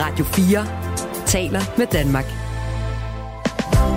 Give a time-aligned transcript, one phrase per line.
[0.00, 0.66] Radio 4
[1.26, 2.24] taler med Danmark.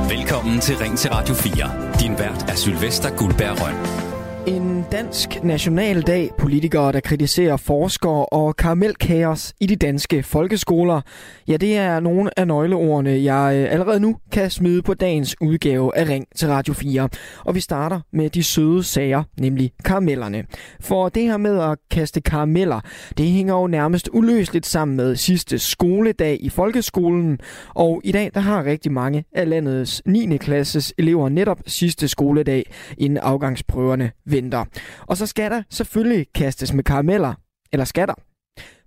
[0.10, 1.72] Velkommen til Ring til Radio 4.
[2.00, 4.13] Din vært er Sylvester Guldberg Røn.
[4.48, 6.30] En dansk nationaldag.
[6.38, 11.02] Politikere, der kritiserer forskere og karamelkaos i de danske folkeskoler.
[11.48, 15.98] Ja, det er nogle af nøgleordene, jeg øh, allerede nu kan smide på dagens udgave
[15.98, 17.10] af Ring til Radio 4.
[17.46, 20.44] Og vi starter med de søde sager, nemlig karamellerne.
[20.80, 22.80] For det her med at kaste karameller,
[23.18, 27.40] det hænger jo nærmest uløseligt sammen med sidste skoledag i folkeskolen.
[27.76, 30.38] Og i dag, der har rigtig mange af landets 9.
[30.38, 34.66] klasses elever netop sidste skoledag, inden afgangsprøverne venter.
[35.02, 37.34] Og så skal der selvfølgelig kastes med karameller,
[37.74, 38.16] eller skatter.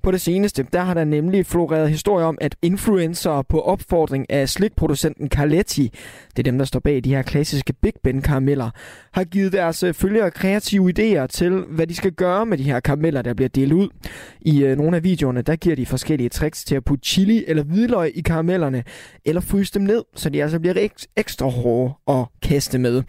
[0.07, 4.49] På det seneste, der har der nemlig floreret historier om, at influencer på opfordring af
[4.49, 5.93] slikproducenten Carletti,
[6.31, 8.71] det er dem, der står bag de her klassiske Big Ben karameller,
[9.13, 12.81] har givet deres øh, følgere kreative idéer til, hvad de skal gøre med de her
[12.81, 13.89] karameller, der bliver delt ud.
[14.41, 17.63] I øh, nogle af videoerne, der giver de forskellige tricks til at putte chili eller
[17.63, 18.85] hvidløg i karamellerne,
[19.25, 23.03] eller fryse dem ned, så de altså bliver ekstra hårde at kaste med.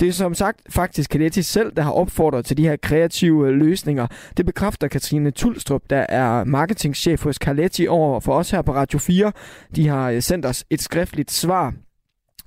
[0.00, 3.54] Det er som sagt faktisk Kadetti selv, der har opfordret til de her kreative øh,
[3.54, 4.06] løsninger.
[4.36, 8.98] Det bekræfter Katrine Tulstrup, der er marketingchef hos Carletti over for os her på Radio
[8.98, 9.32] 4.
[9.76, 11.74] De har øh, sendt os et skriftligt svar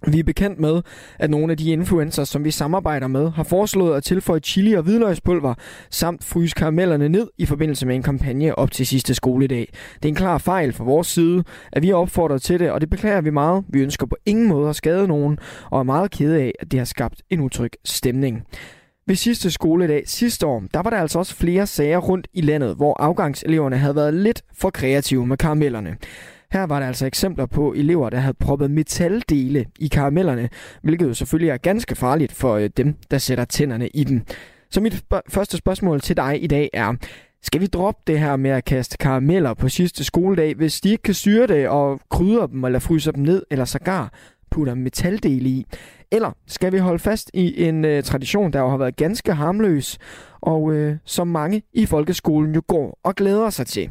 [0.08, 0.82] vi er bekendt med,
[1.20, 4.84] at nogle af de influencers, som vi samarbejder med, har foreslået at tilføje chili og
[4.84, 5.54] hvidløgspulver
[5.90, 9.68] samt fryse karamellerne ned i forbindelse med en kampagne op til sidste skoledag.
[9.96, 12.82] Det er en klar fejl fra vores side, at vi er opfordret til det, og
[12.82, 13.64] det beklager vi meget.
[13.70, 15.40] Vi ønsker på ingen måde at skade nogen,
[15.72, 18.44] og er meget kede af, at det har skabt en utryg stemning.
[19.08, 22.76] Ved sidste skoledag sidste år, der var der altså også flere sager rundt i landet,
[22.76, 25.98] hvor afgangseleverne havde været lidt for kreative med karamellerne.
[26.52, 30.50] Her var der altså eksempler på elever, der havde proppet metaldele i karamellerne,
[30.84, 34.22] hvilket jo selvfølgelig er ganske farligt for øh, dem, der sætter tænderne i dem.
[34.72, 36.94] Så mit første spørgsmål til dig i dag er,
[37.44, 41.04] skal vi droppe det her med at kaste karameller på sidste skoledag, hvis de ikke
[41.04, 44.14] kan styre det og krydre dem eller fryser dem ned, eller sågar
[44.52, 45.66] putter metaldele i?
[46.12, 49.98] Eller skal vi holde fast i en øh, tradition, der jo har været ganske harmløs,
[50.42, 53.90] og øh, som mange i folkeskolen jo går og glæder sig til?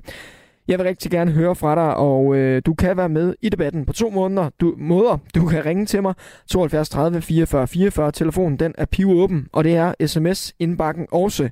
[0.68, 3.86] Jeg vil rigtig gerne høre fra dig, og øh, du kan være med i debatten
[3.86, 4.50] på to måneder.
[4.60, 5.18] Du, måder.
[5.34, 6.14] Du kan ringe til mig
[6.46, 8.12] 72 30 44 44.
[8.12, 11.48] Telefonen den er pivåben, og det er sms indbakken også.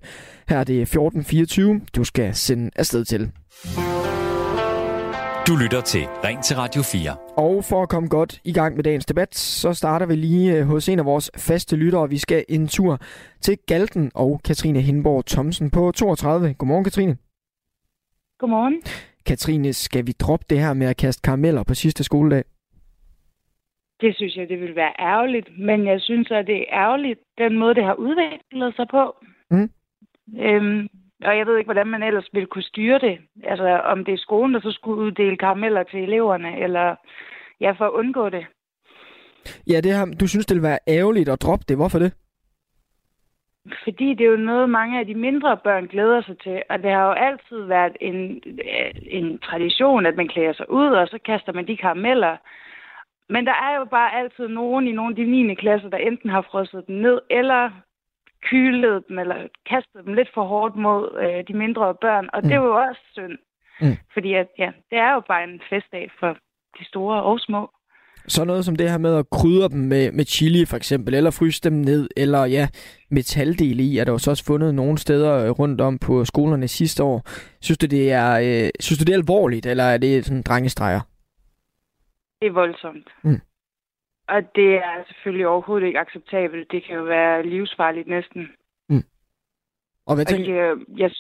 [0.49, 3.31] Her er det 1424, du skal sende afsted til.
[5.47, 7.17] Du lytter til Ring til Radio 4.
[7.37, 10.67] Og for at komme godt i gang med dagens debat, så starter vi lige øh,
[10.67, 12.09] hos en af vores faste lyttere.
[12.09, 12.99] Vi skal en tur
[13.41, 16.55] til Galten og Katrine Hindborg Thomsen på 32.
[16.55, 17.17] Godmorgen, Katrine.
[18.39, 18.83] Godmorgen.
[19.27, 22.45] Katrine, skal vi droppe det her med at kaste karameller på sidste skoledag?
[24.01, 27.59] Det synes jeg, det vil være ærgerligt, men jeg synes, at det er ærgerligt, den
[27.59, 29.17] måde, det har udviklet sig på.
[29.51, 29.71] Mm.
[30.41, 30.89] Øhm,
[31.25, 33.19] og jeg ved ikke, hvordan man ellers ville kunne styre det.
[33.45, 36.97] Altså, om det er skolen, der så skulle uddele karameller til eleverne, eller
[37.61, 38.47] ja, for at undgå det.
[39.71, 41.77] Ja, det her, du synes, det vil være ærgerligt at droppe det.
[41.77, 42.13] Hvorfor det?
[43.85, 46.63] Fordi det er jo noget, mange af de mindre børn glæder sig til.
[46.71, 48.43] Og det har jo altid været en,
[49.07, 52.37] en tradition, at man klæder sig ud, og så kaster man de karameller.
[53.29, 55.55] Men der er jo bare altid nogen i nogle af de 9.
[55.55, 57.71] klasser, der enten har frosset dem ned, eller
[58.43, 62.29] kylet dem, eller kastet dem lidt for hårdt mod øh, de mindre børn.
[62.33, 62.49] Og mm.
[62.49, 63.39] det er jo også synd.
[63.81, 63.97] Mm.
[64.13, 66.37] Fordi at, ja, det er jo bare en festdag for
[66.79, 67.71] de store og små.
[68.29, 71.31] Så noget som det her med at krydre dem med, med chili for eksempel, eller
[71.31, 72.69] fryse dem ned, eller ja,
[73.11, 76.69] metaldele i, er der jo så også fundet nogle steder øh, rundt om på skolerne
[76.69, 77.23] sidste år.
[77.61, 81.01] Synes du, det er, øh, synes du, det er alvorligt, eller er det sådan drengestreger?
[82.41, 83.09] Det er voldsomt.
[83.23, 83.41] Mm.
[84.29, 86.71] Og det er selvfølgelig overhovedet ikke acceptabelt.
[86.71, 88.49] Det kan jo være livsfarligt næsten.
[88.89, 89.05] Mm.
[90.07, 90.53] Og hvad tænker...
[90.53, 91.11] Og jeg, jeg,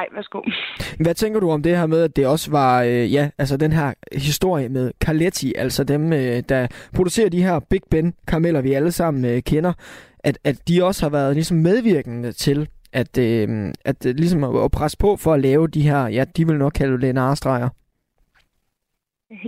[0.00, 0.40] ej, værsgo.
[1.04, 3.72] Hvad tænker du om det her med, at det også var, øh, ja, altså den
[3.72, 8.72] her historie med Carletti, altså dem, øh, der producerer de her Big Ben karameller, vi
[8.72, 9.72] alle sammen øh, kender,
[10.18, 13.48] at, at de også har været ligesom medvirkende til, at, øh,
[13.84, 16.72] at øh, ligesom at presse på for at lave de her, ja, de vil nok
[16.72, 17.68] kalde det narestreger.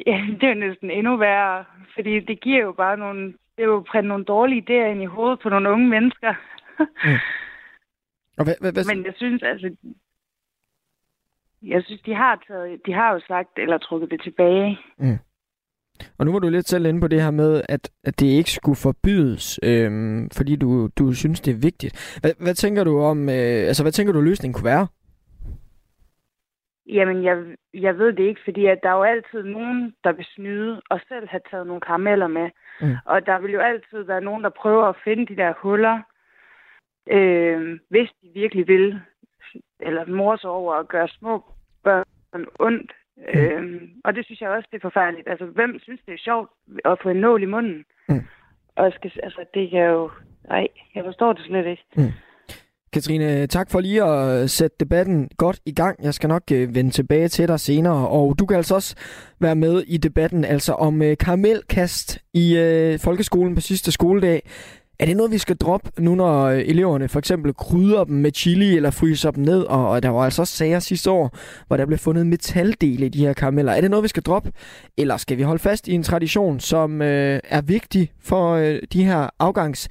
[0.06, 3.64] Ja, det er jo næsten endnu værre, fordi det giver jo bare nogle, det er
[3.64, 6.34] jo printe nogle dårlige idéer ind i hovedet på nogle unge mennesker.
[6.78, 7.18] mm.
[8.38, 8.84] Og hvad, hvad, hvad...
[8.94, 9.76] Men jeg synes, altså,
[11.62, 14.78] jeg synes, de har, taget, de har jo sagt, eller trukket det tilbage.
[14.98, 15.18] Mm.
[16.18, 18.50] Og nu var du lidt selv inde på det her med, at, at det ikke
[18.50, 22.18] skulle forbydes, øhm, fordi du, du synes, det er vigtigt.
[22.20, 24.86] Hvad, hvad tænker du om, øh, altså hvad tænker du, løsningen kunne være?
[26.86, 27.36] Jamen, jeg,
[27.74, 31.00] jeg ved det ikke, fordi at der er jo altid nogen, der vil snyde og
[31.08, 32.50] selv have taget nogle karameller med.
[32.80, 32.96] Mm.
[33.04, 36.00] Og der vil jo altid være nogen, der prøver at finde de der huller,
[37.10, 39.00] øh, hvis de virkelig vil
[39.80, 41.44] eller mor sig over at gøre små
[41.84, 42.04] børn
[42.58, 42.92] ondt.
[43.16, 43.40] Mm.
[43.40, 45.28] Øhm, og det synes jeg også, det er forfærdeligt.
[45.28, 46.50] Altså, hvem synes, det er sjovt
[46.84, 47.84] at få en nål i munden?
[48.08, 48.24] Mm.
[48.76, 50.10] Og skal, altså, det kan jo...
[50.48, 51.84] Nej, jeg forstår det slet ikke.
[51.96, 52.12] Mm.
[52.92, 56.04] Katrine, tak for lige at sætte debatten godt i gang.
[56.04, 58.96] Jeg skal nok øh, vende tilbage til dig senere, og du kan altså også
[59.40, 64.42] være med i debatten altså om øh, karamelkast i øh, folkeskolen på sidste skoledag.
[65.00, 68.32] Er det noget, vi skal droppe nu, når øh, eleverne for eksempel krydder dem med
[68.34, 69.62] chili eller fryser dem ned?
[69.62, 71.36] Og, og der var altså også sager sidste år,
[71.66, 73.72] hvor der blev fundet metaldele i de her karameller.
[73.72, 74.52] Er det noget, vi skal droppe?
[74.96, 79.04] Eller skal vi holde fast i en tradition, som øh, er vigtig for øh, de
[79.04, 79.88] her afgangs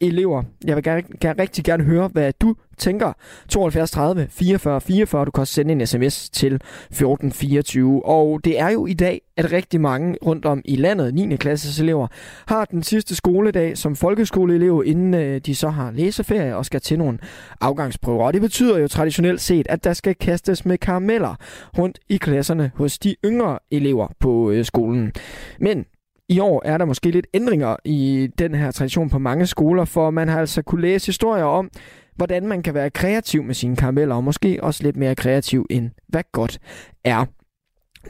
[0.00, 0.42] elever.
[0.64, 3.12] Jeg vil gerne, gerne, rigtig gerne høre, hvad du tænker.
[3.48, 5.24] 72 30 44 44.
[5.24, 8.06] Du kan også sende en sms til 1424.
[8.06, 11.36] Og det er jo i dag, at rigtig mange rundt om i landet, 9.
[11.36, 12.06] klasses elever,
[12.46, 16.98] har den sidste skoledag som folkeskoleelev, inden øh, de så har læseferie og skal til
[16.98, 17.18] nogle
[17.60, 18.24] afgangsprøver.
[18.24, 21.34] Og det betyder jo traditionelt set, at der skal kastes med karameller
[21.78, 25.12] rundt i klasserne hos de yngre elever på øh, skolen.
[25.60, 25.84] Men
[26.28, 30.10] i år er der måske lidt ændringer i den her tradition på mange skoler, for
[30.10, 31.70] man har altså kunne læse historier om,
[32.16, 35.90] hvordan man kan være kreativ med sine karameller, og måske også lidt mere kreativ end
[36.08, 36.58] hvad godt
[37.04, 37.24] er.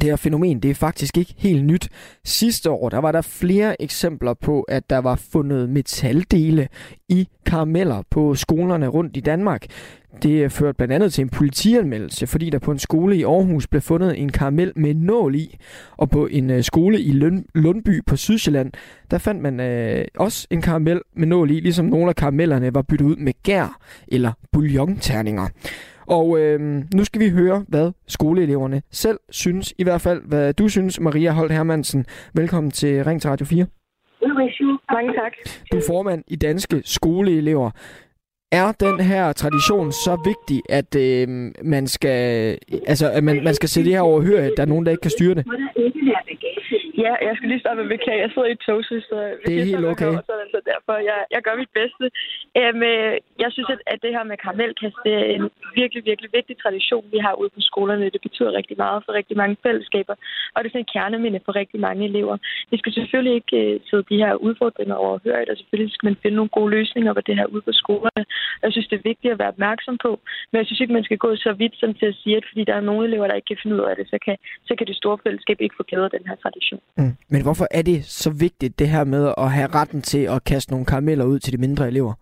[0.01, 1.89] Det her fænomen, det er faktisk ikke helt nyt.
[2.25, 6.69] Sidste år, der var der flere eksempler på, at der var fundet metaldele
[7.09, 9.67] i karameller på skolerne rundt i Danmark.
[10.23, 13.83] Det førte blandt andet til en politianmeldelse, fordi der på en skole i Aarhus blev
[13.83, 15.57] fundet en karamel med nål i.
[15.97, 17.13] Og på en øh, skole i
[17.55, 18.73] Lundby på Sydsjælland,
[19.11, 22.83] der fandt man øh, også en karamel med nål i, ligesom nogle af karamellerne var
[22.83, 23.79] byttet ud med gær
[24.09, 25.49] eller bouillonterninger.
[26.09, 26.61] Og øh,
[26.95, 29.75] nu skal vi høre, hvad skoleeleverne selv synes.
[29.79, 32.07] I hvert fald, hvad du synes, Maria Holt Hermansen.
[32.35, 33.67] Velkommen til Ring til Radio 4.
[34.93, 35.33] Mange tak.
[35.73, 37.71] Du er formand i Danske Skoleelever.
[38.53, 42.19] Er den her tradition så vigtig, at øh, man skal
[42.87, 45.03] altså at man, man skal se det her overhøre, at der er nogen, der ikke
[45.03, 45.47] kan styre det?
[47.05, 48.21] Ja, jeg skal lige starte med at beklage.
[48.25, 49.17] Jeg sidder i et tog, så
[49.47, 50.13] det er helt okay.
[50.31, 52.05] så altså derfor, jeg, jeg gør mit bedste.
[52.63, 52.83] Um,
[53.45, 55.51] jeg synes, at, at det her med karamelkast, det er en
[55.81, 58.11] virkelig, virkelig vigtig tradition, vi har ude på skolerne.
[58.17, 60.15] Det betyder rigtig meget for rigtig mange fællesskaber,
[60.55, 62.37] og det er sådan en kerneminde for rigtig mange elever.
[62.71, 66.37] Vi skal selvfølgelig ikke uh, sidde de her udfordringer overhøre, og selvfølgelig skal man finde
[66.37, 68.25] nogle gode løsninger på det her ude på skolerne.
[68.63, 70.11] Jeg synes, det er vigtigt at være opmærksom på,
[70.51, 72.65] men jeg synes ikke, man skal gå så vidt som til at sige, at fordi
[72.65, 74.37] der er nogle elever, der ikke kan finde ud af det, så kan,
[74.69, 76.81] så kan det store fællesskab ikke få glæde af den her tradition.
[76.97, 77.17] Mm.
[77.29, 80.73] Men hvorfor er det så vigtigt, det her med at have retten til at kaste
[80.73, 82.15] nogle karameller ud til de mindre elever?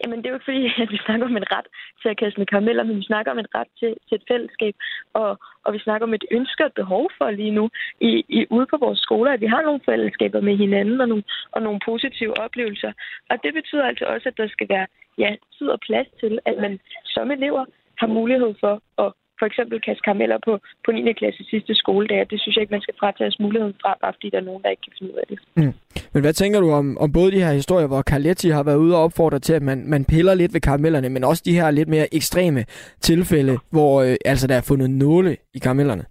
[0.00, 1.68] Jamen, det er jo ikke fordi, at vi snakker om en ret
[2.02, 4.74] til at kaste med karameller, men vi snakker om en ret til, til et fællesskab,
[5.12, 5.30] og,
[5.64, 7.64] og vi snakker om et ønske og behov for lige nu
[8.00, 11.24] i, i, ude på vores skoler, at vi har nogle fællesskaber med hinanden og nogle,
[11.52, 12.92] og nogle positive oplevelser.
[13.30, 14.86] Og det betyder altså også, at der skal være
[15.18, 17.64] ja, tid og plads til, at man som elever
[17.98, 18.74] har mulighed for
[19.04, 20.52] at for eksempel kaste karameller på,
[20.84, 21.12] på 9.
[21.20, 22.26] klasse sidste skoledag.
[22.30, 24.70] Det synes jeg ikke, man skal fratages muligheden fra, bare fordi der er nogen, der
[24.70, 25.38] ikke kan finde ud af det.
[25.56, 25.74] Mm.
[26.12, 28.96] Men hvad tænker du om, om både de her historier, hvor Carletti har været ude
[28.96, 31.88] og opfordre til, at man, man piller lidt ved karamellerne, men også de her lidt
[31.88, 32.64] mere ekstreme
[33.00, 36.04] tilfælde, hvor øh, altså der er fundet nåle i karamellerne?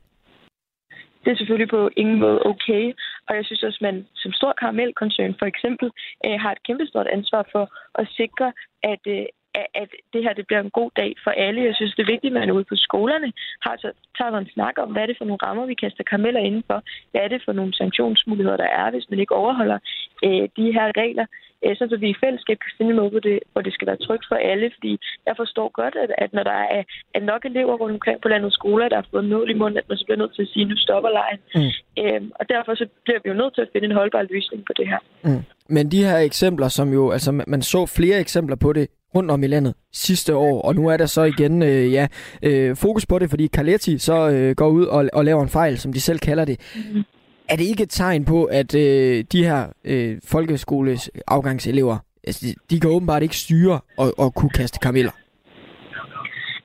[1.24, 2.84] Det er selvfølgelig på ingen måde okay,
[3.28, 5.88] og jeg synes også, at man som stor karamelkoncern for eksempel
[6.26, 7.66] øh, har et kæmpestort ansvar for
[8.02, 8.48] at sikre,
[8.84, 9.26] at, øh,
[9.56, 11.64] at det her det bliver en god dag for alle.
[11.64, 14.76] Jeg synes, det er vigtigt, at man ude på skolerne har så tager en snak
[14.78, 16.84] om, hvad er det for nogle rammer, vi kaster karameller indenfor.
[17.12, 19.80] Hvad er det for nogle sanktionsmuligheder, der er, hvis man ikke overholder
[20.26, 21.26] øh, de her regler.
[21.66, 24.04] Øh, så vi i fællesskab kan finde en måde, hvor det, hvor det skal være
[24.08, 24.72] trygt for alle.
[24.76, 24.94] Fordi
[25.28, 28.56] jeg forstår godt, at, at når der er, er nok elever rundt omkring på landets
[28.56, 30.64] skoler, der har fået nål i munden, at man så bliver nødt til at sige,
[30.64, 31.40] at nu stopper lejen.
[31.56, 31.72] Mm.
[32.02, 34.74] Øh, og derfor så bliver vi jo nødt til at finde en holdbar løsning på
[34.80, 35.00] det her.
[35.24, 35.44] Mm.
[35.76, 39.44] Men de her eksempler, som jo, altså man så flere eksempler på det rundt om
[39.44, 42.08] i landet sidste år, og nu er der så igen øh, ja,
[42.44, 45.78] øh, fokus på det, fordi Carletti så øh, går ud og, og laver en fejl,
[45.78, 46.60] som de selv kalder det.
[46.94, 47.04] Mm.
[47.50, 51.98] Er det ikke et tegn på, at øh, de her øh, folkeskoles afgangselever,
[52.28, 55.12] altså, de, de kan åbenbart ikke styre og, og kunne kaste karameller?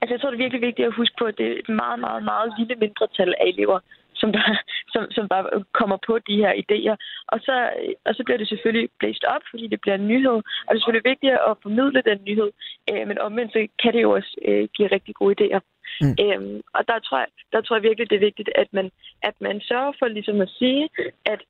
[0.00, 1.98] Altså, jeg tror, det er virkelig vigtigt at huske på, at det er et meget,
[2.00, 3.78] meget, meget lille mindretal af elever,
[4.24, 4.44] som, der,
[4.92, 5.44] som, som bare
[5.80, 6.96] kommer på de her idéer.
[7.32, 7.54] Og så,
[8.06, 10.38] og så bliver det selvfølgelig blæst op, fordi det bliver en nyhed.
[10.64, 12.50] Og det er selvfølgelig vigtigt at formidle den nyhed.
[12.90, 15.60] Øh, men omvendt så kan det jo også øh, give rigtig gode idéer.
[16.02, 16.14] Mm.
[16.24, 18.86] Øhm, og der tror, jeg, der tror jeg virkelig, det er vigtigt, at man,
[19.28, 20.88] at man sørger for ligesom at sige,
[21.32, 21.40] at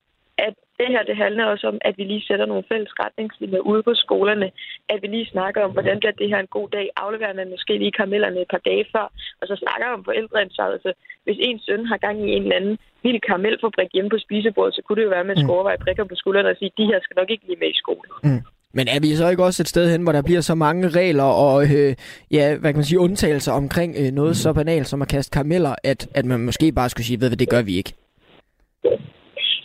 [0.79, 3.93] det her det handler også om, at vi lige sætter nogle fælles retningslinjer ude på
[4.03, 4.47] skolerne.
[4.91, 6.85] At vi lige snakker om, hvordan bliver det her en god dag.
[7.03, 9.05] Afleverer man måske lige karamellerne et par dage før.
[9.41, 10.73] Og så snakker om forældreansvaret.
[10.77, 10.91] Altså,
[11.25, 14.81] hvis en søn har gang i en eller anden vild karamelfabrik hjemme på spisebordet, så
[14.81, 15.57] kunne det jo være, at man skulle mm.
[15.57, 18.07] overveje prikker på skuldrene og sige, de her skal nok ikke lige med i skole.
[18.23, 18.41] Mm.
[18.77, 21.29] Men er vi så ikke også et sted hen, hvor der bliver så mange regler
[21.47, 21.95] og øh,
[22.31, 25.75] ja, hvad kan man sige, undtagelser omkring øh, noget så banalt som at kaste karameller,
[25.83, 27.93] at, at man måske bare skulle sige, ved hvad, det gør vi ikke?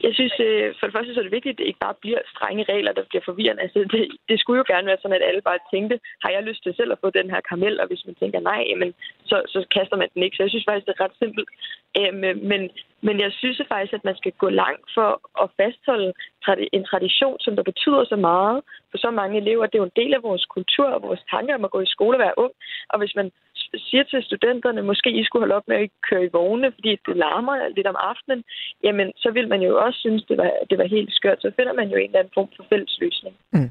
[0.07, 2.21] Jeg synes, øh, for det første så er det vigtigt, at det ikke bare bliver
[2.35, 3.62] strenge regler, der bliver forvirrende.
[3.62, 6.62] Altså, det, det skulle jo gerne være sådan, at alle bare tænkte, har jeg lyst
[6.62, 7.80] til selv at få den her karamel?
[7.80, 8.95] Og hvis man tænker nej, jamen,
[9.30, 10.37] så, så kaster man den ikke.
[10.37, 11.49] Så jeg synes faktisk, det er ret simpelt.
[11.99, 12.62] Øhm, øh, men,
[13.07, 15.09] men jeg synes faktisk, at man skal gå langt for
[15.42, 16.12] at fastholde
[16.73, 18.59] en tradition, som der betyder så meget
[18.90, 19.66] for så mange elever.
[19.66, 21.95] Det er jo en del af vores kultur og vores tanker om at gå i
[21.95, 22.52] skole og være ung.
[22.88, 23.30] Og hvis man
[23.79, 27.17] siger til studenterne, måske I skulle holde op med at køre i vogne, fordi det
[27.17, 28.45] larmer lidt om aftenen,
[28.85, 31.39] jamen så vil man jo også synes, det var, det var helt skørt.
[31.41, 33.35] Så finder man jo en eller anden form for fælles løsning.
[33.53, 33.71] Mm.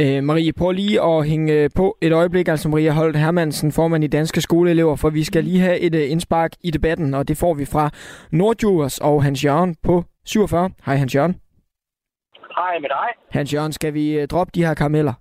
[0.00, 2.48] Øh, Marie, prøv lige at hænge på et øjeblik.
[2.48, 6.10] Altså Maria Holt Hermansen, formand i Danske Skoleelever, for vi skal lige have et uh,
[6.10, 7.90] indspark i debatten, og det får vi fra
[8.32, 10.70] Nordjurs og Hans Jørgen på 47.
[10.86, 11.34] Hej Hans Jørgen.
[12.56, 13.08] Hej med dig.
[13.30, 15.12] Hans Jørgen, skal vi droppe de her karameller?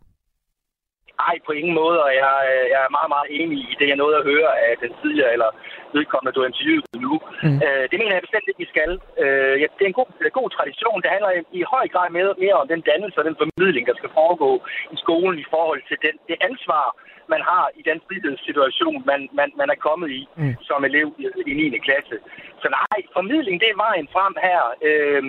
[1.22, 4.02] Nej, på ingen måde, og jeg, øh, jeg er meget, meget enig i det, jeg
[4.02, 5.50] nåede at høre af den tidligere, eller
[5.98, 7.14] vedkommende, du har interviewet nu.
[7.46, 7.60] Mm.
[7.66, 8.92] Øh, det mener jeg bestemt ikke, vi skal.
[9.24, 11.02] Øh, ja, det er en god, er en god tradition.
[11.04, 14.16] Det handler i, høj grad mere, mere om den dannelse og den formidling, der skal
[14.20, 14.52] foregå
[14.96, 16.86] i skolen i forhold til den, det ansvar,
[17.34, 20.56] man har i den frihedssituation, man, man, man er kommet i mm.
[20.70, 21.78] som elev i, i 9.
[21.88, 22.16] klasse.
[22.62, 24.62] Så nej, formidling, det er vejen frem her.
[24.90, 25.24] Øh,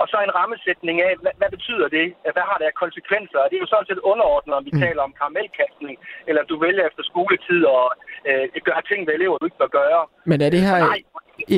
[0.00, 2.06] og så en rammesætning af, hvad, hvad betyder det?
[2.36, 3.38] Hvad har det af konsekvenser?
[3.42, 4.80] Og det er jo sådan set underordnet, om vi mm.
[4.84, 5.94] taler om karamelkastning,
[6.28, 7.84] eller du vælger efter skoletid og
[8.28, 10.02] øh, gøre ting ved elever, du ikke bør gøre.
[10.30, 11.00] Men er det her Nej.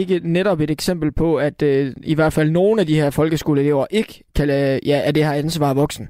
[0.00, 3.86] ikke netop et eksempel på, at øh, i hvert fald nogle af de her folkeskoleelever
[3.90, 6.08] ikke kan lade, ja, er det her ansvar voksen?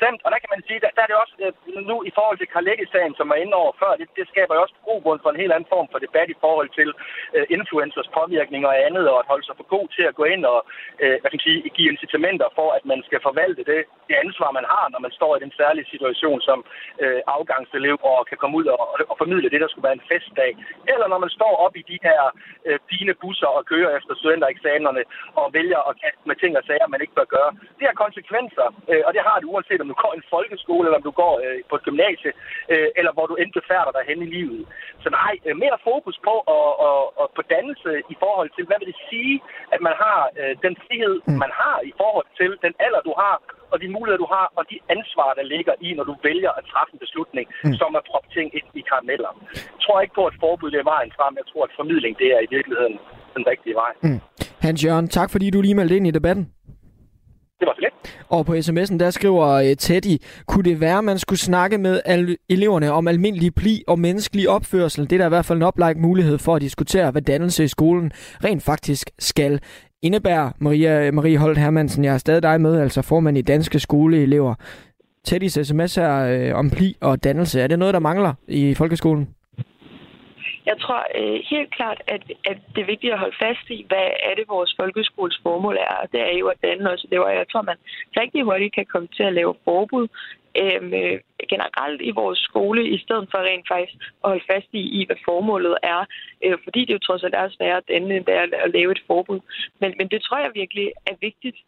[0.00, 0.24] Bestemt.
[0.26, 1.52] Og der kan man sige, der, der er det også øh,
[1.90, 4.76] nu i forhold til Carletti-sagen, som var inde over før, det, det skaber jo også
[4.84, 6.88] grobund for en helt anden form for debat i forhold til
[7.36, 10.42] uh, influencers påvirkning og andet, og at holde sig for god til at gå ind
[10.52, 10.58] og
[11.02, 14.50] uh, hvad kan man sige, give incitamenter for, at man skal forvalte det, det ansvar,
[14.58, 16.58] man har, når man står i den særlige situation som
[17.02, 18.80] uh, afgangselev og kan komme ud og,
[19.10, 20.50] og formidle det, der skulle være en festdag.
[20.92, 22.20] Eller når man står op i de her
[22.68, 25.02] uh, fine busser og kører efter studentereksamenerne
[25.40, 27.50] og vælger at kaste med ting og sager, man ikke bør gøre.
[27.78, 30.84] Det har konsekvenser, uh, og det har det uanset om du går i en folkeskole,
[30.86, 32.32] eller om du går øh, på et gymnasie,
[32.72, 34.62] øh, eller hvor du end befærder dig hen i livet.
[35.02, 38.78] Så nej, øh, mere fokus på, og, og, og på dannelse i forhold til, hvad
[38.80, 39.36] vil det sige,
[39.74, 41.38] at man har øh, den frihed, mm.
[41.44, 43.36] man har i forhold til den alder, du har,
[43.72, 46.64] og de muligheder, du har, og de ansvar, der ligger i, når du vælger at
[46.72, 47.74] træffe en beslutning, mm.
[47.80, 49.32] som at proppe ting ind i karameller.
[49.74, 51.32] Jeg tror ikke på, at forbud er vejen frem.
[51.40, 52.96] Jeg tror, at formidling det er i virkeligheden
[53.36, 53.92] den rigtige vej.
[54.06, 54.20] Mm.
[54.66, 56.44] Hans Jørgen, tak fordi du lige meldte ind i debatten.
[57.60, 57.94] Det var så lidt.
[58.28, 62.00] Og på sms'en, der skriver øh, Teddy, kunne det være, at man skulle snakke med
[62.04, 65.10] al- eleverne om almindelig pli og menneskelig opførsel?
[65.10, 67.68] Det er der i hvert fald en oplagt mulighed for at diskutere, hvad dannelse i
[67.68, 68.12] skolen
[68.44, 69.60] rent faktisk skal
[70.02, 70.52] indebære.
[70.58, 74.54] Maria, øh, Marie Holt Hermansen, jeg er stadig dig med, altså formand i Danske Skoleelever.
[75.24, 79.28] Teddys sms her øh, om pli og dannelse, er det noget, der mangler i folkeskolen?
[80.70, 84.08] Jeg tror øh, helt klart, at, at det er vigtigt at holde fast i, hvad
[84.28, 85.94] er det, vores folkeskoles formål er.
[86.02, 87.28] Og det er jo at danne os elever.
[87.28, 87.78] Jeg tror, man
[88.20, 90.06] rigtig hurtigt kan komme til at lave forbud
[90.62, 91.18] øhm, øh,
[91.52, 95.20] generelt i vores skole, i stedet for rent faktisk at holde fast i, i hvad
[95.24, 96.00] formålet er.
[96.44, 98.92] Øh, fordi det jo trods alt er sværere at danne, end det er at lave
[98.92, 99.40] et forbud.
[99.80, 101.58] Men, men det tror jeg virkelig er vigtigt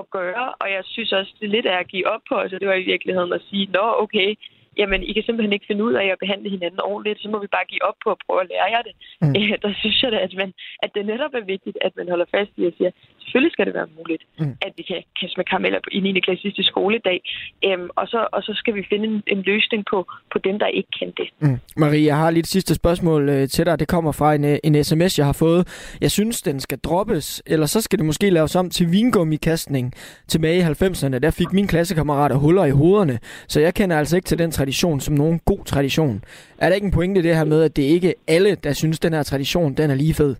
[0.00, 2.60] at gøre, og jeg synes også, det lidt er at give op på os, og
[2.60, 4.34] det var i virkeligheden at sige, nå okay,
[4.80, 7.50] jamen, I kan simpelthen ikke finde ud af at behandle hinanden ordentligt, så må vi
[7.56, 8.94] bare give op på at prøve at lære jer det.
[9.22, 9.34] Mm.
[9.36, 10.50] Øh, der synes jeg da, at, man,
[10.84, 13.74] at det netop er vigtigt, at man holder fast i at sige, selvfølgelig skal det
[13.74, 14.54] være muligt, mm.
[14.66, 16.20] at vi kan kaste med karameller i 9.
[16.20, 17.18] klasse sidste skoledag,
[17.66, 19.98] øhm, og, så, og så skal vi finde en, en løsning på,
[20.32, 21.28] på dem, der ikke kan det.
[21.40, 21.58] Mm.
[21.76, 23.78] Marie, jeg har lige et sidste spørgsmål øh, til dig.
[23.78, 25.62] Det kommer fra en, øh, en sms, jeg har fået.
[26.00, 29.92] Jeg synes, den skal droppes, eller så skal det måske laves om til vingummikastning
[30.28, 31.18] tilbage i 90'erne.
[31.18, 35.00] Der fik mine klassekammerater huller i hovederne, så jeg kender altså ikke til den tradition
[35.00, 36.16] som nogen god tradition.
[36.62, 38.72] Er der ikke en pointe i det her med, at det ikke er alle, der
[38.72, 40.32] synes, den her tradition den er lige fed?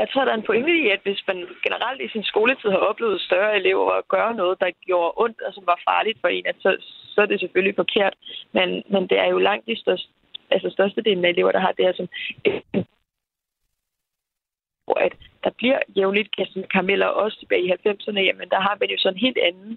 [0.00, 2.82] Jeg tror, der er en pointe i, at hvis man generelt i sin skoletid har
[2.90, 6.46] oplevet større elever at gøre noget, der gjorde ondt og som var farligt for en,
[6.46, 6.70] at så,
[7.14, 8.14] så er det selvfølgelig forkert.
[8.56, 10.08] Men, men det er jo langt de største,
[10.50, 12.08] altså størstedelen af elever, der har det her som
[14.88, 15.14] hvor at
[15.44, 16.30] der bliver jævnligt
[16.72, 19.72] karameller også tilbage i 90'erne, jamen der har man jo sådan en helt anden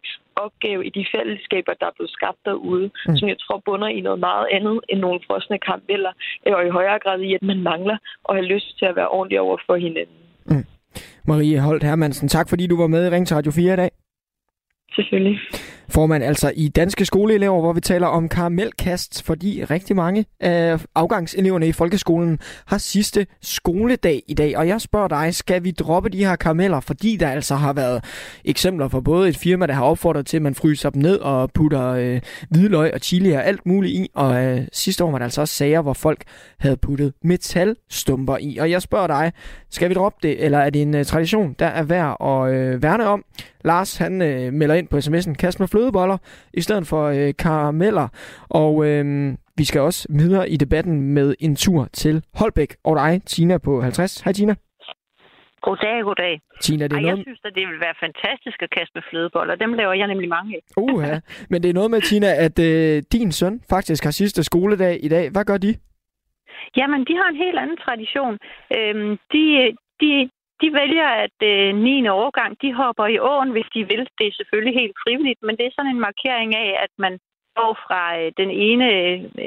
[0.45, 3.17] opgave i de fællesskaber, der er blevet skabt derude, mm.
[3.17, 6.13] som jeg tror bunder i noget meget andet end nogle frosne karameller,
[6.57, 7.97] og i højere grad i, at man mangler
[8.29, 10.19] at have lyst til at være ordentlig over for hinanden.
[10.51, 10.65] Mm.
[11.27, 13.91] Marie Holt Hermansen, tak fordi du var med i Ring til Radio 4 i dag.
[14.95, 15.39] Selvfølgelig.
[15.89, 21.67] Formand altså i Danske Skoleelever, hvor vi taler om karamelkast, fordi rigtig mange af afgangseleverne
[21.67, 24.57] i folkeskolen har sidste skoledag i dag.
[24.57, 28.03] Og jeg spørger dig, skal vi droppe de her karameller, fordi der altså har været
[28.45, 31.51] eksempler for både et firma, der har opfordret til, at man fryser dem ned og
[31.53, 34.09] putter øh, hvidløg og chili og alt muligt i.
[34.13, 36.23] Og øh, sidste år var der altså også sager, hvor folk
[36.59, 38.57] havde puttet metalstumper i.
[38.57, 39.31] Og jeg spørger dig,
[39.69, 42.83] skal vi droppe det, eller er det en øh, tradition, der er værd at øh,
[42.83, 43.23] værne om?
[43.65, 46.17] Lars, han øh, melder ind på sms'en, kast med flødeboller
[46.53, 48.07] i stedet for øh, karameller.
[48.49, 49.05] Og øh,
[49.57, 53.81] vi skal også videre i debatten med en tur til Holbæk og dig, Tina på
[53.81, 54.21] 50.
[54.21, 54.55] Hej Tina.
[55.61, 56.41] Goddag, goddag.
[56.61, 57.17] Tina, det er Ej, noget...
[57.17, 59.55] jeg synes, at det vil være fantastisk at kaste med flødeboller.
[59.55, 60.61] Dem laver jeg nemlig mange af.
[60.77, 61.19] Uha.
[61.49, 65.09] Men det er noget med, Tina, at øh, din søn faktisk har sidste skoledag i
[65.15, 65.25] dag.
[65.33, 65.71] Hvad gør de?
[66.77, 68.35] Jamen, de har en helt anden tradition.
[68.77, 69.43] Øhm, de,
[70.01, 70.29] de,
[70.61, 72.07] de vælger, at øh, 9.
[72.07, 74.03] årgang, de hopper i åen, hvis de vil.
[74.17, 77.19] Det er selvfølgelig helt frivilligt, men det er sådan en markering af, at man
[77.55, 78.87] går fra øh, den ene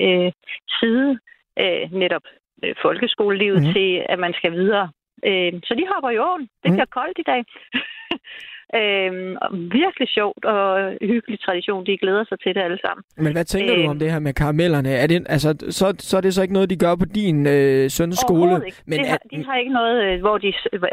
[0.03, 0.33] øh,
[0.79, 1.19] side,
[1.63, 2.23] øh, netop
[2.65, 3.73] øh, folkeskolelivet, mm.
[3.73, 4.91] til at man skal videre.
[5.29, 6.41] Øh, så de hopper i åen.
[6.63, 6.77] Det Mhm.
[6.77, 7.41] bliver koldt i dag.
[8.81, 9.33] øhm,
[9.81, 10.67] virkelig sjovt og
[11.03, 11.87] hyggelig tradition.
[11.87, 13.03] De glæder sig til det alle sammen.
[13.25, 13.91] Men hvad tænker du Øh.
[13.95, 14.91] om det her med karamellerne?
[15.03, 17.91] Er det, altså, så, så er det så ikke noget, de gør på din øh,
[17.97, 18.55] søns skole?
[18.67, 18.83] Ikke.
[18.87, 20.49] Men Men er, de, har, de har ikke noget, øh, hvor de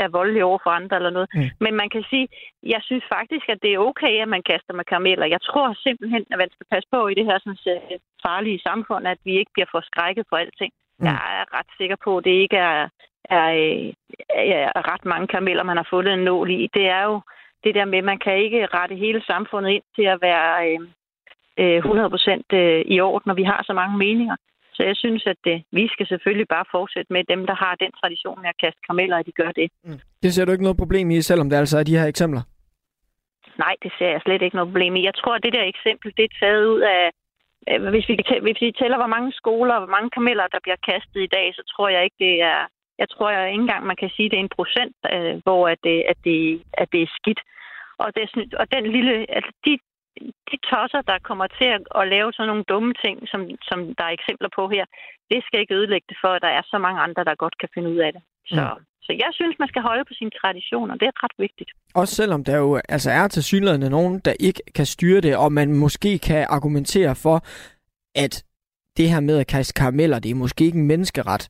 [0.06, 1.30] er voldelige over for andre eller noget.
[1.34, 1.50] Mm.
[1.66, 2.28] Men man kan sige,
[2.64, 5.26] jeg synes faktisk, at det er okay, at man kaster med karameller.
[5.36, 9.04] Jeg tror simpelthen, at man skal passe på i det her sådan, øh, farlige samfund,
[9.14, 10.74] at vi ikke bliver for skrækket for alting.
[11.00, 11.06] Mm.
[11.06, 12.82] Jeg er ret sikker på, at det ikke er,
[13.40, 13.86] er, øh,
[14.78, 16.70] er ret mange karameller, man har fundet en nål i.
[16.78, 17.22] Det er jo
[17.64, 20.80] det der med, at man kan ikke rette hele samfundet ind til at være øh,
[21.62, 24.36] øh, 100% øh, i orden, når vi har så mange meninger.
[24.74, 27.92] Så jeg synes, at øh, vi skal selvfølgelig bare fortsætte med dem, der har den
[27.92, 29.68] tradition med at kaste karameller, at de gør det.
[30.24, 32.42] det ser du ikke noget problem i, selvom der altså er de her eksempler?
[33.58, 35.06] Nej, det ser jeg slet ikke noget problem i.
[35.10, 37.04] Jeg tror, at det der eksempel, det er taget ud af...
[37.70, 40.80] øh, Hvis vi, hvis vi tæller, hvor mange skoler og hvor mange karameller, der bliver
[40.92, 42.60] kastet i dag, så tror jeg ikke, det er...
[43.02, 45.62] Jeg tror jeg ikke engang, man kan sige, at det er en procent, øh, hvor
[45.74, 46.40] at det, at, det,
[46.82, 47.42] at det er skidt.
[48.04, 48.24] Og, det,
[48.62, 49.14] og den lille...
[49.38, 49.74] Altså, de,
[50.50, 54.04] de tosser, der kommer til at, at lave sådan nogle dumme ting, som, som der
[54.08, 54.86] er eksempler på her,
[55.32, 57.70] det skal ikke ødelægge det for, at der er så mange andre, der godt kan
[57.74, 58.22] finde ud af det.
[58.54, 58.84] Så, Mm.
[59.06, 60.96] så jeg synes, man skal holde på sine traditioner.
[60.96, 61.70] Det er ret vigtigt.
[61.96, 65.52] Også selvom der jo altså er til synligheden nogen, der ikke kan styre det, og
[65.52, 67.38] man måske kan argumentere for,
[68.16, 68.34] at
[68.98, 71.50] det her med at kaste karameller, det er måske ikke en menneskeret.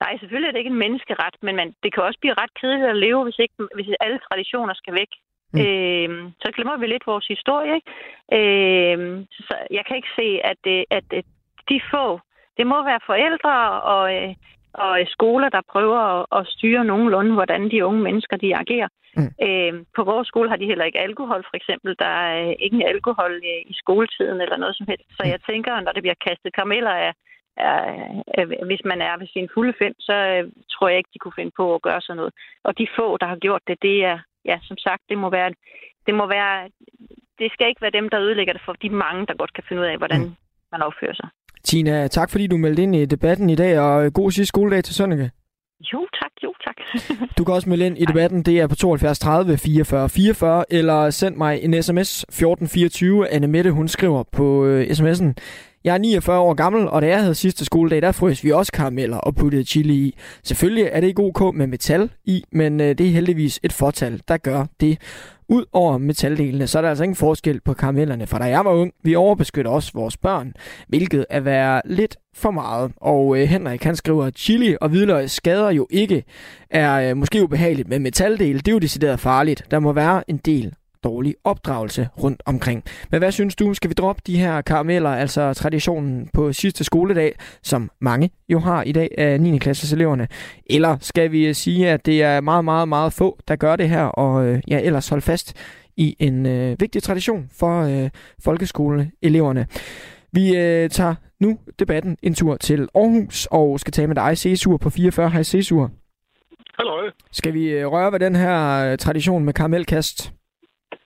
[0.00, 2.88] Nej, selvfølgelig er det ikke en menneskeret, men man, det kan også blive ret kedeligt
[2.88, 5.12] at leve, hvis, ikke, hvis alle traditioner skal væk.
[5.52, 5.58] Mm.
[5.58, 5.66] Mm.
[5.66, 7.74] Øhm, så glemmer vi lidt vores historie.
[7.78, 7.90] Ikke?
[8.38, 11.24] Øhm, så jeg kan ikke se, at, det, at, at
[11.68, 12.20] de få,
[12.56, 14.34] det må være forældre og, øh,
[14.72, 18.88] og skoler, der prøver at, at styre nogenlunde, hvordan de unge mennesker de agerer.
[19.16, 19.32] Mm.
[19.46, 21.96] Øhm, på vores skole har de heller ikke alkohol, for eksempel.
[21.98, 25.08] Der er ingen alkohol øh, i skoletiden eller noget som helst.
[25.16, 27.12] Så jeg tænker, når det bliver kastet karameller af,
[27.56, 27.78] er,
[28.38, 31.38] er, hvis man er ved sin fulde fem, så øh, tror jeg ikke, de kunne
[31.38, 32.32] finde på at gøre sådan noget.
[32.64, 35.50] Og de få, der har gjort det, det er, ja, som sagt, det må være,
[36.06, 36.68] det må være,
[37.38, 39.82] det skal ikke være dem, der ødelægger det for de mange, der godt kan finde
[39.82, 40.34] ud af, hvordan Mm.
[40.72, 41.28] man opfører sig.
[41.64, 44.94] Tina, tak fordi du meldte ind i debatten i dag, og god sidste skoledag til
[44.94, 45.30] Sønneke.
[45.92, 46.76] Jo, tak, jo, tak.
[47.38, 51.10] Du kan også melde ind i debatten, det er på 72 30 44 44, eller
[51.10, 53.28] send mig en sms 1424.
[53.28, 55.34] Anne Mette, hun skriver på øh, sms'en,
[55.86, 58.72] jeg er 49 år gammel, og da jeg havde sidste skoledag, der frøs vi også
[58.72, 60.16] karameller og puttede chili i.
[60.44, 64.20] Selvfølgelig er det ikke ok med metal i, men øh, det er heldigvis et fortal,
[64.28, 64.98] der gør det.
[65.48, 68.92] Udover metaldelene, så er der altså ingen forskel på karamellerne, for da jeg var ung,
[69.02, 70.52] vi overbeskytter også vores børn,
[70.88, 72.92] hvilket er være lidt for meget.
[72.96, 76.24] Og øh, Henrik, han skriver, chili og hvidløg skader jo ikke,
[76.70, 79.64] er øh, måske ubehageligt, men metaldel, det er jo decideret farligt.
[79.70, 80.74] Der må være en del
[81.06, 82.84] dårlig opdragelse rundt omkring.
[83.10, 83.74] Men hvad synes du?
[83.74, 88.82] Skal vi droppe de her karameller, altså traditionen på sidste skoledag, som mange jo har
[88.82, 89.58] i dag af 9.
[89.58, 90.28] klasses eleverne?
[90.70, 93.88] Eller skal vi øh, sige, at det er meget, meget, meget få, der gør det
[93.88, 95.56] her, og øh, ja, ellers holde fast
[95.96, 98.10] i en øh, vigtig tradition for øh,
[98.44, 99.66] folkeskoleeleverne?
[100.32, 104.76] Vi øh, tager nu debatten en tur til Aarhus, og skal tale med dig, Cesur
[104.76, 105.30] på 44.
[105.30, 105.90] Hej Cesur.
[106.78, 107.10] Hallo.
[107.32, 110.32] Skal vi øh, røre ved den her øh, tradition med karamelkast?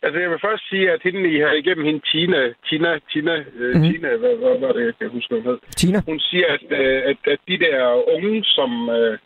[0.03, 3.75] Altså, jeg vil først sige, at hende, I har igennem hende, Tina, Tina, Tina, øh,
[3.77, 3.85] Mhm.
[3.85, 5.59] Tina, hvad, hvad var det, jeg kan huske, hun hed?
[5.81, 5.99] Tina?
[6.11, 7.77] Hun siger, at, øh, at, at de der
[8.17, 9.19] unge, som øh,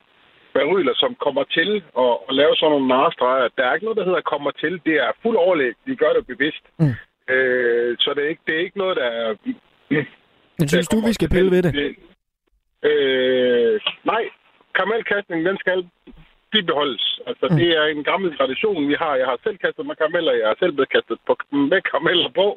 [0.54, 1.70] beryler, som kommer til
[2.04, 4.72] at, at lave sådan nogle narestreger, der er ikke noget, der hedder kommer til.
[4.86, 5.72] Det er fuld overlæg.
[5.86, 6.64] De gør det bevidst.
[6.78, 6.94] Mm.
[7.34, 9.34] Øh, så det er, ikke, det er ikke noget, der er...
[10.58, 11.72] Men synes du, vi skal pille ved det?
[12.90, 14.24] Øh, nej,
[14.74, 15.88] karamelkastning, den skal
[16.54, 17.06] bibeholdes.
[17.28, 17.56] Altså, mm.
[17.58, 19.14] det er en gammel tradition, vi har.
[19.20, 21.32] Jeg har selv kastet mig karameller, jeg har selv blevet kastet på,
[21.70, 22.48] med karameller på.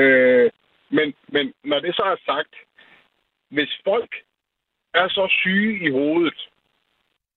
[0.00, 0.50] Øh,
[0.96, 2.54] men, men når det så er sagt,
[3.54, 4.12] hvis folk
[4.94, 6.40] er så syge i hovedet,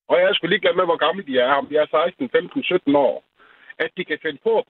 [0.08, 2.62] og jeg skulle lige glemme med, hvor gamle de er, om de er 16, 15,
[2.62, 3.24] 17 år,
[3.78, 4.64] at de kan finde på at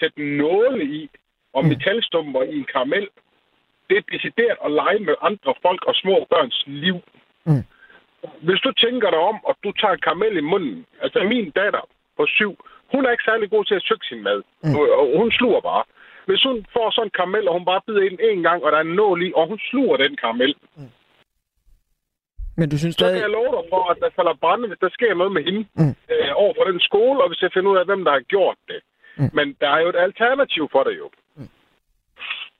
[0.00, 1.10] sætte nåle i
[1.52, 1.68] og mm.
[1.68, 3.08] metalstumper i en karamel,
[3.88, 6.96] det er decideret at lege med andre folk og små børns liv.
[7.44, 7.64] Mm.
[8.48, 11.84] Hvis du tænker dig om, og du tager en karamel i munden, altså min datter
[12.16, 12.52] på syv,
[12.92, 14.42] hun er ikke særlig god til at tykke sin mad.
[14.62, 14.74] Mm.
[14.74, 15.84] Og hun sluger bare.
[16.26, 18.78] Hvis hun får sådan en karamel, og hun bare bider ind en gang, og der
[18.78, 20.90] er en nål i, og hun sluger den karamel, mm.
[22.56, 23.14] Men du synes så stadig...
[23.14, 25.62] kan jeg love dig for, at der falder brænde, hvis der sker noget med hende
[25.80, 25.94] mm.
[26.12, 28.58] øh, over for den skole, og hvis jeg finder ud af, hvem der har gjort
[28.68, 28.80] det.
[29.18, 29.30] Mm.
[29.32, 31.10] Men der er jo et alternativ for det jo.
[31.36, 31.50] Mm.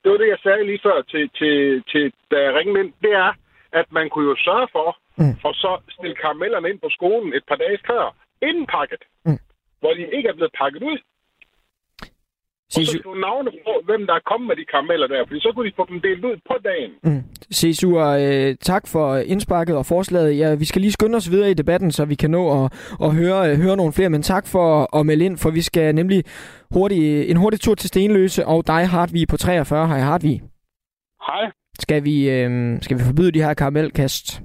[0.03, 2.93] Det var det, jeg sagde lige før, til, til, til, da jeg ringede ind.
[3.03, 3.33] Det er,
[3.73, 5.35] at man kunne jo sørge for, mm.
[5.45, 8.05] og så stille karamellerne ind på skolen et par dage før,
[8.49, 9.39] inden pakket, mm.
[9.81, 10.99] hvor de ikke er blevet pakket ud.
[12.77, 15.53] Og så skrive navne på, hvem der er kommet med de karameller der, fordi så
[15.55, 16.93] kunne de få dem delt ud på dagen.
[17.03, 17.23] Mm.
[17.53, 20.39] Cesur, øh, tak for indsparket og forslaget.
[20.39, 22.73] Ja, vi skal lige skynde os videre i debatten, så vi kan nå at,
[23.03, 25.95] at høre, øh, høre nogle flere, men tak for at melde ind, for vi skal
[25.95, 26.25] nemlig
[26.71, 29.87] hurtig, en hurtig tur til Stenløse, og dig, Hartvig, på 43.
[29.89, 30.43] Hej, Hartvig.
[31.27, 31.51] Hej.
[31.79, 34.43] Skal vi, øh, skal vi forbyde de her karamelkast?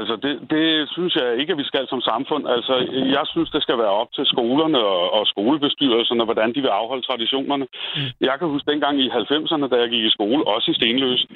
[0.00, 2.44] Altså, det, det synes jeg ikke, at vi skal som samfund.
[2.48, 2.74] Altså,
[3.16, 7.06] jeg synes, det skal være op til skolerne og, og skolebestyrelserne, hvordan de vil afholde
[7.06, 7.66] traditionerne.
[7.96, 8.02] Mm.
[8.20, 11.26] Jeg kan huske dengang i 90'erne, da jeg gik i skole, også i Stenløs,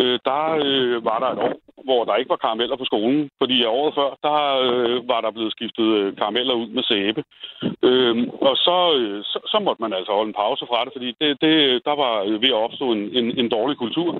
[0.00, 1.56] øh, der øh, var der et år,
[1.88, 3.30] hvor der ikke var karameller på skolen.
[3.40, 7.22] Fordi året før, der øh, var der blevet skiftet øh, karameller ud med sæbe.
[7.88, 8.16] Øh,
[8.48, 11.30] og så, øh, så, så måtte man altså holde en pause fra det, fordi det,
[11.44, 11.54] det,
[11.88, 14.10] der var ved at opstå en, en, en dårlig kultur.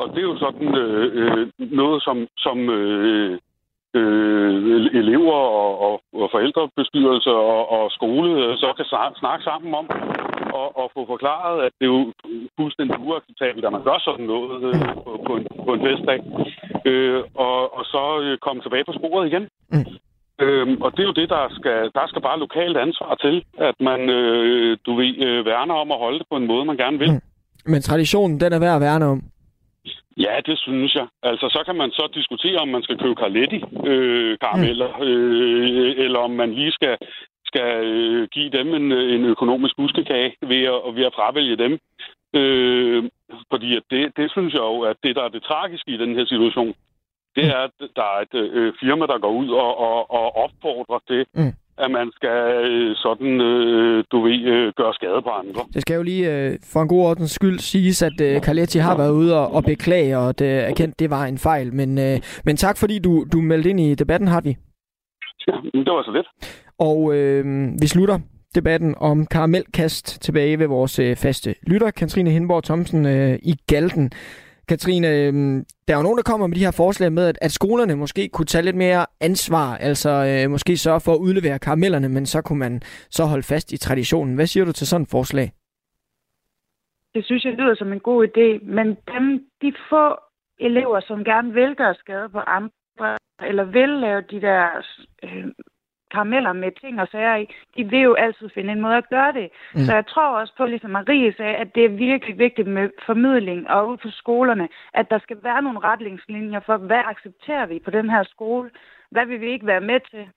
[0.00, 3.15] Og det er jo sådan øh, øh noget, som, som øh,
[3.98, 4.50] øh,
[5.00, 8.86] elever og, og, og forældrebestyrelse og, og skole øh, så kan
[9.22, 9.86] snakke sammen om
[10.60, 12.12] og, og få forklaret, at det er jo
[12.58, 16.20] fuldstændig uacceptabelt, at man gør sådan noget øh, på, på, en, på en festdag.
[16.90, 19.44] Øh, og, og så øh, komme tilbage på sporet igen.
[19.72, 19.86] Mm.
[20.44, 23.76] Øhm, og det er jo det, der skal, der skal bare lokalt ansvar til, at
[23.80, 26.98] man, øh, du ved, øh, værner om at holde det på en måde, man gerne
[26.98, 27.12] vil.
[27.12, 27.20] Mm.
[27.72, 29.22] Men traditionen, den er værd at værne om.
[30.16, 31.06] Ja, det synes jeg.
[31.22, 34.62] Altså, så kan man så diskutere, om man skal købe Carletti øh, mm.
[35.08, 36.96] øh, eller om man lige skal,
[37.44, 41.78] skal øh, give dem en, en økonomisk huskekage ved at, ved at fravælge dem.
[42.34, 43.04] Øh,
[43.50, 46.14] fordi at det, det synes jeg jo, at det, der er det tragiske i den
[46.14, 46.74] her situation,
[47.36, 51.00] det er, at der er et øh, firma, der går ud og, og, og opfordrer
[51.08, 52.38] til, mm at man skal
[52.70, 55.60] øh, sådan, øh, du ved, øh, gøre skade på andre.
[55.74, 58.96] Det skal jo lige øh, for en god ordens skyld siges, at øh, Carletti har
[58.96, 61.74] været ude og, og beklage, og det er kendt, det var en fejl.
[61.74, 64.56] Men, øh, men tak fordi du, du meldte ind i debatten, Hartvig.
[65.48, 66.26] Ja, det var så lidt.
[66.78, 67.44] Og øh,
[67.82, 68.18] vi slutter
[68.54, 74.10] debatten om karamelkast tilbage ved vores øh, faste lytter, Katrine Hindborg Thomsen øh, i Galten.
[74.68, 77.52] Katrine, øhm, der er jo nogen, der kommer med de her forslag med, at, at
[77.52, 82.08] skolerne måske kunne tage lidt mere ansvar, altså øh, måske sørge for at udlevere karamellerne,
[82.08, 84.34] men så kunne man så holde fast i traditionen.
[84.34, 85.52] Hvad siger du til sådan et forslag?
[87.14, 89.24] Det synes jeg lyder som en god idé, men dem,
[89.62, 90.04] de få
[90.58, 93.16] elever, som gerne vil gøre skade på andre,
[93.48, 94.68] eller vil lave de der
[95.24, 95.46] øh,
[96.10, 99.32] karameller med ting og sager i, de vil jo altid finde en måde at gøre
[99.32, 99.48] det.
[99.74, 99.80] Mm.
[99.80, 103.70] Så jeg tror også på, ligesom Marie sagde, at det er virkelig vigtigt med formidling
[103.70, 107.90] og ud på skolerne, at der skal være nogle retningslinjer for, hvad accepterer vi på
[107.90, 108.70] den her skole,
[109.10, 110.28] hvad vil vi ikke være med til.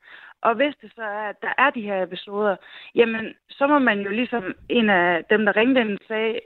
[0.42, 2.56] Og hvis det så er, at der er de her episoder,
[2.96, 6.40] jamen, så må man jo ligesom en af dem, der ringte ind, sagde,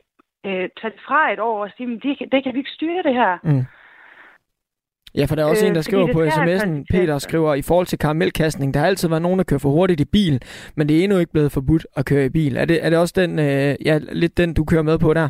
[0.45, 3.13] øh, tage det fra et år og sige, det, det kan vi ikke styre det
[3.13, 3.38] her.
[3.43, 3.65] Mm.
[5.15, 7.88] Ja, for der er også øh, en, der skriver på sms'en, Peter skriver, i forhold
[7.88, 10.41] til karamelkastning, der har altid været nogen, der kører for hurtigt i bil,
[10.76, 12.58] men det er endnu ikke blevet forbudt at køre i bil.
[12.58, 15.30] Er det, er det også den, øh, ja, lidt den, du kører med på der?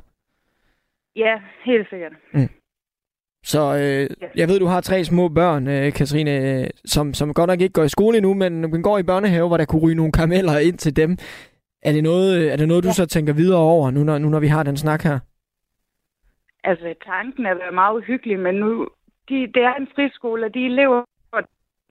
[1.16, 2.12] Ja, helt sikkert.
[2.34, 2.50] Mm.
[3.44, 7.48] Så øh, jeg ved, du har tre små børn, øh, Katrine, øh, som, som godt
[7.48, 10.12] nok ikke går i skole endnu, men går i børnehave, hvor der kunne ryge nogle
[10.12, 11.18] karameller ind til dem.
[11.82, 12.90] Er det noget, er det noget ja.
[12.90, 15.20] du så tænker videre over, nu når, nu når vi har den snak her?
[16.64, 18.88] Altså, tanken er meget hyggelig, men nu
[19.30, 21.04] de, det er en friskole, og de elever,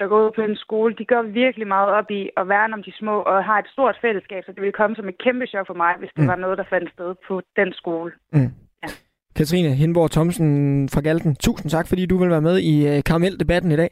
[0.01, 2.83] der går ud på en skole, de gør virkelig meget op i at værne om
[2.83, 5.67] de små og har et stort fællesskab, så det vil komme som et kæmpe chok
[5.67, 6.29] for mig, hvis det mm.
[6.29, 8.13] var noget, der fandt sted på den skole.
[8.33, 8.51] Mm.
[8.83, 8.89] Ja.
[9.37, 10.49] Katrine Hindborg Thomsen
[10.89, 13.91] fra Galten, tusind tak, fordi du vil være med i uh, Karamel-debatten i dag.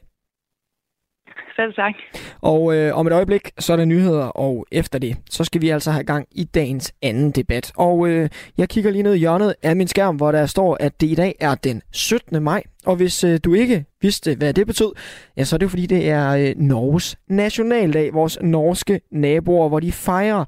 [1.55, 1.93] Selv tak.
[2.41, 5.69] Og øh, om et øjeblik, så er der nyheder, og efter det, så skal vi
[5.69, 7.71] altså have gang i dagens anden debat.
[7.77, 11.01] Og øh, jeg kigger lige ned i hjørnet af min skærm, hvor der står, at
[11.01, 12.43] det i dag er den 17.
[12.43, 12.63] maj.
[12.85, 14.91] Og hvis øh, du ikke vidste, hvad det betød,
[15.37, 18.13] ja, så er det fordi, det er øh, Norges nationaldag.
[18.13, 20.45] Vores norske naboer, hvor de fejrer,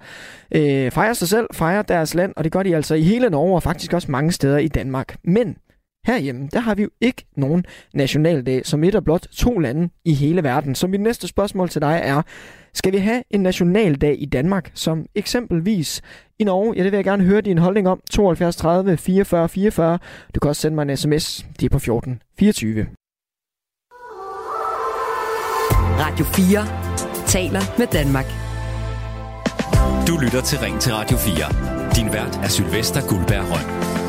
[0.56, 3.56] øh, fejrer sig selv, fejrer deres land, og det gør de altså i hele Norge,
[3.56, 5.16] og faktisk også mange steder i Danmark.
[5.24, 5.58] Men
[6.06, 10.14] Herhjemme, der har vi jo ikke nogen nationaldag som et af blot to lande i
[10.14, 10.76] hele verden.
[10.76, 12.22] Så mit næste spørgsmål til dig er,
[12.74, 16.02] skal vi have en nationaldag i Danmark, som eksempelvis
[16.40, 16.74] i Norge?
[16.78, 18.02] Ja, det vil jeg gerne høre din holdning om.
[18.10, 20.00] 72 30 44 44.
[20.36, 21.46] Du kan også sende mig en sms.
[21.60, 22.88] Det er på 14 24.
[26.00, 28.26] Radio 4 taler med Danmark.
[30.08, 31.96] Du lytter til Ring til Radio 4.
[31.96, 34.03] Din vært er Sylvester Guldberg Røn.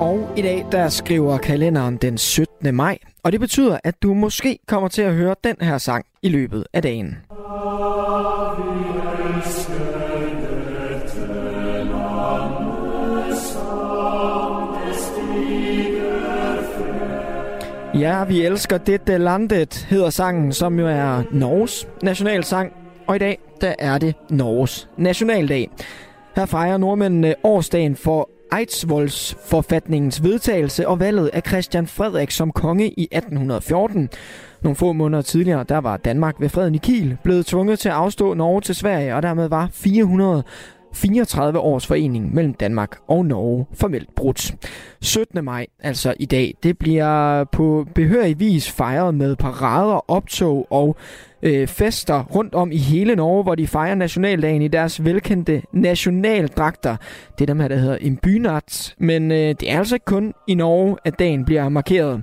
[0.00, 2.74] Og i dag, der skriver kalenderen den 17.
[2.74, 6.28] maj, og det betyder, at du måske kommer til at høre den her sang i
[6.28, 7.16] løbet af dagen.
[17.94, 22.72] Ja, vi elsker dette landet, hedder sangen, som jo er Norges nationalsang.
[23.06, 25.70] Og i dag, der er det Norges nationaldag.
[26.36, 32.90] Her fejrer nordmændene årsdagen for Eidsvolds forfatningens vedtagelse og valget af Christian Frederik som konge
[32.90, 34.08] i 1814.
[34.62, 37.94] Nogle få måneder tidligere, der var Danmark ved freden i Kiel blevet tvunget til at
[37.94, 40.42] afstå Norge til Sverige, og dermed var 400
[40.94, 44.54] 34 års forening mellem Danmark og Norge formelt brudt.
[45.00, 45.44] 17.
[45.44, 50.96] maj, altså i dag, det bliver på behørig vis fejret med parader, optog og
[51.42, 56.96] øh, fester rundt om i hele Norge, hvor de fejrer nationaldagen i deres velkendte nationaldragter.
[57.38, 60.34] Det er dem her, der hedder en bynat, men øh, det er altså ikke kun
[60.46, 62.22] i Norge, at dagen bliver markeret.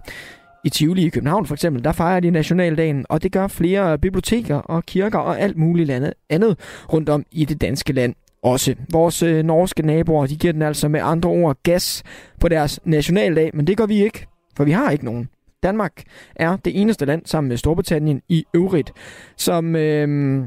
[0.64, 4.56] I Tivoli i København for eksempel, der fejrer de nationaldagen, og det gør flere biblioteker
[4.56, 5.92] og kirker og alt muligt
[6.30, 6.58] andet
[6.94, 8.76] rundt om i det danske land også.
[8.92, 12.04] Vores øh, norske naboer, de giver den altså med andre ord gas
[12.40, 15.30] på deres nationaldag, men det gør vi ikke, for vi har ikke nogen.
[15.64, 16.04] Danmark
[16.36, 18.92] er det eneste land sammen med Storbritannien i øvrigt,
[19.38, 20.44] som øh,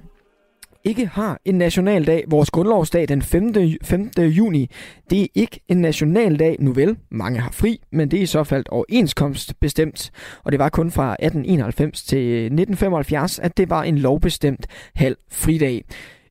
[0.85, 2.25] ikke har en nationaldag.
[2.29, 3.55] Vores grundlovsdag den 5.
[3.83, 4.11] 5.
[4.19, 4.71] juni,
[5.11, 6.57] det er ikke en nationaldag.
[6.61, 10.11] Nu vel, mange har fri, men det er i så fald overenskomst bestemt.
[10.45, 15.85] Og det var kun fra 1891 til 1975, at det var en lovbestemt halv fridag.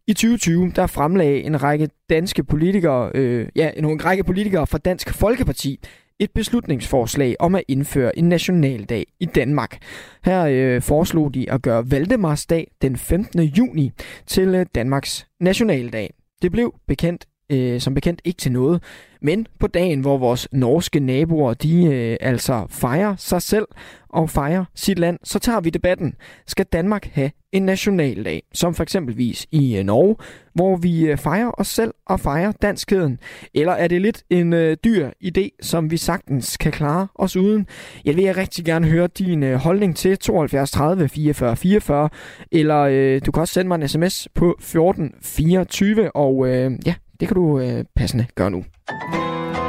[0.10, 5.13] I 2020 der fremlagde en række danske politikere, øh, ja, en række politikere fra Dansk
[5.13, 5.80] Folkeparti
[6.19, 9.78] et beslutningsforslag om at indføre en nationaldag i Danmark.
[10.26, 13.41] Her øh, foreslog de at gøre Valdemarsdag den 15.
[13.41, 13.91] juni
[14.28, 16.13] til øh, Danmarks nationaldag.
[16.41, 18.84] Det blev bekendt øh, som bekendt ikke til noget.
[19.21, 23.67] Men på dagen, hvor vores norske naboer, de øh, altså fejrer sig selv
[24.10, 26.15] og fejrer sit land, så tager vi debatten.
[26.47, 30.15] Skal Danmark have en nationaldag, som for eksempelvis i øh, Norge,
[30.53, 33.19] hvor vi øh, fejrer os selv og fejrer danskheden?
[33.53, 37.67] Eller er det lidt en øh, dyr idé, som vi sagtens kan klare os uden?
[38.05, 42.10] Jeg vil jeg rigtig gerne høre din øh, holdning til 72 30 44 44,
[42.51, 46.93] eller øh, du kan også sende mig en sms på 14 24, og øh, ja,
[47.19, 48.63] det kan du øh, passende gøre nu.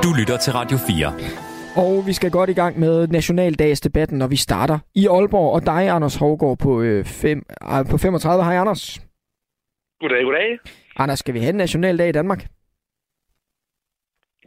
[0.05, 1.13] Du lytter til Radio 4.
[1.85, 5.51] Og vi skal godt i gang med nationaldagsdebatten, når vi starter i Aalborg.
[5.57, 7.39] Og dig, Anders Hovgaard, på, øh, fem,
[7.73, 8.45] øh, på 35.
[8.45, 8.83] Hej, Anders.
[10.01, 10.59] Goddag, goddag.
[11.03, 12.41] Anders, skal vi have en nationaldag i Danmark?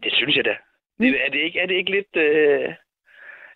[0.03, 0.55] Det synes jeg da.
[0.99, 2.13] Det, er, det ikke, er det ikke lidt...
[2.15, 2.69] Øh,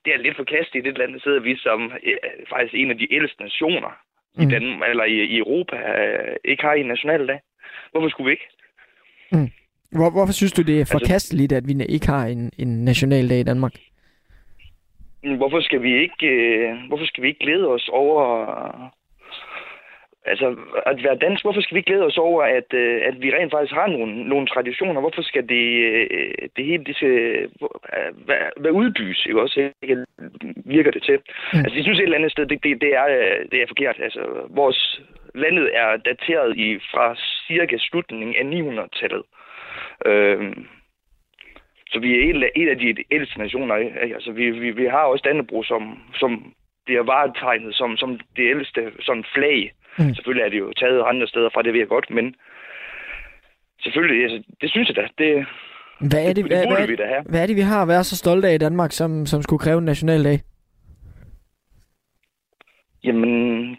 [0.04, 2.18] det er lidt forkastet i det land, der sidder vi som øh,
[2.50, 3.92] faktisk en af de ældste nationer
[4.36, 4.44] mm.
[4.44, 7.40] i, Danmark, eller i, i Europa, øh, ikke har en nationaldag.
[7.92, 8.50] Hvorfor skulle vi ikke?
[9.32, 9.52] Mm.
[9.92, 13.40] Hvor, hvorfor synes du, det er altså- forkasteligt, at vi ikke har en, en nationaldag
[13.40, 13.74] i Danmark?
[15.38, 18.92] Hvorfor skal vi ikke, øh, hvorfor skal vi ikke glæde os over
[20.32, 20.48] altså,
[20.86, 23.74] at være dansk, hvorfor skal vi glæde os over, at, øh, at vi rent faktisk
[23.74, 25.02] har nogle, nogle traditioner?
[25.02, 27.16] Hvorfor skal det, øh, det hele det skal
[28.30, 29.72] være, være udbys, ikke også?
[29.82, 30.06] Ikke
[30.76, 31.18] virker det til.
[31.54, 31.60] Mm.
[31.60, 33.08] Altså, jeg synes et eller andet sted, det, det, det, er,
[33.52, 33.98] det er forkert.
[34.00, 35.02] Altså, vores
[35.36, 37.16] landet er dateret i fra
[37.48, 39.24] cirka slutningen af 900-tallet.
[40.06, 40.56] Øh,
[41.92, 43.76] så vi er en, en af de ældste nationer.
[43.76, 44.00] Ikke?
[44.16, 46.54] Altså, vi, vi, vi har også Dannebro, som, som
[46.86, 49.74] bliver varetegnet som, som det ældste sådan flag.
[50.00, 50.14] Mm.
[50.16, 52.36] Selvfølgelig er det jo taget andre steder fra, det ved jeg godt, men
[53.84, 55.08] selvfølgelig, altså, det synes jeg da.
[55.18, 55.46] Det,
[56.00, 57.24] hvad er det, det, det hvad, hvad, vi da have.
[57.30, 59.60] hvad er det, vi har at være så stolte af i Danmark, som, som skulle
[59.60, 60.40] kræve en nationaldag?
[63.04, 63.78] Jamen,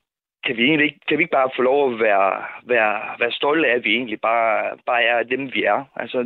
[0.49, 2.31] kan vi, egentlig ikke, kan vi ikke bare få lov at være,
[2.75, 5.81] være, være stolte af, at vi egentlig bare, bare er dem, vi er?
[5.97, 6.19] Altså,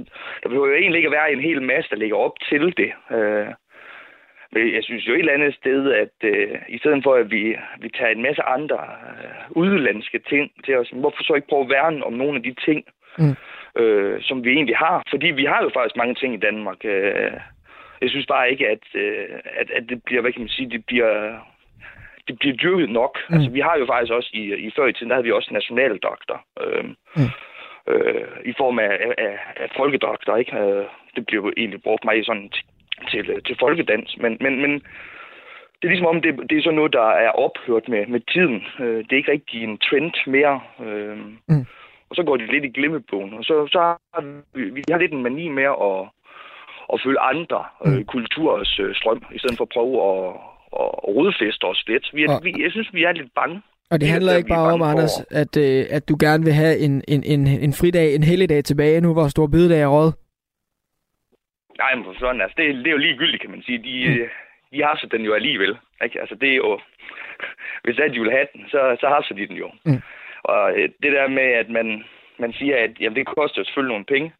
[0.42, 2.92] der behøver jo egentlig ikke at være en hel masse, der ligger op til det.
[3.16, 3.46] Øh,
[4.54, 7.56] Men jeg synes jo et eller andet sted, at øh, i stedet for, at vi,
[7.82, 8.80] vi tager en masse andre
[9.10, 12.54] øh, udlandske ting til os, hvorfor så ikke prøve at værne om nogle af de
[12.66, 12.84] ting,
[13.18, 13.36] mm.
[13.82, 15.02] øh, som vi egentlig har?
[15.10, 16.84] Fordi vi har jo faktisk mange ting i Danmark.
[16.84, 17.32] Øh,
[18.02, 19.28] jeg synes bare ikke, at, øh,
[19.60, 21.38] at, at det bliver, hvad kan man sige, det bliver,
[22.28, 23.18] det bliver dyrket nok.
[23.28, 23.34] Mm.
[23.34, 25.50] Altså, vi har jo faktisk også i, i før i tiden, der havde vi også
[25.52, 26.44] nationaldoktor.
[26.60, 26.84] Øh,
[27.16, 27.30] mm.
[27.92, 30.56] øh, I form af, af, af folkedoktor, ikke?
[30.56, 30.84] Øh,
[31.16, 32.50] det bliver jo egentlig brugt meget sådan
[33.10, 34.16] til, til folkedans.
[34.16, 34.72] Men, men, men
[35.76, 38.64] det er ligesom om, det, det er sådan noget, der er ophørt med, med tiden.
[38.80, 40.60] Øh, det er ikke rigtig en trend mere.
[40.86, 41.16] Øh,
[41.48, 41.66] mm.
[42.10, 43.34] Og så går det lidt i glemmebogen.
[43.34, 44.22] Og så, så har
[44.54, 46.00] vi, vi har lidt en mani med at,
[46.92, 48.04] at følge andre øh, mm.
[48.04, 50.34] kulturers øh, strøm, i stedet for at prøve at,
[50.80, 52.10] at rodfeste os lidt.
[52.14, 53.62] Vi er, og, vi, jeg synes, vi er lidt bange.
[53.90, 56.94] Og det handler ikke bare om, Anders, at, øh, at du gerne vil have en,
[57.08, 60.12] en, en, en fridag, en helligdag tilbage, nu hvor stor bededag er råd.
[61.78, 63.78] Nej, men for sådan, altså, det, det er jo ligegyldigt, kan man sige.
[63.78, 64.28] De, mm.
[64.72, 65.76] de har så den jo alligevel.
[66.04, 66.20] Ikke?
[66.20, 66.80] Altså, det er jo...
[67.84, 69.70] Hvis at de vil have den, så, så har så de den jo.
[69.84, 70.02] Mm.
[70.44, 72.04] Og øh, det der med, at man,
[72.38, 74.32] man siger, at jamen, det koster jo selvfølgelig nogle penge.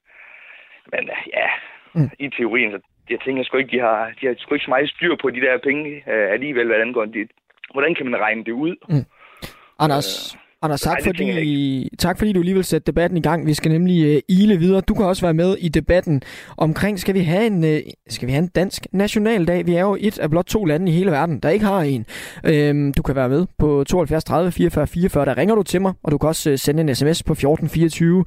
[0.92, 1.48] Men øh, ja,
[1.94, 2.10] mm.
[2.18, 2.80] i teorien, så
[3.12, 5.40] jeg tænker sgu ikke, de har, de har sgu ikke så meget styr på de
[5.40, 7.30] der penge uh, alligevel, hvordan går det.
[7.74, 8.74] Hvordan kan man regne det ud?
[8.88, 9.04] Mm.
[9.78, 13.46] Anders, Anders, tak, Nej, fordi, tak fordi du alligevel sætte debatten i gang.
[13.46, 14.80] Vi skal nemlig uh, ile videre.
[14.80, 16.22] Du kan også være med i debatten
[16.56, 19.66] omkring, skal vi have en, uh, skal vi have en dansk nationaldag?
[19.66, 22.06] Vi er jo et af blot to lande i hele verden, der ikke har en.
[22.44, 25.24] Uh, du kan være med på 72 30 44 44.
[25.24, 27.68] Der ringer du til mig, og du kan også uh, sende en sms på 14
[27.68, 28.24] 24.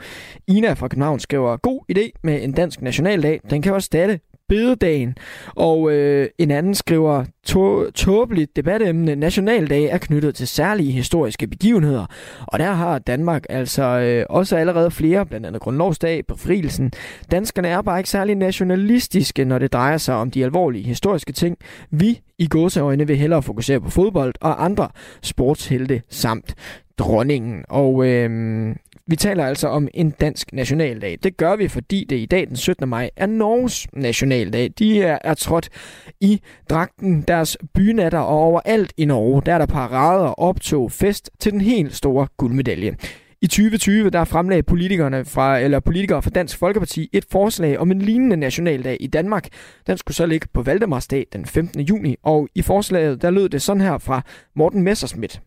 [0.48, 3.40] Ina fra København skriver, god idé med en dansk nationaldag.
[3.50, 5.16] Den kan også statte bededagen.
[5.56, 7.26] Og øh, en anden skriver,
[7.96, 12.06] tåbeligt debatemne Nationaldag er knyttet til særlige historiske begivenheder.
[12.48, 16.92] Og der har Danmark altså øh, også allerede flere, blandt andet Grundlovsdag, befrielsen.
[17.32, 21.58] Danskerne er bare ikke særlig nationalistiske, når det drejer sig om de alvorlige historiske ting.
[21.92, 24.90] Vi i gåseøjne vil hellere fokusere på fodbold og andre
[25.22, 26.56] sportshelte samt
[26.98, 27.66] dronningen.
[27.70, 28.76] Og øh,
[29.08, 31.18] vi taler altså om en dansk nationaldag.
[31.24, 32.90] Det gør vi, fordi det i dag, den 17.
[32.90, 34.70] maj, er Norges nationaldag.
[34.80, 35.70] De er, er trådt
[36.22, 41.52] i dragten deres bynatter, og overalt i Norge, der er der parader, optog, fest til
[41.52, 42.96] den helt store guldmedalje.
[43.42, 48.02] I 2020 der fremlagde politikerne fra, eller politikere fra Dansk Folkeparti et forslag om en
[48.02, 49.48] lignende nationaldag i Danmark.
[49.88, 51.82] Den skulle så ligge på Valdemarsdag den 15.
[51.82, 54.22] juni, og i forslaget der lød det sådan her fra
[54.56, 55.40] Morten Messersmith.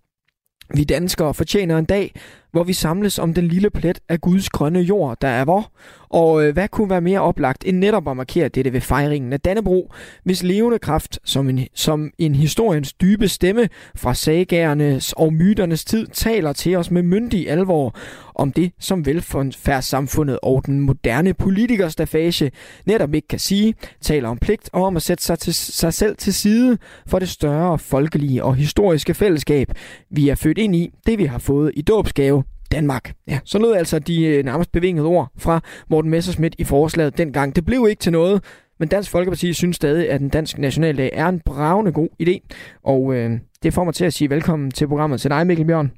[0.74, 2.14] Vi danskere fortjener en dag,
[2.52, 5.72] hvor vi samles om den lille plet af Guds grønne jord, der er vor.
[6.08, 9.40] Og øh, hvad kunne være mere oplagt end netop at markere dette ved fejringen af
[9.40, 9.92] Dannebro,
[10.24, 16.06] hvis levende kraft som en, som en historiens dybe stemme fra sagærernes og myternes tid
[16.06, 17.94] taler til os med myndig alvor
[18.34, 22.50] om det, som velfærdssamfundet og den moderne politikerstafage
[22.87, 26.16] netop ikke kan sige, taler om pligt og om at sætte sig, til, sig selv
[26.16, 29.72] til side for det større folkelige og historiske fællesskab,
[30.11, 32.38] vi er født ind i, det vi har fået i dåbsgave
[32.72, 33.12] Danmark.
[33.28, 37.57] Ja, så lød altså de øh, nærmest bevingede ord fra Morten Messerschmidt i forslaget dengang.
[37.57, 41.28] Det blev ikke til noget, men Dansk Folkeparti synes stadig, at den danske nationaldag er
[41.28, 42.37] en bravende god idé.
[42.85, 43.31] Og øh,
[43.62, 45.92] det får mig til at sige velkommen til programmet til dig, Mikkel Bjørn.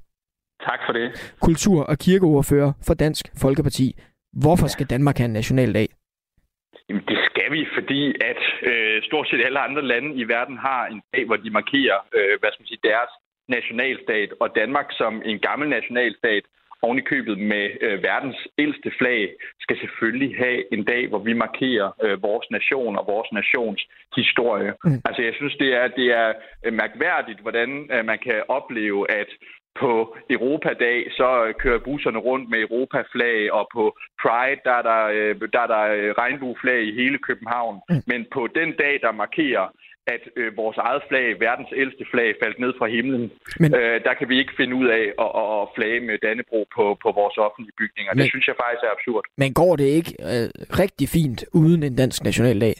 [0.68, 1.34] Tak for det.
[1.40, 3.96] Kultur- og kirkeordfører for Dansk Folkeparti.
[4.32, 5.88] Hvorfor skal Danmark have en nationaldag?
[6.88, 10.86] Jamen, det skal vi, fordi at øh, stort set alle andre lande i verden har
[10.86, 13.12] en dag, hvor de markerer øh, hvad skal man sige, deres
[13.56, 16.44] nationalstat, og Danmark som en gammel nationalstat,
[16.82, 22.22] ovenikøbet med øh, verdens ældste flag, skal selvfølgelig have en dag, hvor vi markerer øh,
[22.22, 23.80] vores nation og vores nations
[24.16, 24.72] historie.
[24.84, 25.00] Mm.
[25.04, 26.32] Altså jeg synes, det er, det er
[26.64, 29.30] øh, mærkværdigt, hvordan øh, man kan opleve, at
[29.80, 33.84] på Europadag, så kører busserne rundt med Europaflag, og på
[34.22, 35.84] Pride, der er der, øh, der, er der
[36.22, 37.80] regnbueflag i hele København.
[37.88, 38.02] Mm.
[38.06, 39.66] Men på den dag, der markerer
[40.06, 43.32] at øh, vores eget flag, verdens ældste flag, faldt ned fra himlen.
[43.60, 46.60] Men, øh, der kan vi ikke finde ud af at, at, at flage med Dannebro
[46.76, 48.12] på, på vores offentlige bygninger.
[48.12, 49.24] Men, det synes jeg faktisk er absurd.
[49.36, 50.46] Men går det ikke øh,
[50.82, 52.74] rigtig fint uden en dansk nationaldag?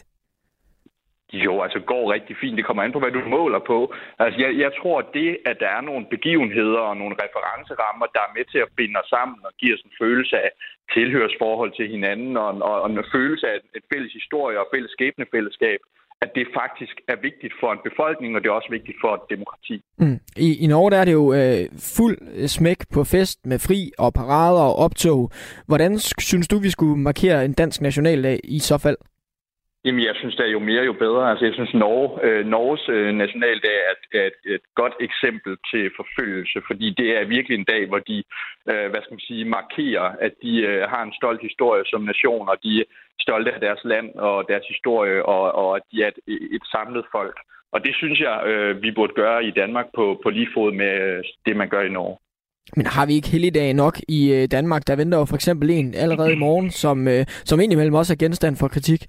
[1.33, 2.57] Jo, altså går rigtig fint.
[2.57, 3.93] Det kommer an på, hvad du måler på.
[4.19, 8.21] Altså, jeg, jeg tror, at det, at der er nogle begivenheder og nogle referencerammer, der
[8.27, 10.51] er med til at binde os sammen og give os en følelse af
[10.95, 15.79] tilhørsforhold til hinanden og, og, og en følelse af et fælles historie og fælles skæbnefællesskab,
[16.21, 19.21] at det faktisk er vigtigt for en befolkning, og det er også vigtigt for et
[19.29, 19.75] demokrati.
[19.97, 20.19] Mm.
[20.37, 21.65] I, I Norge der er det jo øh,
[21.97, 25.31] fuld smæk på fest med fri og parader og optog.
[25.65, 28.97] Hvordan synes du, vi skulle markere en dansk nationaldag i så fald?
[29.85, 31.29] Jamen, jeg synes, det er jo mere, jo bedre.
[31.29, 35.53] Altså, jeg synes, Norge, øh, Norges øh, nationaldag er, et, er et, et godt eksempel
[35.71, 38.17] til forfølgelse, fordi det er virkelig en dag, hvor de,
[38.71, 42.49] øh, hvad skal man sige, markerer, at de øh, har en stolt historie som nation,
[42.51, 42.85] og de er
[43.25, 46.19] stolte af deres land og deres historie, og, og at de er et,
[46.57, 47.37] et samlet folk.
[47.73, 50.93] Og det synes jeg, øh, vi burde gøre i Danmark på, på lige fod med
[51.07, 52.17] øh, det, man gør i Norge.
[52.77, 54.87] Men har vi ikke helligdag nok i øh, Danmark?
[54.87, 58.17] Der venter jo for eksempel en allerede i morgen, som, øh, som indimellem også er
[58.25, 59.01] genstand for kritik.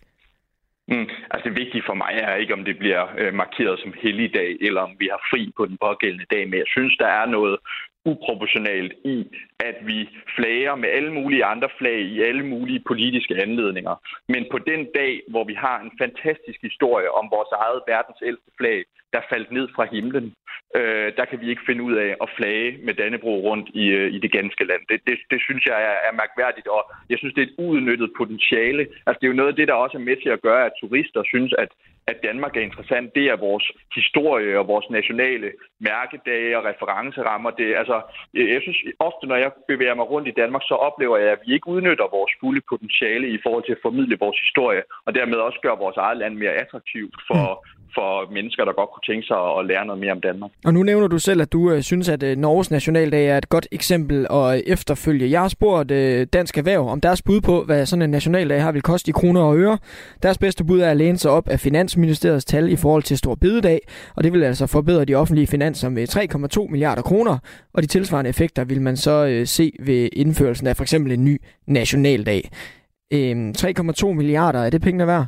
[0.88, 1.08] Mm.
[1.30, 4.80] Altså det vigtige for mig er ikke, om det bliver øh, markeret som helligdag, eller
[4.80, 6.48] om vi har fri på den pågældende dag.
[6.48, 7.56] Men jeg synes, der er noget
[8.04, 9.26] uproportionalt i,
[9.60, 13.94] at vi flager med alle mulige andre flag i alle mulige politiske anledninger.
[14.28, 18.50] Men på den dag, hvor vi har en fantastisk historie om vores eget verdens ældste
[18.58, 20.34] flag, der faldt ned fra himlen,
[20.78, 24.09] øh, der kan vi ikke finde ud af at flage med Dannebro rundt i, øh,
[24.16, 24.82] i det ganske land.
[24.88, 28.11] Det, det, det synes jeg er, er mærkværdigt, og jeg synes, det er et uudnyttet
[28.16, 28.82] potentiale.
[29.07, 30.78] Altså, det er jo noget af det, der også er med til at gøre, at
[30.80, 31.68] turister synes, at
[32.07, 37.50] at Danmark er interessant, det er vores historie og vores nationale mærkedage og referencerammer.
[37.50, 37.96] Det, altså,
[38.34, 41.53] jeg synes ofte, når jeg bevæger mig rundt i Danmark, så oplever jeg, at vi
[41.55, 45.59] ikke udnytter vores fulde potentiale i forhold til at formidle vores historie, og dermed også
[45.62, 49.36] gøre vores eget land mere attraktivt for, mm for mennesker, der godt kunne tænke sig
[49.59, 50.51] at lære noget mere om Danmark.
[50.64, 53.49] Og nu nævner du selv, at du øh, synes, at øh, Norges nationaldag er et
[53.49, 55.30] godt eksempel at øh, efterfølge.
[55.30, 58.72] Jeg har spurgt øh, Dansk Erhverv om deres bud på, hvad sådan en nationaldag har
[58.72, 59.78] vil koste i kroner og øre.
[60.22, 63.34] Deres bedste bud er at læne sig op af Finansministeriets tal i forhold til Stor
[63.34, 63.80] Bededag,
[64.16, 66.09] og det vil altså forbedre de offentlige finanser med
[66.66, 67.38] 3,2 milliarder kroner,
[67.74, 71.24] og de tilsvarende effekter vil man så øh, se ved indførelsen af for eksempel en
[71.24, 72.51] ny nationaldag.
[73.12, 75.26] Øh, 3,2 milliarder, er det pengene værd?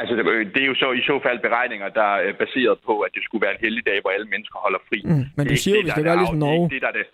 [0.00, 0.14] Altså,
[0.54, 3.42] det er jo så i så fald beregninger, der er baseret på, at det skulle
[3.46, 4.98] være en heldig dag, hvor alle mennesker holder fri.
[5.04, 6.64] Mm, men du siger jo, hvis det var ligesom Norge.
[6.64, 7.06] Det, det, der det.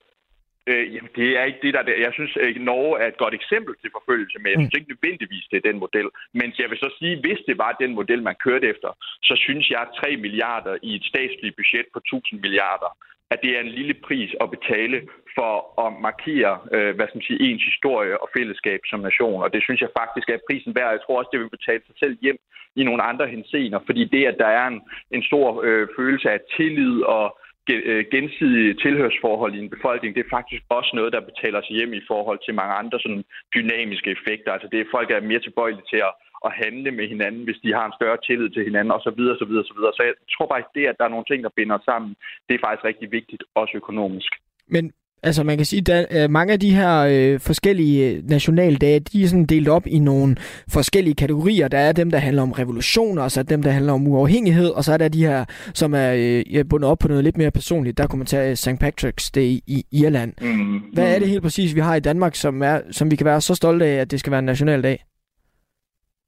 [0.70, 1.94] Øh, jamen, det er ikke det, der det.
[2.06, 5.44] Jeg synes, at Norge er et godt eksempel til forfølgelse, men jeg synes ikke nødvendigvis,
[5.50, 6.08] det er den model.
[6.40, 8.90] Men jeg vil så sige, hvis det var den model, man kørte efter,
[9.28, 12.90] så synes jeg, at 3 milliarder i et statsligt budget på 1000 milliarder,
[13.32, 14.96] at det er en lille pris at betale
[15.38, 15.52] for
[15.84, 19.42] at markere, øh, hvad skal man sige, ens historie og fællesskab som nation.
[19.44, 20.90] Og det synes jeg faktisk er prisen værd.
[20.96, 22.38] Jeg tror også, det vil betale sig selv hjem
[22.80, 24.80] i nogle andre hensener, fordi det, at der er en,
[25.16, 27.26] en stor øh, følelse af tillid og
[27.70, 31.92] øh, gensidige tilhørsforhold i en befolkning, det er faktisk også noget, der betaler sig hjem
[31.92, 33.24] i forhold til mange andre sådan
[33.54, 34.52] dynamiske effekter.
[34.52, 36.12] Altså det er folk, der er mere tilbøjelige til at,
[36.46, 39.36] at handle med hinanden, hvis de har en større tillid til hinanden, og så videre,
[39.38, 39.92] så videre, så videre.
[39.96, 42.10] Så jeg tror faktisk, det, at der er nogle ting, der binder sammen,
[42.46, 44.32] det er faktisk rigtig vigtigt, også økonomisk.
[44.74, 44.84] Men
[45.22, 49.22] Altså man kan sige, at øh, mange af de her øh, forskellige øh, nationaldage, de
[49.22, 50.36] er sådan delt op i nogle
[50.72, 51.68] forskellige kategorier.
[51.68, 54.70] Der er dem, der handler om revolutioner, og så er dem, der handler om uafhængighed,
[54.70, 55.44] og så er der de her,
[55.74, 56.10] som er
[56.54, 57.98] øh, bundet op på noget lidt mere personligt.
[57.98, 58.68] Der kunne man tage St.
[58.68, 60.32] Patrick's Day i Irland.
[60.40, 60.78] Mm.
[60.94, 63.40] Hvad er det helt præcis, vi har i Danmark, som, er, som vi kan være
[63.40, 64.98] så stolte af, at det skal være en nationaldag?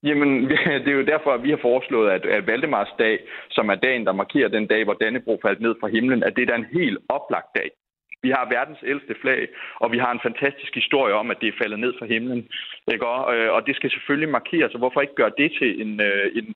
[0.02, 0.30] Jamen,
[0.84, 3.18] det er jo derfor, at vi har foreslået, at, at Valdemars dag,
[3.50, 6.50] som er dagen, der markerer den dag, hvor Dannebro faldt ned fra himlen, at det
[6.50, 7.70] er en helt oplagt dag.
[8.24, 9.40] Vi har verdens ældste flag,
[9.82, 12.40] og vi har en fantastisk historie om, at det er faldet ned fra himlen.
[12.92, 13.06] Ikke?
[13.34, 16.46] Øh, og det skal selvfølgelig markeres, så hvorfor ikke gøre det til en, øh, en,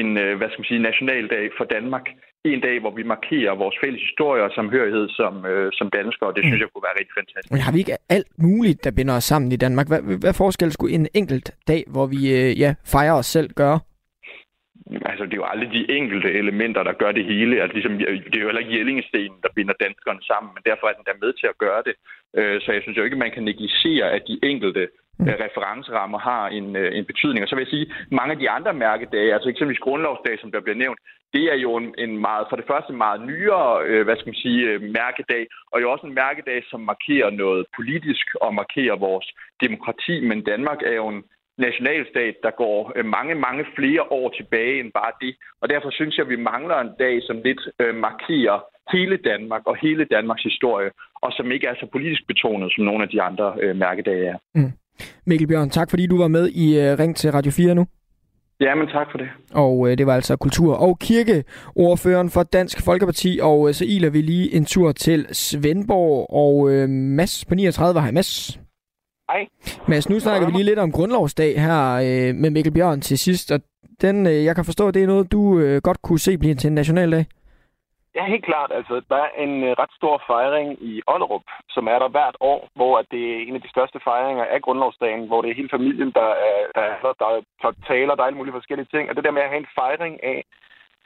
[0.00, 2.06] en øh, hvad skal man sige, nationaldag for Danmark?
[2.44, 5.34] En dag, hvor vi markerer vores fælles historie og samhørighed som,
[5.72, 7.52] som danskere, og det synes jeg kunne være rigtig fantastisk.
[7.52, 9.88] Men har vi ikke alt muligt, der binder os sammen i Danmark?
[9.88, 12.20] Hvad, hvad forskel skulle en enkelt dag, hvor vi
[12.64, 13.78] ja, fejrer os selv, gøre?
[15.10, 17.62] Altså, det er jo aldrig de enkelte elementer, der gør det hele.
[17.62, 20.92] Altså, ligesom, det er jo heller ikke Jellingestenen, der binder danskerne sammen, men derfor er
[20.92, 21.94] den der med til at gøre det.
[22.38, 24.88] Øh, så jeg synes jo ikke, man kan negligere, at de enkelte
[25.18, 25.28] mm.
[25.28, 27.42] øh, referencerammer har en, øh, en betydning.
[27.42, 30.60] Og så vil jeg sige, mange af de andre mærkedage, altså eksempelvis grundlovsdag, som der
[30.60, 31.00] bliver nævnt,
[31.34, 34.78] det er jo en, en meget, for det første meget nyere, hvad skal man sige,
[34.78, 39.26] mærkedag, og jo også en mærkedag, som markerer noget politisk og markerer vores
[39.64, 41.22] demokrati, men Danmark er jo en
[41.58, 45.34] nationalstat, der går øh, mange, mange flere år tilbage end bare det.
[45.60, 48.58] Og derfor synes jeg, at vi mangler en dag, som lidt øh, markerer
[48.94, 50.90] hele Danmark og hele Danmarks historie,
[51.22, 54.38] og som ikke er så politisk betonet, som nogle af de andre øh, mærkedage er.
[54.54, 54.72] Mm.
[55.26, 56.66] Mikkel Bjørn, tak fordi du var med i
[57.00, 57.86] Ring til Radio 4 nu.
[58.60, 59.28] Ja, men tak for det.
[59.54, 64.10] Og øh, det var altså kultur- og kirkeordføreren for Dansk Folkeparti, og øh, så iler
[64.10, 68.00] vi lige en tur til Svendborg, og øh, Mads på 39.
[68.00, 68.60] Hej Mads.
[69.30, 69.46] Hej.
[69.88, 73.52] Mads, nu snakker vi lige lidt om grundlovsdag her øh, med Mikkel Bjørn til sidst,
[73.52, 73.60] og
[74.00, 76.54] den, øh, jeg kan forstå, at det er noget, du øh, godt kunne se blive
[76.54, 77.24] til en nationaldag.
[78.16, 78.70] Ja, helt klart.
[78.78, 82.68] Altså, der er en øh, ret stor fejring i Ollerup, som er der hvert år,
[82.74, 85.74] hvor at det er en af de største fejringer af grundlovsdagen, hvor det er hele
[85.76, 89.04] familien, der er, der er, der er taler, der er alle mulige forskellige ting.
[89.08, 90.44] Og det der med at have en fejring af,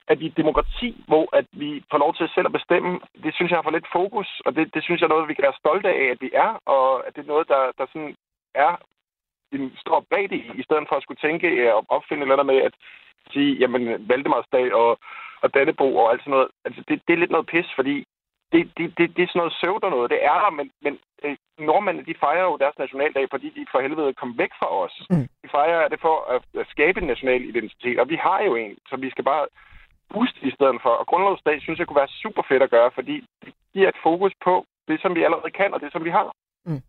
[0.08, 2.90] at vi er demokrati, hvor at vi får lov til selv at bestemme,
[3.24, 5.34] det synes jeg har for lidt fokus, og det, det synes jeg er noget, vi
[5.34, 8.14] kan være stolte af, at vi er, og at det er noget, der, der sådan
[8.57, 8.72] er
[9.52, 12.74] en stor bredde i, i stedet for at skulle tænke og opfinde eller med, at
[13.32, 14.98] sige, jamen, Valdemarsdag og,
[15.42, 16.48] og Dannebo og alt sådan noget.
[16.64, 18.04] Altså, det, det er lidt noget pis, fordi
[18.52, 20.11] det, det, det, det er sådan noget søvder noget.
[20.11, 23.80] Det er der, men, men øh, nordmændene, de fejrer jo deres nationaldag, fordi de for
[23.80, 24.94] helvede kom væk fra os.
[25.11, 25.26] Mm.
[25.42, 28.78] De fejrer det for at, at skabe en national identitet, og vi har jo en,
[28.88, 29.46] så vi skal bare
[30.12, 30.90] booste i stedet for.
[31.00, 34.32] Og grundlovsdag synes jeg kunne være super fedt at gøre, fordi det giver et fokus
[34.44, 36.32] på det, som vi allerede kan, og det, som vi har.
[36.66, 36.82] Mm.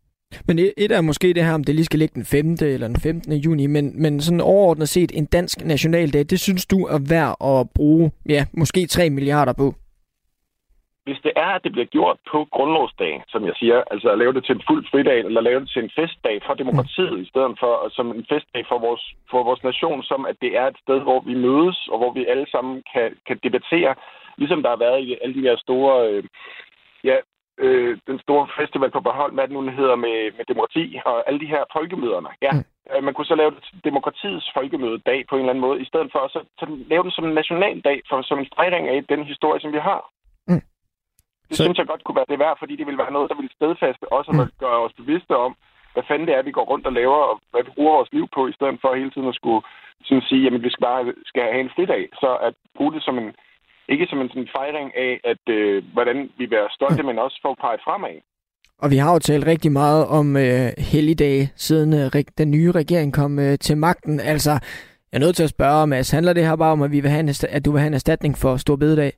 [0.48, 2.52] Men et er måske det her, om det lige skal ligge den 5.
[2.62, 3.34] eller den 15.
[3.34, 7.70] juni, men, men sådan overordnet set en dansk nationaldag, det synes du er værd at
[7.76, 9.74] bruge, ja, måske 3 milliarder på?
[11.08, 14.34] hvis det er, at det bliver gjort på grundlovsdagen, som jeg siger, altså at lave
[14.34, 17.24] det til en fuld fridag, eller lave det til en festdag for demokratiet, mm.
[17.24, 20.68] i stedet for som en festdag for vores, for vores nation, som at det er
[20.68, 23.94] et sted, hvor vi mødes, og hvor vi alle sammen kan, kan debattere,
[24.38, 26.24] ligesom der har været i alle de her store, øh,
[27.04, 27.16] ja,
[27.58, 31.40] øh, den store festival på Bornholm, hvad den nu hedder med, med demokrati, og alle
[31.40, 32.30] de her folkemøderne.
[32.42, 32.64] Ja, mm.
[32.92, 36.10] Øh, man kunne så lave det demokratiets folkemødedag på en eller anden måde, i stedet
[36.12, 39.24] for at så, så lave den som en nationaldag, for, som en stregring af den
[39.24, 40.02] historie, som vi har.
[41.50, 41.64] Det så...
[41.64, 44.06] synes jeg godt kunne være det værd, fordi det ville være noget, der ville stedfaste
[44.18, 44.52] også, at mm.
[44.66, 45.52] gøre os bevidste om,
[45.94, 48.26] hvad fanden det er, vi går rundt og laver, og hvad vi bruger vores liv
[48.36, 49.62] på, i stedet for hele tiden at skulle
[50.08, 52.04] sådan sige, jamen vi skal bare skal have en fridag.
[52.22, 53.30] Så at bruge det som en,
[53.90, 57.52] ikke som en sådan fejring af, at øh, hvordan vi bliver stolte, men også for
[57.52, 58.18] at pege fremad.
[58.84, 63.14] Og vi har jo talt rigtig meget om øh, helligdage, siden øh, den nye regering
[63.14, 64.20] kom øh, til magten.
[64.20, 64.52] Altså,
[65.10, 67.12] jeg er nødt til at spørge, Mads, handler det her bare om, at, vi vil
[67.12, 69.12] have en, at du vil have en erstatning for Stor Bededag?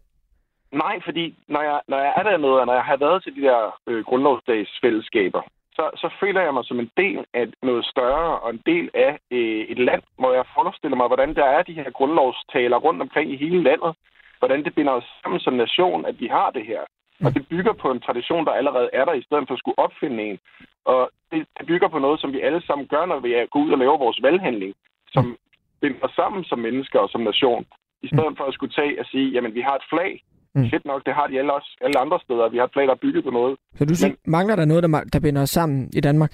[0.71, 3.41] Nej, fordi når jeg, når jeg er dernede, og når jeg har været til de
[3.41, 5.41] der øh, grundlovsdagsfællesskaber,
[5.77, 9.13] så, så føler jeg mig som en del af noget større og en del af
[9.31, 13.27] øh, et land, hvor jeg forestiller mig, hvordan der er de her grundlovstaler rundt omkring
[13.31, 13.93] i hele landet.
[14.39, 16.81] Hvordan det binder os sammen som nation, at vi har det her.
[17.25, 19.79] Og det bygger på en tradition, der allerede er der, i stedet for at skulle
[19.85, 20.39] opfinde en.
[20.85, 23.71] Og det, det bygger på noget, som vi alle sammen gør, når vi går ud
[23.71, 24.73] og laver vores valghandling,
[25.13, 25.37] som
[25.81, 27.65] binder os sammen som mennesker og som nation.
[28.01, 30.23] I stedet for at skulle tage og sige, jamen vi har et flag,
[30.55, 30.69] Mm.
[30.69, 32.49] Fedt nok, det har de alle, også, alle andre steder.
[32.49, 33.57] Vi har planer bygget på noget.
[33.75, 36.31] Så du siger, men, mangler der noget, der, der binder os sammen i Danmark?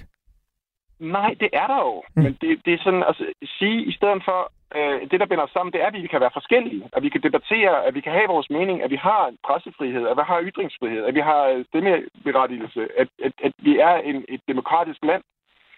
[0.98, 2.02] Nej, det er der jo.
[2.14, 2.22] Mm.
[2.22, 3.24] Men det, det er sådan, altså,
[3.58, 6.20] sige i stedet for, øh, det der binder os sammen, det er, at vi kan
[6.20, 6.88] være forskellige.
[6.92, 10.16] At vi kan debattere, at vi kan have vores mening, at vi har pressefrihed, at
[10.16, 15.04] vi har ytringsfrihed, at vi har stemmeberettigelse, at, at, at vi er en, et demokratisk
[15.04, 15.22] land,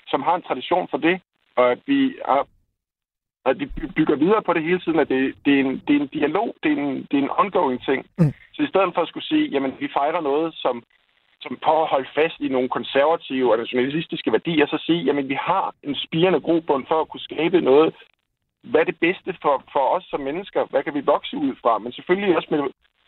[0.08, 1.20] som har en tradition for det,
[1.56, 2.46] og at vi er
[3.48, 3.66] at de
[3.96, 6.48] bygger videre på det hele tiden, at det, det, er, en, det er en dialog,
[6.62, 8.06] det er en, det er en ongoing ting.
[8.18, 8.32] Mm.
[8.54, 10.82] Så i stedet for at skulle sige, jamen vi fejrer noget, som,
[11.44, 15.36] som på at holde fast i nogle konservative og nationalistiske værdier, så sige, jamen vi
[15.48, 17.94] har en spirende grobund for at kunne skabe noget,
[18.70, 20.60] hvad er det bedste for, for os som mennesker?
[20.70, 21.78] Hvad kan vi vokse ud fra?
[21.78, 22.60] Men selvfølgelig også med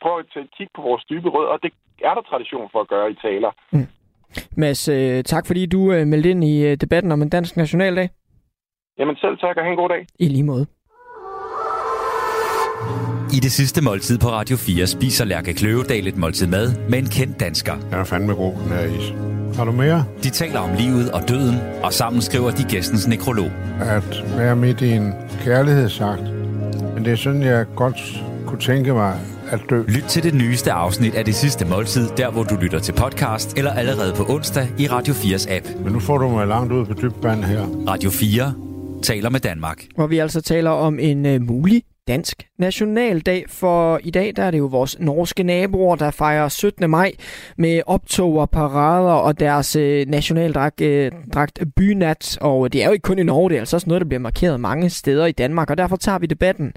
[0.02, 0.26] prøve at
[0.56, 1.72] kigge på vores dybe rød, og det
[2.08, 3.50] er der tradition for at gøre i taler.
[3.72, 3.88] Mm.
[4.56, 8.08] Mads, øh, tak fordi du øh, meldte ind i øh, debatten om en dansk nationaldag.
[8.98, 10.06] Jamen selv tak, og have en god dag.
[10.18, 10.66] I lige måde.
[13.32, 17.06] I det sidste måltid på Radio 4 spiser Lærke Kløvedal et måltid mad med en
[17.06, 17.72] kendt dansker.
[17.90, 19.14] Jeg er fandme god, den her is.
[19.56, 20.04] Har du mere?
[20.22, 23.50] De taler om livet og døden, og sammen skriver de gæstens nekrolog.
[23.80, 25.12] At være midt i en
[25.44, 26.22] kærlighedsagt.
[26.94, 29.18] Men det er sådan, jeg godt kunne tænke mig
[29.50, 29.82] at dø.
[29.88, 33.58] Lyt til det nyeste afsnit af Det Sidste Måltid, der hvor du lytter til podcast,
[33.58, 35.66] eller allerede på onsdag i Radio 4's app.
[35.84, 37.60] Men nu får du mig langt ud på dybt vand her.
[37.88, 38.54] Radio 4
[39.02, 39.86] taler med Danmark.
[39.94, 44.50] Hvor vi altså taler om en uh, mulig dansk nationaldag, for i dag der er
[44.50, 46.90] det jo vores norske naboer, der fejrer 17.
[46.90, 47.12] maj
[47.58, 52.38] med optog og parader og deres øh, nationaldragt øh, dragt bynat.
[52.40, 54.20] Og det er jo ikke kun i Norge, det er altså også noget, der bliver
[54.20, 56.72] markeret mange steder i Danmark, og derfor tager vi debatten.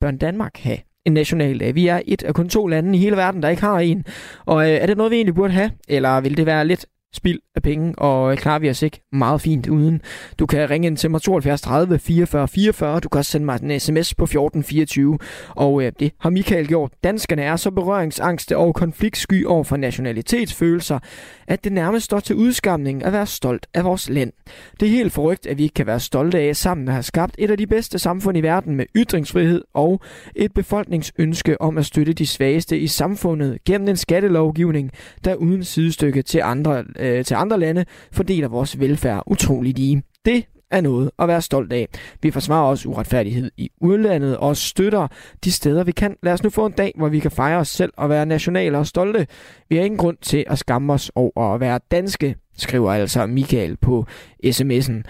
[0.00, 1.74] Bør Danmark have en nationaldag?
[1.74, 4.04] Vi er et af kun to lande i hele verden, der ikke har en.
[4.46, 5.70] Og øh, er det noget, vi egentlig burde have?
[5.88, 9.40] Eller vil det være lidt spild af penge, og øh, klarer vi os ikke meget
[9.40, 10.00] fint uden.
[10.38, 13.00] Du kan ringe ind til mig 72 30 44 44.
[13.00, 15.18] Du kan også sende mig en sms på 14 24.
[15.48, 16.92] Og øh, det har Michael gjort.
[17.04, 20.98] Danskerne er så berøringsangste og konfliktsky over for nationalitetsfølelser,
[21.46, 24.32] at det nærmest står til udskamning at være stolt af vores land.
[24.80, 27.34] Det er helt forrygt, at vi ikke kan være stolte af sammen at have skabt
[27.38, 30.00] et af de bedste samfund i verden med ytringsfrihed og
[30.36, 34.90] et befolkningsønske om at støtte de svageste i samfundet gennem en skattelovgivning,
[35.24, 40.00] der uden sidestykke til andre øh, til andre lande, fordeler vores velfærd utroligt i.
[40.24, 41.88] Det er noget at være stolt af.
[42.22, 45.08] Vi forsvarer også uretfærdighed i udlandet og støtter
[45.44, 46.16] de steder, vi kan.
[46.22, 48.78] Lad os nu få en dag, hvor vi kan fejre os selv og være nationale
[48.78, 49.26] og stolte.
[49.68, 53.76] Vi har ingen grund til at skamme os over at være danske, skriver altså Michael
[53.76, 54.06] på
[54.46, 55.02] sms'en.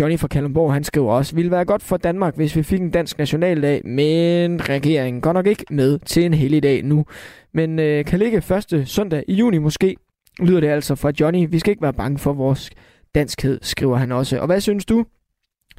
[0.00, 2.90] Johnny fra Kalundborg, han skriver også, ville være godt for Danmark, hvis vi fik en
[2.90, 7.04] dansk nationaldag, men regeringen går nok ikke med til en hellig dag nu.
[7.52, 9.96] Men øh, kan ligge første søndag i juni måske
[10.40, 11.46] lyder det altså fra Johnny.
[11.50, 12.70] Vi skal ikke være bange for vores
[13.14, 14.40] danskhed, skriver han også.
[14.40, 15.04] Og hvad synes du?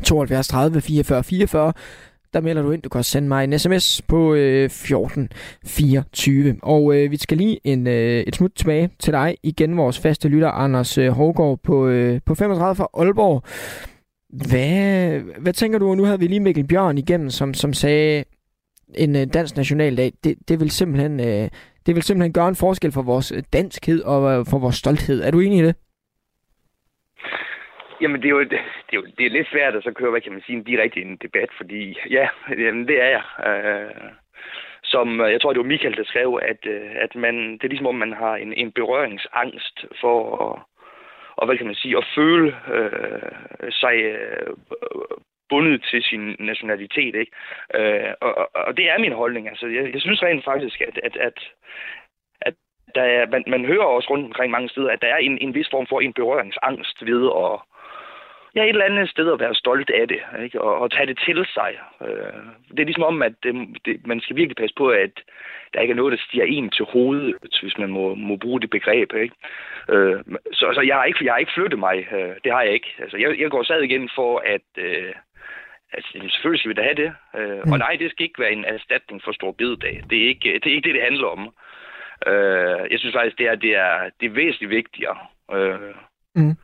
[0.04, 1.74] 72 30 44 44.
[2.34, 2.82] der melder du ind.
[2.82, 6.56] Du kan også sende mig en sms på øh, 1424.
[6.62, 9.38] Og øh, vi skal lige en, øh, et smut tilbage til dig.
[9.44, 13.44] Igen vores faste lytter, Anders øh, Hågaard på, øh, på 35 fra Aalborg.
[14.30, 15.96] Hvad, hvad tænker du?
[15.96, 18.24] Nu havde vi lige Mikkel Bjørn igennem, som, som sagde,
[18.96, 21.20] en øh, dansk nationaldag, det, det vil simpelthen...
[21.20, 21.50] Øh,
[21.86, 25.24] det vil simpelthen gøre en forskel for vores øh, danskhed og øh, for vores stolthed.
[25.24, 25.76] Er du enig i det?
[28.02, 28.60] Jamen, det er jo, det,
[28.94, 31.02] er jo det er lidt svært at så køre, hvad kan man sige, en direkte
[31.02, 33.26] en debat, fordi ja, jamen, det er jeg.
[33.50, 34.12] Øh,
[34.84, 36.62] som øh, jeg tror, det var Michael, der skrev, at,
[37.06, 40.62] at man, det er ligesom om, man har en, en berøringsangst for at,
[41.36, 44.54] og hvad kan man sige, at føle øh, sig øh,
[45.50, 47.16] bundet til sin nationalitet.
[47.16, 47.32] Ikke?
[47.76, 49.50] Øh, og, og det er min holdning.
[49.50, 51.38] Altså, jeg, jeg synes rent faktisk, at, at, at,
[52.42, 52.54] at
[52.96, 55.54] der er, man, man hører også rundt omkring mange steder, at der er en, en
[55.54, 57.60] vis form for en berøringsangst ved at
[58.56, 60.62] ja, et eller andet sted at være stolt af det, ikke?
[60.62, 61.72] Og, og tage det til sig.
[62.02, 62.42] Øh,
[62.72, 63.54] det er ligesom om, at det,
[63.86, 65.12] det, man skal virkelig passe på, at
[65.74, 68.70] der ikke er noget, der stiger en til hovedet, hvis man må, må bruge det
[68.70, 69.14] begreb.
[69.14, 69.36] Ikke?
[69.90, 72.08] Øh, så så jeg, har ikke, jeg har ikke flyttet mig.
[72.12, 72.96] Øh, det har jeg ikke.
[73.00, 74.68] Altså, jeg, jeg går sad igen for, at...
[74.78, 75.14] Øh,
[75.96, 77.12] Altså, selvfølgelig skal vi da have det.
[77.40, 77.72] Øh, mm.
[77.72, 80.04] Og nej, det skal ikke være en erstatning for stor bededag.
[80.10, 81.42] Det er ikke det, er ikke det, det handler om.
[82.28, 85.18] Øh, jeg synes faktisk, det er, det er, det er væsentligt vigtigere.
[85.54, 85.96] Øh,
[86.36, 86.56] mm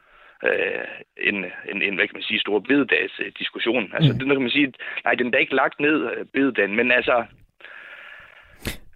[0.47, 0.85] øh,
[1.17, 1.35] en,
[1.71, 3.91] en, en, hvad kan man sige, stor bededags diskussion.
[3.93, 4.19] Altså, mm.
[4.19, 4.73] det, kan man sige,
[5.03, 7.25] nej, den er ikke lagt ned, øh, bededagen, men altså,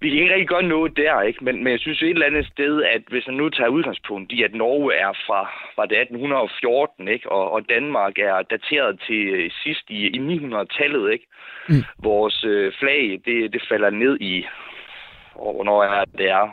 [0.01, 1.43] vi kan ikke rigtig gøre noget der, ikke?
[1.43, 4.43] Men, men jeg synes et eller andet sted, at hvis man nu tager udgangspunkt i,
[4.43, 5.41] at Norge er fra,
[5.75, 7.31] fra det 1814, ikke?
[7.31, 11.27] Og, og Danmark er dateret til øh, sidst i, i 900-tallet, ikke?
[11.69, 11.83] Mm.
[12.03, 14.45] Vores øh, flag, det, det falder ned i,
[15.35, 16.45] og hvornår er det er,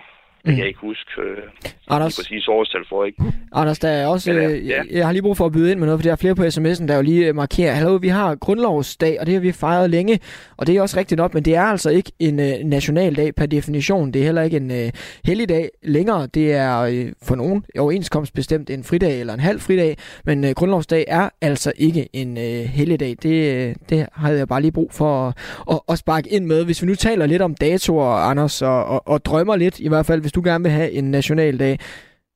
[0.45, 1.43] det kan jeg ikke huske øh,
[1.91, 3.23] Anders, præcis årstal for, ikke?
[3.53, 4.77] Anders, der er også, øh, ja.
[4.77, 6.35] jeg, jeg har lige brug for at byde ind med noget, for der er flere
[6.35, 9.53] på sms'en, der jo lige øh, markerer, hallo, vi har grundlovsdag, og det har vi
[9.53, 10.21] fejret længe,
[10.57, 13.47] og det er også rigtigt nok, men det er altså ikke en øh, nationaldag per
[13.47, 14.13] definition.
[14.13, 14.91] Det er heller ikke en øh,
[15.25, 16.27] helligdag længere.
[16.27, 21.05] Det er øh, for nogen overenskomstbestemt en fridag eller en halv fridag, men øh, grundlovsdag
[21.09, 23.17] er altså ikke en øh, helligdag.
[23.23, 25.35] Det, øh, det havde jeg bare lige brug for at,
[25.71, 26.65] at, at sparke ind med.
[26.65, 30.07] Hvis vi nu taler lidt om datoer, Anders, og, og, og drømmer lidt, i hvert
[30.07, 31.79] fald hvis du gerne vil have en nationaldag, Øh,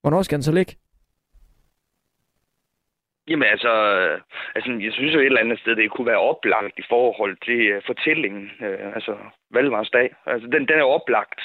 [0.01, 0.76] hvornår skal den så ligge?
[3.28, 3.72] Jamen altså,
[4.55, 7.61] altså, jeg synes jo et eller andet sted, det kunne være oplagt i forhold til
[7.68, 9.16] øh, fortællingen, uh, altså
[9.51, 10.11] valgvarsdag.
[10.26, 11.41] Altså, den, den er oplagt.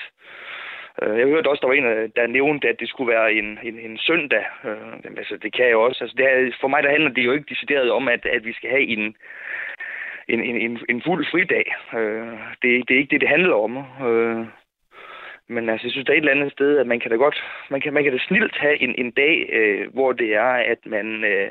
[1.02, 3.98] Jeg hørte også, der var en, der nævnte, at det skulle være en, en, en
[3.98, 4.46] søndag.
[4.64, 6.04] Uh, altså, det kan jeg også.
[6.04, 8.54] Altså, det er, for mig der handler det jo ikke decideret om, at, at vi
[8.54, 9.16] skal have en,
[10.28, 11.66] en, en, en fuld fridag.
[11.94, 13.78] Uh, det, det er ikke det, det handler om
[15.52, 17.44] men altså, jeg synes, der er et eller andet sted, at man kan da godt,
[17.70, 20.82] man kan, man kan da snilt have en, en dag, øh, hvor det er, at
[20.86, 21.50] man, øh,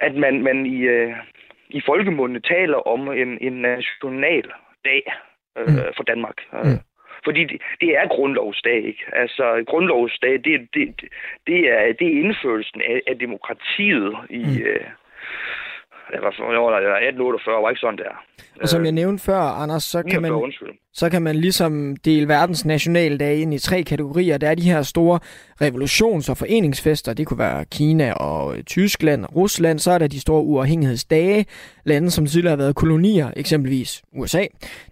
[0.00, 1.16] at man, man i, øh,
[1.68, 4.44] i folkemunde taler om en, en national
[4.84, 5.02] dag
[5.58, 5.94] øh, mm.
[5.96, 6.38] for Danmark.
[6.54, 6.80] Øh, mm.
[7.24, 9.04] Fordi det, det er grundlovsdag, ikke?
[9.12, 11.00] Altså, grundlovsdag, det, det,
[11.46, 14.44] det, er, det er indførelsen af, af demokratiet i...
[14.44, 14.66] Mm.
[14.66, 14.86] Øh,
[16.12, 18.14] jeg var, jeg var 1848, var ikke sådan der.
[18.62, 20.32] Og som jeg nævnte før, Anders, så kan man...
[20.32, 24.38] Undskyld så kan man ligesom dele verdens nationaldag ind i tre kategorier.
[24.38, 25.18] Der er de her store
[25.62, 27.14] revolutions- og foreningsfester.
[27.14, 29.78] Det kunne være Kina og Tyskland og Rusland.
[29.78, 31.46] Så er der de store uafhængighedsdage.
[31.84, 34.44] Lande, som tidligere har været kolonier, eksempelvis USA.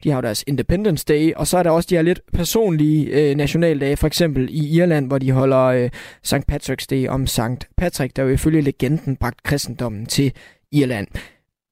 [0.04, 1.32] De har jo deres Independence Day.
[1.36, 3.96] Og så er der også de her lidt personlige øh, nationaldage.
[3.96, 5.90] For eksempel i Irland, hvor de holder øh,
[6.22, 6.52] St.
[6.52, 7.68] Patrick's Day om St.
[7.76, 10.32] Patrick, der jo ifølge legenden bragt kristendommen til
[10.80, 11.08] Irland.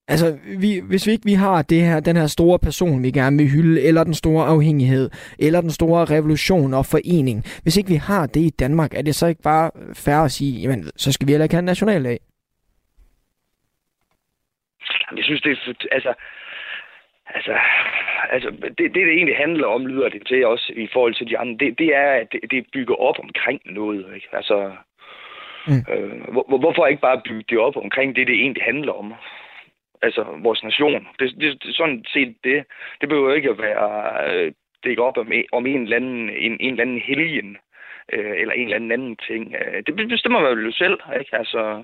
[0.09, 3.37] Altså, vi, hvis vi ikke vi har det her, den her store person, vi gerne
[3.37, 8.01] vil hylde, eller den store afhængighed, eller den store revolution og forening, hvis ikke vi
[8.11, 11.27] har det i Danmark, er det så ikke bare færre at sige, jamen, så skal
[11.27, 12.19] vi heller ikke have en nationaldag?
[15.17, 15.75] Jeg synes, det er...
[15.93, 16.15] Altså,
[17.27, 17.53] altså,
[18.31, 21.39] altså det, det, det egentlig handler om, lyder det til også i forhold til de
[21.39, 24.15] andre, det, det er, at det, det bygger op omkring noget.
[24.15, 24.29] Ikke?
[24.33, 24.73] Altså,
[25.67, 25.93] mm.
[25.93, 29.15] øh, hvor, hvorfor ikke bare bygge det op omkring det, det egentlig handler om?
[30.05, 31.09] altså vores nation.
[31.19, 32.65] Det, det, det sådan set det.
[33.01, 33.91] Det behøver ikke at være
[34.31, 34.53] øh,
[34.85, 37.57] dække op om, om en eller anden, en, en eller anden helgen,
[38.13, 39.55] øh, eller en eller anden anden ting.
[39.61, 41.37] Øh, det bestemmer man jo selv, ikke?
[41.37, 41.83] Altså,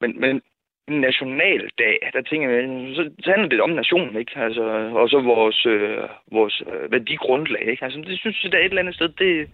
[0.00, 0.42] men, men
[0.88, 2.64] en nationaldag, der tænker jeg,
[2.96, 4.32] så, handler det om nationen, ikke?
[4.36, 4.62] Altså,
[4.94, 7.84] og så vores, øh, vores øh, værdigrundlag, ikke?
[7.84, 9.50] Altså, det synes jeg, der er et eller andet sted, det,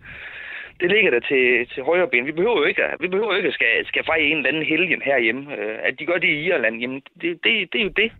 [0.80, 2.26] det ligger der til, til højre ben.
[2.26, 5.02] Vi behøver jo ikke, vi behøver ikke at skal, skal fejre en eller anden helgen
[5.02, 5.56] herhjemme.
[5.56, 8.12] Øh, at de gør det i Irland, jamen, det, det, det er jo det.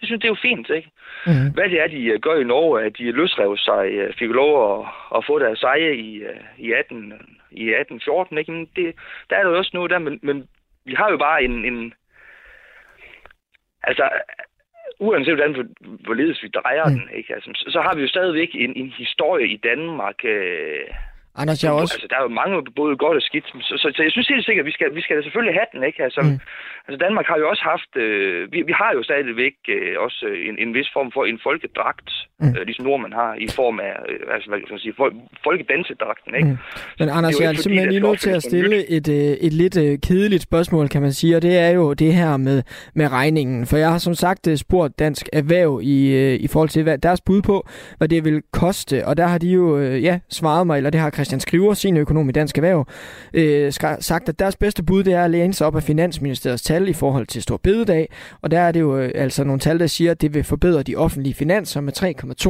[0.00, 0.90] Jeg synes, det er jo fint, ikke?
[1.26, 1.52] Mm.
[1.54, 4.80] Hvad det er, de øh, gør i Norge, at de løsrev sig, øh, fik lov
[4.80, 4.86] at,
[5.16, 6.22] at få deres sejre i,
[6.58, 7.12] i, 18,
[7.50, 8.52] i 1814, ikke?
[8.52, 8.94] Men det,
[9.30, 10.48] der er der jo også noget der, men, men
[10.84, 11.94] vi har jo bare en, en
[13.82, 14.08] altså,
[15.00, 16.90] uanset hvordan, hvorledes vi drejer mm.
[16.90, 17.34] den, ikke?
[17.34, 20.86] Altså, så, så har vi jo stadigvæk en, en historie i Danmark, øh,
[21.42, 21.94] Anders, jeg også...
[21.94, 24.44] Altså, der er jo mange både godt og skidt, så, så, så jeg synes helt
[24.46, 26.00] sikkert, at vi skal, vi skal selvfølgelig have den, ikke?
[26.06, 26.38] Altså, mm.
[26.86, 27.90] altså Danmark har jo også haft...
[28.04, 32.08] Øh, vi, vi har jo stadigvæk øh, også en, en vis form for en folkedragt,
[32.40, 32.48] mm.
[32.48, 35.12] øh, ligesom nordmænd har, i form af, øh, altså, hvad kan man sige, fol
[35.46, 36.48] folkedansedragten, ikke?
[36.48, 36.58] Mm.
[36.98, 39.92] Men Anders, jeg er simpelthen lige nødt til at stille et, øh, et lidt øh,
[40.08, 42.62] kedeligt spørgsmål, kan man sige, og det er jo det her med,
[42.94, 43.66] med regningen.
[43.66, 46.98] For jeg har som sagt øh, spurgt Dansk Erhverv i, øh, i forhold til hvad
[46.98, 47.68] deres bud på,
[47.98, 51.00] hvad det vil koste, og der har de jo, øh, ja, svaret mig, eller det
[51.00, 52.86] har Christian Skriver, seniorøkonom i Dansk Erhverv,
[53.34, 56.88] øh, sagt, at deres bedste bud det er at læne sig op af Finansministeriets tal
[56.88, 58.08] i forhold til Stor Bededag.
[58.42, 60.82] Og der er det jo øh, altså nogle tal, der siger, at det vil forbedre
[60.82, 61.92] de offentlige finanser med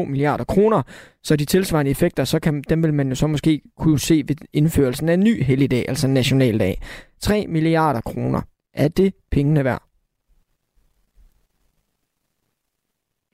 [0.03, 0.83] 3,2 milliarder kroner.
[1.22, 4.37] Så de tilsvarende effekter, så kan, dem vil man jo så måske kunne se ved
[4.53, 6.76] indførelsen af en ny helligdag, altså en nationaldag.
[7.20, 8.43] 3 milliarder kroner.
[8.74, 9.83] Er det pengene værd?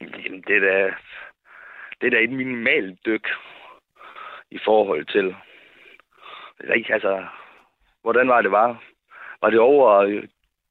[0.00, 0.94] Jamen, det er da,
[2.00, 3.26] det er da et minimalt dyk
[4.54, 5.34] i forhold til,
[6.76, 7.24] ikke, altså,
[8.02, 8.82] hvordan var det var?
[9.42, 10.22] Var det over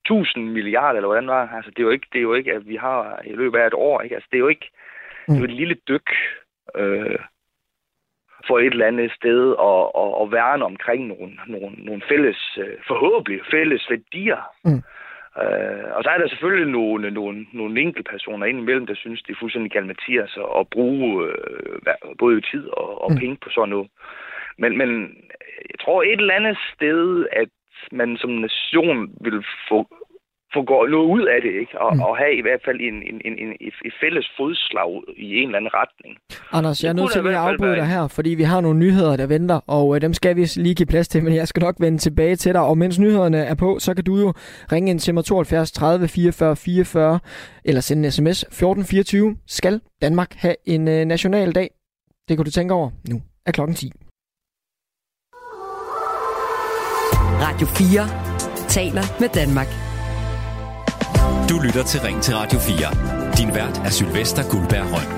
[0.05, 1.55] 1000 milliarder, eller hvordan var det?
[1.55, 3.67] Altså, det er jo ikke, det er jo ikke at vi har i løbet af
[3.67, 4.15] et år, ikke?
[4.15, 4.69] Altså, det er jo ikke,
[5.27, 6.09] det er jo et lille dyk
[6.75, 7.19] øh,
[8.47, 12.77] for et eller andet sted at, at, at værne omkring nogle, nogle, nogle fælles, øh,
[12.87, 14.41] forhåbentlig fælles værdier.
[14.65, 14.81] Mm.
[15.41, 19.31] Øh, og så er der selvfølgelig nogle, nogle, nogle enkelte personer indimellem, der synes, det
[19.31, 23.17] er fuldstændig galimatias at bruge øh, både tid og, og mm.
[23.17, 23.89] penge på sådan noget.
[24.57, 24.89] Men, men
[25.71, 27.49] jeg tror et eller andet sted, at
[27.91, 29.87] man som nation vil få
[30.53, 31.81] få noget ud af det, ikke?
[31.85, 32.01] Og, mm.
[32.01, 33.49] og have i hvert fald en, en, en, en,
[33.87, 36.11] et fælles fodslag i en eller anden retning.
[36.51, 39.27] Anders, jeg er nødt til at afbryde dig her, fordi vi har nogle nyheder, der
[39.27, 41.97] venter, og øh, dem skal vi lige give plads til, men jeg skal nok vende
[41.97, 42.61] tilbage til dig.
[42.61, 44.33] Og mens nyhederne er på, så kan du jo
[44.71, 47.19] ringe ind til mig 72 30 44 44,
[47.65, 49.35] eller sende en sms 1424.
[49.47, 51.69] Skal Danmark have en øh, nationaldag?
[52.27, 52.89] Det kan du tænke over.
[53.09, 53.91] Nu er klokken 10.
[57.45, 58.23] Radio 4
[58.67, 59.92] taler med Danmark.
[61.53, 62.77] Du lytter til Ring til Radio 4.
[63.37, 65.11] Din vært er Sylvester Guldberg Holm.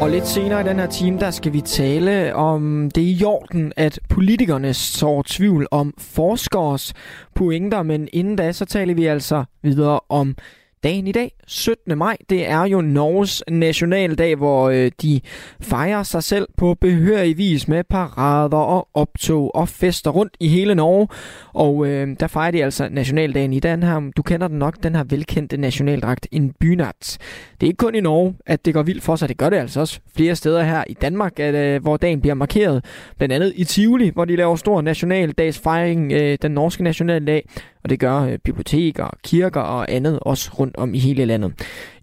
[0.00, 3.72] Og lidt senere i den her time, der skal vi tale om det i jorden,
[3.76, 6.94] at politikerne så tvivl om forskers
[7.34, 10.36] pointer, men inden da, så taler vi altså videre om
[10.82, 11.98] Dagen i dag, 17.
[11.98, 15.20] maj, det er jo Norges nationaldag, hvor øh, de
[15.60, 20.74] fejrer sig selv på behørig vis med parader og optog og fester rundt i hele
[20.74, 21.08] Norge.
[21.52, 24.94] Og øh, der fejrer de altså nationaldagen i den her, du kender den nok, den
[24.94, 27.18] her velkendte nationaldragt, en bynat.
[27.60, 29.56] Det er ikke kun i Norge, at det går vildt for sig, det gør det
[29.56, 32.84] altså også flere steder her i Danmark, at, øh, hvor dagen bliver markeret.
[33.18, 37.48] Blandt andet i Tivoli, hvor de laver stor nationaldagsfejring, øh, den norske nationaldag.
[37.84, 41.31] Og det gør øh, biblioteker, kirker og andet også rundt om i hele landet.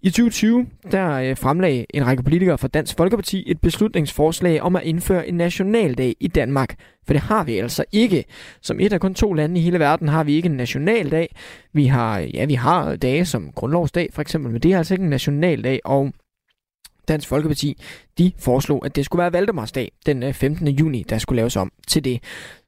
[0.02, 4.82] I 2020 der øh, fremlagde en række politikere fra Dansk Folkeparti et beslutningsforslag om at
[4.82, 6.74] indføre en nationaldag i Danmark.
[7.06, 8.24] For det har vi altså ikke.
[8.62, 11.34] Som et af kun to lande i hele verden har vi ikke en nationaldag.
[11.72, 15.04] Vi har, ja, vi har dage som grundlovsdag for eksempel, men det er altså ikke
[15.04, 15.80] en nationaldag.
[15.84, 16.12] Og
[17.08, 17.76] Dansk Folkeparti,
[18.18, 20.68] de foreslog, at det skulle være Valdemarsdag den øh, 15.
[20.68, 22.22] Juni, der skulle laves om til det.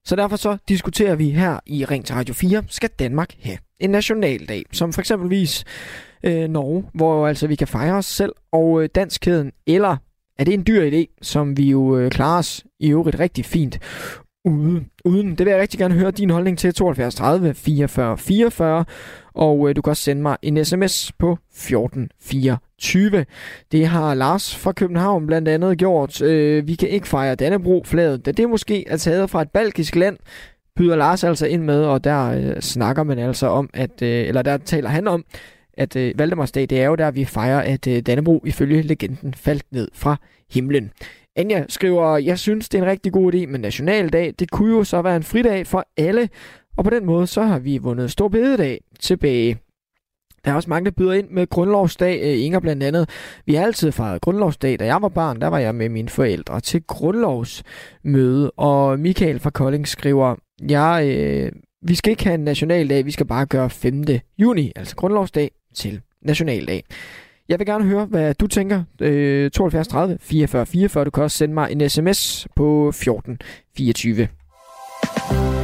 [0.04, 3.90] Så derfor så diskuterer vi her i Ring til Radio 4, skal Danmark have en
[3.90, 5.64] nationaldag, som for eksempelvis
[6.22, 9.96] øh, Norge, hvor altså vi kan fejre os selv og øh, danskheden, eller
[10.38, 13.78] er det en dyr idé, som vi jo øh, klarer os i øvrigt rigtig fint
[14.44, 15.30] ude, uden.
[15.30, 18.84] Det vil jeg rigtig gerne høre din holdning til 72 30 44 44,
[19.34, 23.24] og øh, du kan også sende mig en sms på 1424.
[23.72, 26.22] Det har Lars fra København blandt andet gjort.
[26.22, 30.16] Øh, vi kan ikke fejre Dannebro-flaget, da det måske er taget fra et balkisk land,
[30.76, 34.42] byder Lars altså ind med, og der øh, snakker man altså om, at, øh, eller
[34.42, 35.24] der taler han om,
[35.74, 39.64] at øh, Valdemarsdag, det er jo der, vi fejrer, at øh, Dannebro ifølge legenden faldt
[39.70, 40.16] ned fra
[40.50, 40.90] himlen.
[41.36, 44.34] Anja skriver, jeg synes, det er en rigtig god idé med nationaldag.
[44.38, 46.28] Det kunne jo så være en fridag for alle,
[46.76, 49.58] og på den måde så har vi vundet stor bededag tilbage.
[50.44, 52.20] Der er også mange, der byder ind med grundlovsdag.
[52.22, 53.08] Øh, Inger blandt andet.
[53.46, 54.78] Vi har altid fejret grundlovsdag.
[54.78, 58.50] Da jeg var barn, der var jeg med mine forældre til grundlovsmøde.
[58.50, 60.34] Og Michael fra Kolding skriver,
[60.68, 64.04] jeg, øh, vi skal ikke have en nationaldag, vi skal bare gøre 5.
[64.38, 66.84] juni, altså grundlovsdag, til nationaldag.
[67.48, 68.82] Jeg vil gerne høre, hvad du tænker.
[69.00, 71.04] Øh, 72 30 44 44.
[71.04, 73.38] Du kan også sende mig en sms på 14
[73.76, 74.28] 24.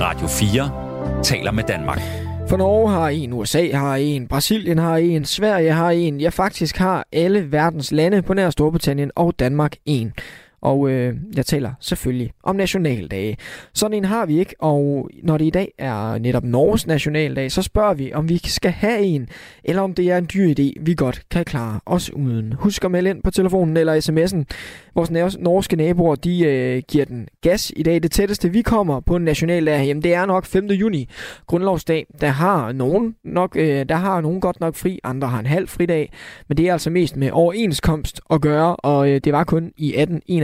[0.01, 2.28] Radio 4 taler med Danmark.
[2.49, 6.21] For Norge har en, USA har en, Brasilien har en, Sverige har en.
[6.21, 10.13] Ja, faktisk har alle verdens lande på nær Storbritannien og Danmark en.
[10.61, 13.37] Og øh, jeg taler selvfølgelig om nationaldage.
[13.75, 17.63] Sådan en har vi ikke, og når det i dag er netop Norges nationaldag, så
[17.63, 19.29] spørger vi, om vi skal have en,
[19.65, 22.53] eller om det er en dyr idé, vi godt kan klare os uden.
[22.53, 24.45] Husk at melde ind på telefonen eller sms'en.
[24.95, 28.03] Vores norske naboer, de øh, giver den gas i dag.
[28.03, 30.67] Det tætteste, vi kommer på en nationaldag, jamen det er nok 5.
[30.67, 31.09] juni,
[31.47, 32.07] grundlovsdag.
[32.21, 35.69] Der har nogen nok, øh, der har nogen godt nok fri, andre har en halv
[35.69, 36.13] fridag,
[36.49, 39.95] men det er altså mest med overenskomst at gøre, og øh, det var kun i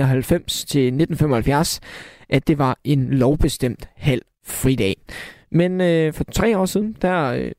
[0.04, 1.80] 1891 til 1975,
[2.28, 4.96] at det var en lovbestemt halv fridag.
[5.50, 7.50] Men øh, for tre år siden, der øh,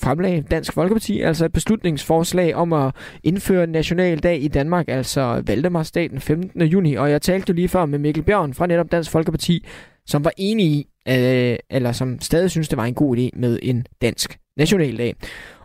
[0.00, 2.94] fremlagde Dansk Folkeparti altså et beslutningsforslag om at
[3.24, 6.62] indføre en nationaldag i Danmark, altså Valdemarsdag den 15.
[6.62, 6.94] juni.
[6.94, 9.66] Og jeg talte jo lige før med Mikkel Bjørn fra netop Dansk Folkeparti,
[10.06, 13.58] som var enig i, øh, eller som stadig synes, det var en god idé med
[13.62, 15.14] en dansk nationaldag.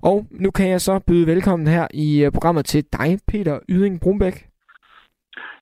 [0.01, 3.99] Og nu kan jeg så byde velkommen her i øh, programmet til dig, Peter Yding
[3.99, 4.52] Brumbæk.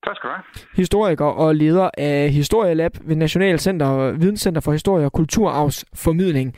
[0.06, 0.44] Tak skal du have.
[0.76, 6.56] Historiker og leder af Historielab ved Nationalcenter Videnscenter for Historie og Kulturarvsformidling.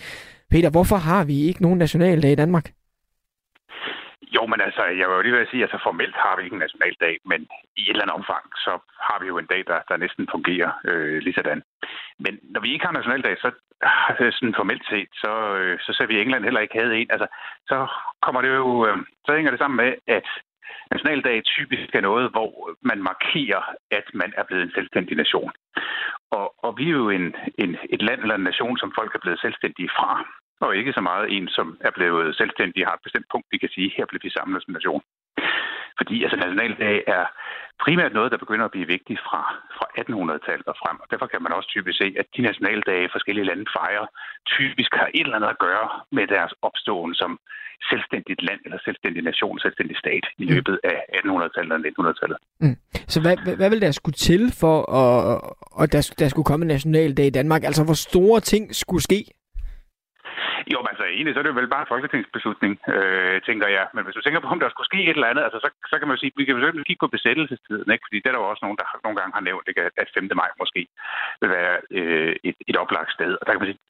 [0.51, 2.65] Peter, hvorfor har vi ikke nogen nationaldag i Danmark?
[4.35, 6.43] Jo, men altså, jeg vil jo lige ved at sige, at altså, formelt har vi
[6.43, 7.41] ikke en nationaldag, men
[7.79, 8.73] i et eller andet omfang, så
[9.07, 11.61] har vi jo en dag, der, der næsten fungerer øh, lige sådan.
[12.19, 13.49] Men når vi ikke har nationaldag, så
[14.37, 17.11] sådan formelt set, så, øh, så ser vi, England heller ikke havde en.
[17.11, 17.27] Altså,
[17.71, 17.77] så
[18.21, 20.27] kommer det jo, øh, så hænger det sammen med, at
[20.93, 25.51] nationaldag typisk er noget, hvor man markerer, at man er blevet en selvstændig nation.
[26.31, 29.23] Og, og vi er jo en, en, et land eller en nation, som folk er
[29.23, 30.11] blevet selvstændige fra
[30.65, 33.69] og ikke så meget en, som er blevet selvstændig har et bestemt punkt, vi kan
[33.75, 35.01] sige, her bliver vi samlet som nation.
[35.99, 37.25] Fordi altså, nationaldag er
[37.85, 39.41] primært noget, der begynder at blive vigtigt fra,
[39.77, 40.97] fra 1800-tallet og frem.
[41.03, 44.05] Og derfor kan man også typisk se, at de nationaldage, forskellige lande fejrer,
[44.57, 47.31] typisk har et eller andet at gøre med deres opståen som
[47.91, 50.51] selvstændigt land eller selvstændig nation, selvstændig stat i mm.
[50.53, 52.37] løbet af 1800-tallet og 1900-tallet.
[52.63, 52.77] Mm.
[53.13, 55.41] Så hvad, hvad, hvad vil der skulle til for, at,
[55.81, 57.63] at der, der skulle komme en nationaldag i Danmark?
[57.63, 59.19] Altså, hvor store ting skulle ske?
[60.71, 63.85] Jo, men altså egentlig, så er det jo vel bare en folketingsbeslutning, øh, tænker jeg.
[63.93, 65.95] Men hvis du tænker på, om der skulle ske et eller andet, altså, så, så
[65.97, 68.05] kan man jo sige, vi kan jo kigge på besættelsestiden, ikke?
[68.07, 69.81] fordi det er der jo også nogen, der nogle gange har nævnt, ikke?
[70.01, 70.29] at 5.
[70.41, 70.81] maj måske
[71.41, 73.31] vil være øh, et, et oplagt sted.
[73.39, 73.81] Og der kan man sige,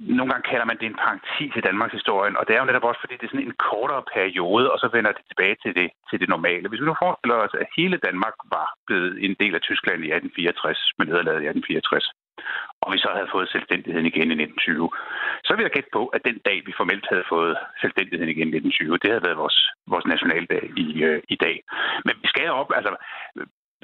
[0.00, 2.88] nogle gange kalder man det en parentes i Danmarks historien, og det er jo netop
[2.88, 5.88] også, fordi det er sådan en kortere periode, og så vender det tilbage til det,
[6.08, 6.68] til det normale.
[6.68, 10.10] Hvis vi nu forestiller os, at hele Danmark var blevet en del af Tyskland i
[10.12, 12.08] 1864, med nederlaget i 1864,
[12.82, 14.90] og vi så havde fået selvstændigheden igen i 1920,
[15.46, 18.58] så vil jeg gætte på, at den dag, vi formelt havde fået selvstændigheden igen i
[18.58, 19.58] 1920, det havde været vores,
[19.92, 21.56] vores nationaldag i, øh, i dag.
[22.06, 22.92] Men vi skal op, altså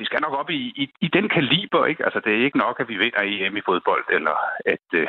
[0.00, 2.05] vi skal nok op i, i, i den kaliber, ikke?
[2.07, 4.36] Altså, det er ikke nok, at vi vinder EM i fodbold, eller
[4.72, 5.07] at, øh,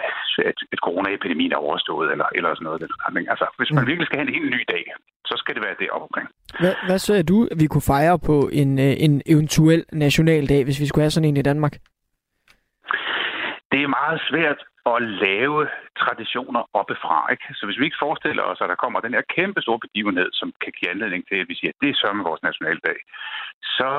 [0.50, 2.82] at, at coronaepidemien er overstået, eller, eller sådan noget.
[3.34, 3.90] Altså, hvis man mm.
[3.90, 4.84] virkelig skal have en helt ny dag,
[5.30, 6.28] så skal det være det omkring.
[6.60, 10.80] Hvad, hvad så er du, vi kunne fejre på en, øh, en eventuel nationaldag, hvis
[10.82, 11.74] vi skulle have sådan en i Danmark?
[13.72, 14.60] Det er meget svært
[14.94, 15.68] at lave
[16.04, 17.18] traditioner oppefra.
[17.32, 17.46] Ikke?
[17.58, 20.54] Så hvis vi ikke forestiller os, at der kommer den her kæmpe store begivenhed, som
[20.64, 22.98] kan give anledning til, at vi siger, at det er sørme vores nationaldag,
[23.78, 23.92] så,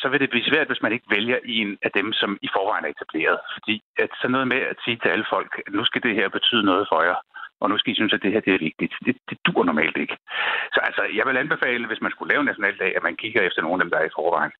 [0.00, 2.84] så vil det blive svært, hvis man ikke vælger en af dem, som i forvejen
[2.84, 3.38] er etableret.
[3.54, 6.28] Fordi at sådan noget med at sige til alle folk, at nu skal det her
[6.28, 7.18] betyde noget for jer,
[7.60, 8.94] og nu skal I synes, at det her det er vigtigt.
[9.06, 10.16] Det, det dur normalt ikke.
[10.74, 13.62] Så altså, jeg vil anbefale, hvis man skulle lave en nationaldag, at man kigger efter
[13.62, 14.52] nogle af dem, der er i forvejen.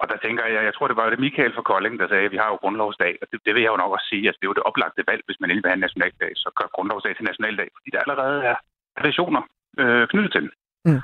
[0.00, 2.34] Og der tænker jeg, jeg tror, det var det Michael fra Kolding, der sagde, at
[2.34, 3.12] vi har jo grundlovsdag.
[3.22, 4.68] Og det, det vil jeg jo nok også sige, at altså, det er jo det
[4.70, 7.88] oplagte valg, hvis man endelig vil have en nationaldag, så gør grundlovsdag til nationaldag, fordi
[7.94, 8.56] der allerede er
[8.98, 9.42] traditioner
[9.80, 10.52] øh, knyttet til den.
[10.88, 11.00] Mm.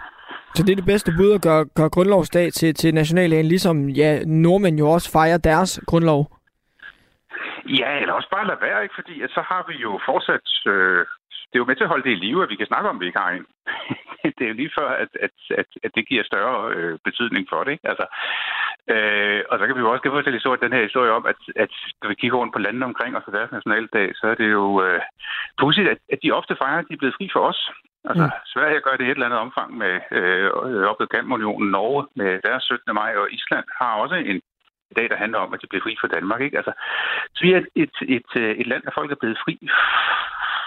[0.54, 4.10] Så det er det bedste bud at gøre, gøre grundlovsdag til, til nationaldagen, ligesom ja,
[4.44, 6.20] nordmænd jo også fejrer deres grundlov?
[7.80, 8.94] Ja, eller også bare lade være, ikke?
[8.94, 10.46] fordi at så har vi jo fortsat...
[10.66, 11.06] Øh,
[11.48, 13.00] det er jo med til at holde det i live, at vi kan snakke om,
[13.00, 13.46] vi ikke har en.
[14.36, 17.64] det er jo lige før, at, at, at, at det giver større øh, betydning for
[17.64, 17.72] det.
[17.72, 17.88] Ikke?
[17.88, 18.06] Altså,
[18.94, 21.72] øh, og så kan vi jo også fortælle historie, den her historie om, at, at
[22.00, 24.66] når vi kigger rundt på landene omkring os på deres nationaldag, så er det jo
[24.84, 25.00] øh,
[25.60, 27.60] pudsigt, at, at de ofte fejrer, at de er blevet fri for os.
[28.10, 28.36] Altså, mm.
[28.52, 30.46] Sverige gør det i et eller andet omfang med øh,
[30.90, 32.94] oppe Kampunionen, Norge med deres 17.
[33.00, 34.40] maj, og Island har også en
[34.98, 36.40] dag, der handler om, at de bliver fri for Danmark.
[36.46, 36.56] Ikke?
[36.60, 36.72] Altså,
[37.34, 38.30] så vi er et, et, et,
[38.60, 39.54] et land, der folk er blevet fri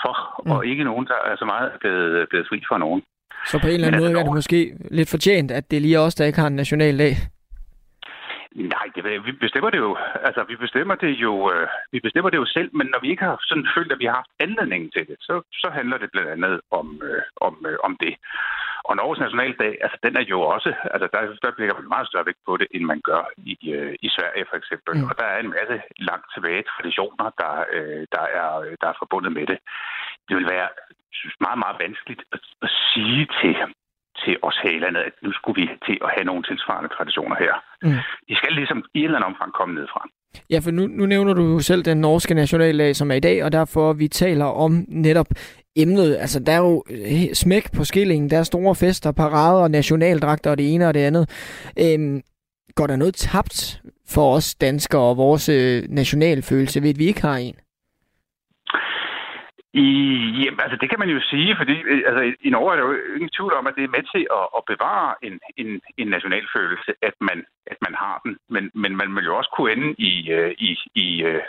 [0.03, 0.15] for,
[0.45, 0.51] mm.
[0.51, 3.01] og ikke nogen, der er så meget blevet, blevet fri for nogen.
[3.45, 4.59] Så på en eller anden måde er det måske
[4.91, 7.13] lidt fortjent, at det lige er os, der ikke har en nationaldag?
[8.55, 9.97] Nej, det, vi bestemmer det jo.
[10.27, 13.23] Altså, vi bestemmer det jo, øh, vi bestemmer det jo selv, men når vi ikke
[13.23, 16.29] har sådan følt, at vi har haft anledning til det, så, så handler det blandt
[16.29, 18.15] andet om, øh, om, øh, om det.
[18.83, 22.25] Og Norges nationaldag, altså den er jo også, altså der, der bliver man meget større
[22.25, 24.93] vægt på det, end man gør i, øh, i Sverige for eksempel.
[24.97, 25.03] Mm.
[25.09, 25.77] Og der er en masse
[26.09, 28.49] langt tilbage traditioner, der, øh, der, er,
[28.81, 29.59] der er forbundet med det.
[30.27, 30.69] Det vil være
[31.11, 33.53] synes, meget, meget vanskeligt at, at sige til
[34.23, 37.35] til os her i landet, at nu skulle vi til at have nogle tilsvarende traditioner
[37.43, 37.53] her.
[37.83, 37.99] Mm.
[38.29, 40.01] De skal ligesom i et eller andet omfang komme ned fra.
[40.49, 43.43] Ja, for nu, nu nævner du jo selv den norske nationaldag, som er i dag,
[43.43, 45.27] og derfor vi taler om netop
[45.75, 46.17] emnet.
[46.17, 50.51] Altså, der er jo øh, smæk på skillingen, der er store fester, parader og nationaldragter
[50.51, 51.25] og det ene og det andet.
[51.79, 52.21] Øhm,
[52.75, 57.21] går der noget tabt for os danskere og vores øh, nationalfølelse ved, at vi ikke
[57.21, 57.55] har en?
[59.73, 59.87] I,
[60.43, 62.93] jamen, altså det kan man jo sige, fordi øh, altså, i, Norge er der jo
[63.15, 66.91] ingen tvivl om, at det er med til at, at bevare en, en, en nationalfølelse,
[67.01, 68.37] at man, at man har den.
[68.49, 71.43] Men, men man vil jo også kunne ende i, øh, i, i, øh,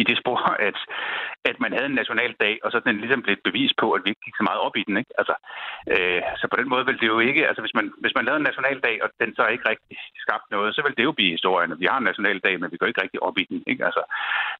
[0.00, 0.78] i det spor, at,
[1.50, 4.08] at man havde en nationaldag, og så den ligesom blev et bevis på, at vi
[4.10, 4.96] ikke gik så meget op i den.
[5.00, 5.12] Ikke?
[5.20, 5.34] Altså,
[5.92, 8.40] øh, så på den måde vil det jo ikke, altså hvis man, hvis man lavede
[8.40, 11.72] en nationaldag, og den så ikke rigtig skabte noget, så vil det jo blive historien,
[11.72, 13.62] at vi har en nationaldag, men vi går ikke rigtig op i den.
[13.66, 13.84] Ikke?
[13.88, 14.02] Altså,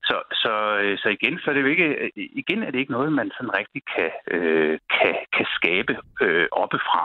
[0.09, 0.53] så, så,
[0.83, 2.11] øh, så igen, så er det jo ikke,
[2.43, 5.93] igen er det ikke noget, man sådan rigtig kan, øh, kan, kan skabe
[6.25, 7.05] øh, oppefra.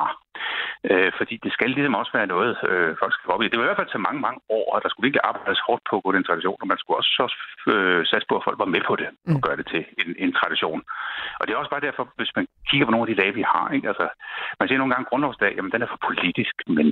[0.91, 3.49] Øh, fordi det skal ligesom også være noget, øh, folk skal op i.
[3.49, 5.83] Det var i hvert fald til mange, mange år, og der skulle virkelig arbejdes hårdt
[5.89, 7.11] på at gå den tradition, og man skulle også
[7.73, 10.31] øh, satse på, at folk var med på det og gøre det til en, en
[10.39, 10.81] tradition.
[11.39, 13.45] Og det er også bare derfor, hvis man kigger på nogle af de dage, vi
[13.53, 13.87] har, ikke?
[13.91, 14.05] Altså,
[14.59, 16.87] man siger nogle gange grundlovsdag, jamen den er for politisk, men,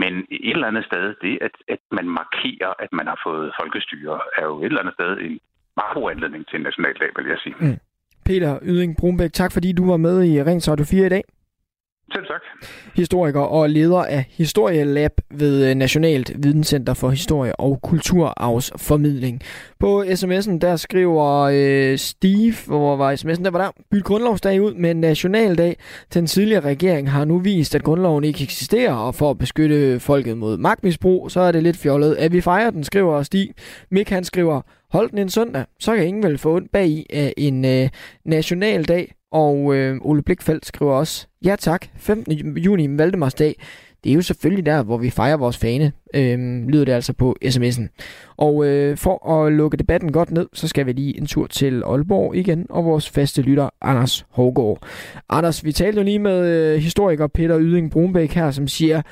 [0.00, 0.12] men
[0.48, 4.44] et eller andet sted, det at, at man markerer, at man har fået folkestyre, er
[4.50, 5.34] jo et eller andet sted en
[5.80, 7.56] meget god anledning til en nationaldag, vil jeg sige.
[7.60, 7.78] Mm.
[8.28, 11.24] Peter Yding Brunbæk, tak fordi du var med i Ring Radio 4 i dag.
[12.12, 12.40] Selv tak.
[12.96, 19.40] Historiker og leder af Historielab ved øh, Nationalt Videnscenter for Historie og Kulturarvsformidling.
[19.80, 24.74] På sms'en der skriver øh, Steve, hvor var sms'en, der var der, byt grundlovsdag ud
[24.74, 25.76] med nationaldag.
[26.14, 30.38] Den tidligere regering har nu vist, at grundloven ikke eksisterer, og for at beskytte folket
[30.38, 33.50] mod magtmisbrug, så er det lidt fjollet, at vi fejrer den, skriver Stig.
[33.90, 34.60] Mik han skriver,
[34.92, 37.88] hold den en søndag, så kan ingen vel få ondt bag i af en øh,
[38.24, 39.14] nationaldag.
[39.32, 42.56] Og øh, Ole Blikfeldt skriver også, ja tak, 15.
[42.56, 43.56] juni, Valdemarsdag.
[44.04, 47.36] Det er jo selvfølgelig der, hvor vi fejrer vores fane, øh, lyder det altså på
[47.44, 47.88] sms'en.
[48.36, 51.82] Og øh, for at lukke debatten godt ned, så skal vi lige en tur til
[51.82, 54.78] Aalborg igen, og vores faste lytter, Anders Hågård.
[55.28, 59.02] Anders, vi talte jo lige med øh, historiker Peter Yding Brunbæk her, som siger,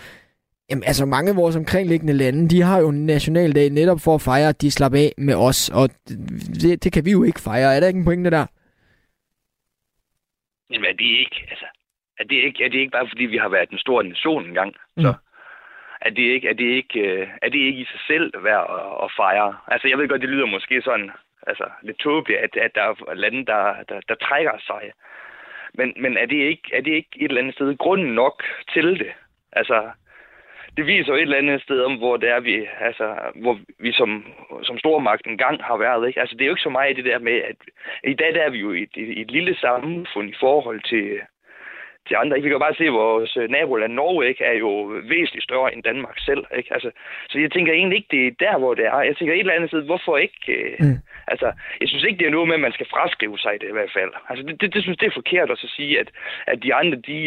[0.70, 4.22] Jamen, altså mange af vores omkringliggende lande, de har jo en nationaldag netop for at
[4.22, 6.16] fejre, at de slapper af med os, og øh,
[6.60, 7.76] det, det kan vi jo ikke fejre.
[7.76, 8.46] Er der ikke en pointe der?
[10.70, 11.66] Jamen er det ikke, altså,
[12.18, 14.74] er det ikke, er det ikke bare fordi, vi har været en stor nation engang?
[14.96, 15.02] Mm.
[15.02, 15.14] Så
[16.00, 19.04] er det ikke, er det ikke, øh, er det ikke i sig selv værd at,
[19.04, 19.56] at fejre?
[19.66, 21.10] Altså jeg ved godt, det lyder måske sådan,
[21.46, 24.92] altså lidt tåbeligt, at, at der er lande, der, der, der trækker sig.
[25.74, 28.98] Men, men er, det ikke, er det ikke et eller andet sted grunden nok til
[28.98, 29.12] det?
[29.52, 29.90] Altså,
[30.78, 33.92] det viser jo et eller andet sted om, hvor det er, vi, altså, hvor vi
[33.92, 34.10] som,
[34.62, 36.08] som stormagt engang har været.
[36.08, 36.20] Ikke?
[36.20, 37.56] Altså, det er jo ikke så meget det der med, at
[38.04, 41.20] i dag der er vi jo i et, et, et lille samfund i forhold til,
[42.08, 42.36] til andre.
[42.36, 42.46] Ikke?
[42.46, 44.70] Vi kan bare se, at vores naboland Norge ikke, er jo
[45.14, 46.44] væsentligt større end Danmark selv.
[46.56, 46.74] Ikke?
[46.74, 46.90] Altså,
[47.28, 49.00] så jeg tænker egentlig ikke, det er der, hvor det er.
[49.00, 50.76] Jeg tænker et eller andet sted, hvorfor ikke...
[50.80, 50.98] Mm.
[51.32, 53.72] Altså, jeg synes ikke, det er noget med, at man skal fraskrive sig det i
[53.72, 54.12] hvert fald.
[54.28, 56.08] Altså, det, det, det synes det er forkert at sige, at,
[56.46, 57.20] at de andre, de,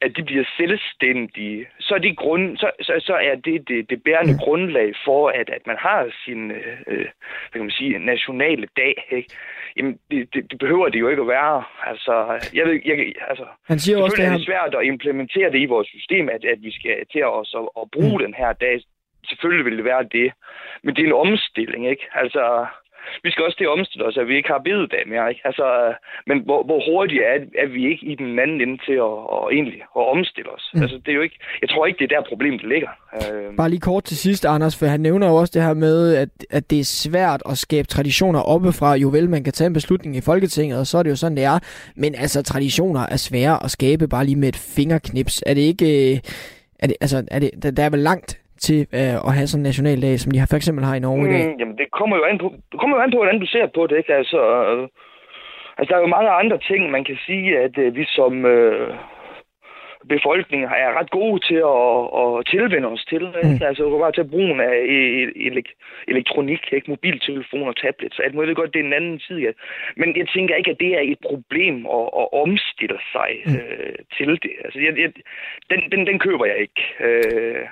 [0.00, 4.02] at de bliver selvstændige, så er, det grund, så, så, så er det det, det
[4.02, 4.38] bærende mm.
[4.38, 7.06] grundlag for, at, at man har sin øh,
[7.50, 8.94] hvad kan man sige, nationale dag.
[9.10, 9.28] Ikke?
[9.76, 11.64] Jamen, det, det, det behøver det jo ikke at være.
[11.86, 12.14] Altså,
[12.54, 15.88] jeg ved, jeg, altså, Han siger også, det er svært at implementere det i vores
[15.88, 18.24] system, at, at vi skal til os at, at bruge mm.
[18.24, 18.80] den her dag.
[19.28, 20.32] Selvfølgelig vil det være det.
[20.82, 22.06] Men det er en omstilling, ikke?
[22.14, 22.66] Altså,
[23.24, 25.28] vi skal også til at omstille os, at vi ikke har bededag mere.
[25.32, 25.42] Ikke?
[25.44, 25.66] Altså,
[26.26, 29.42] men hvor, hvor hurtigt er, er vi ikke i den anden ende til at, at
[29.56, 30.64] egentlig at omstille os?
[30.74, 30.82] Mm.
[30.82, 32.90] Altså, det er jo ikke, jeg tror ikke, det er der problemet ligger.
[33.18, 33.56] Øh.
[33.56, 36.28] Bare lige kort til sidst, Anders, for han nævner jo også det her med, at,
[36.50, 38.94] at det er svært at skabe traditioner oppefra.
[38.94, 41.36] Jo vel, man kan tage en beslutning i Folketinget, og så er det jo sådan,
[41.36, 41.58] det er.
[41.96, 45.42] Men altså, traditioner er svære at skabe bare lige med et fingerknips.
[45.46, 46.12] Er det ikke...
[46.14, 46.18] Øh,
[46.78, 49.60] er det, altså, er det, der, der er vel langt til øh, at have sådan
[49.60, 51.44] en nationaldag, som de har, for eksempel har i Norge mm, i dag?
[51.46, 53.66] Mm, jamen, det kommer jo an på, det kommer jo an på, hvordan du ser
[53.66, 53.96] på det.
[53.96, 54.14] Ikke?
[54.14, 54.40] Altså,
[54.70, 54.88] øh,
[55.78, 58.94] altså, der er jo mange andre ting, man kan sige, at øh, vi som øh,
[60.08, 63.24] befolkning er ret gode til at, at tilvende os til.
[63.42, 63.58] Ikke?
[63.60, 63.68] Mm.
[63.68, 64.76] Altså, bare tage brugen af
[66.12, 66.90] elektronik, ikke?
[66.90, 68.56] mobiltelefoner, tablets, alt muligt.
[68.56, 69.38] godt, det er en anden tid.
[69.46, 69.52] Ja.
[69.96, 73.54] Men jeg tænker ikke, at det er et problem at, at omstille sig mm.
[73.54, 74.52] øh, til det.
[74.64, 75.10] Altså, jeg, jeg,
[75.70, 76.82] den, den, den køber jeg ikke.
[77.08, 77.64] Øh,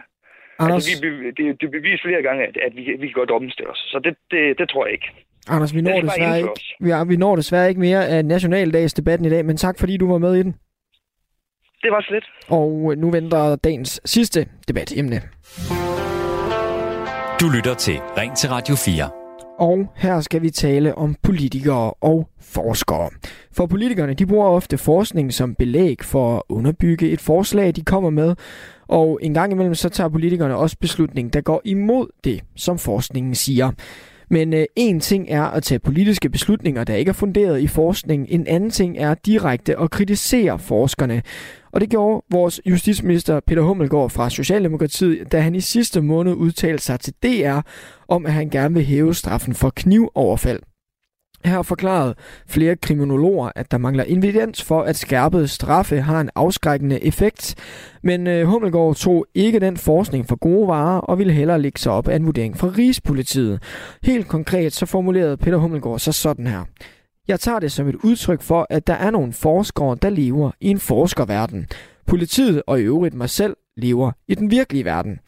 [0.59, 0.89] Anders...
[0.89, 3.79] Altså, vi, det, det beviser flere gange, at, at vi, vi kan godt omstille os.
[3.79, 5.09] Så det, det, det tror jeg ikke.
[5.49, 6.51] Anders, vi når, desværre ikke,
[6.81, 10.19] vi, vi når desværre ikke mere af nationaldagsdebatten i dag, men tak fordi du var
[10.19, 10.55] med i den.
[11.83, 12.25] Det var slet.
[12.49, 15.21] Og nu venter dagens sidste debatemne.
[17.41, 19.11] Du lytter til Ring til Radio 4.
[19.59, 23.11] Og her skal vi tale om politikere og forskere.
[23.57, 28.11] For politikerne de bruger ofte forskning som belæg for at underbygge et forslag, de kommer
[28.11, 28.35] med.
[28.89, 33.35] Og en gang imellem så tager politikerne også beslutning, der går imod det, som forskningen
[33.35, 33.71] siger.
[34.31, 38.27] Men øh, en ting er at tage politiske beslutninger, der ikke er funderet i forskning.
[38.29, 41.23] En anden ting er direkte at kritisere forskerne.
[41.73, 46.85] Og det gjorde vores justitsminister Peter Hummelgaard fra Socialdemokratiet, da han i sidste måned udtalte
[46.85, 47.61] sig til DR
[48.09, 50.61] om, at han gerne vil hæve straffen for knivoverfald.
[51.45, 52.15] Her forklarede
[52.47, 57.55] flere kriminologer, at der mangler evidens for, at skærpede straffe har en afskrækkende effekt.
[58.03, 61.93] Men øh, Hummelgaard tog ikke den forskning for gode varer og ville hellere lægge sig
[61.93, 63.63] op af en vurdering fra Rigspolitiet.
[64.03, 66.65] Helt konkret så formulerede Peter Hummelgaard sig sådan her.
[67.29, 70.69] Jeg tager det som et udtryk for, at der er nogle forskere, der lever i
[70.69, 71.67] en forskerverden.
[72.07, 75.19] Politiet og i øvrigt mig selv lever i den virkelige verden.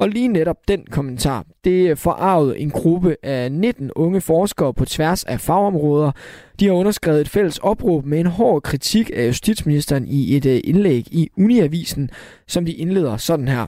[0.00, 5.24] Og lige netop den kommentar, det forarvede en gruppe af 19 unge forskere på tværs
[5.24, 6.12] af fagområder.
[6.60, 10.60] De har underskrevet et fælles opråb med en hård kritik af justitsministeren i et øh,
[10.64, 12.10] indlæg i Uniavisen,
[12.48, 13.66] som de indleder sådan her.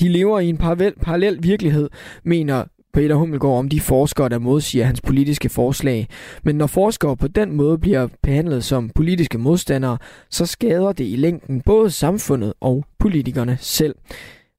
[0.00, 1.90] De lever i en parallel, parallel virkelighed,
[2.24, 6.08] mener Peter Hummelgaard om de forskere, der modsiger hans politiske forslag.
[6.42, 9.98] Men når forskere på den måde bliver behandlet som politiske modstandere,
[10.30, 13.94] så skader det i længden både samfundet og politikerne selv.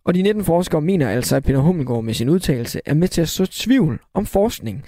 [0.06, 3.22] Og de 19 forskere mener altså, at Peter Hummelgaard med sin udtalelse er med til
[3.22, 4.84] at så tvivl om forskning.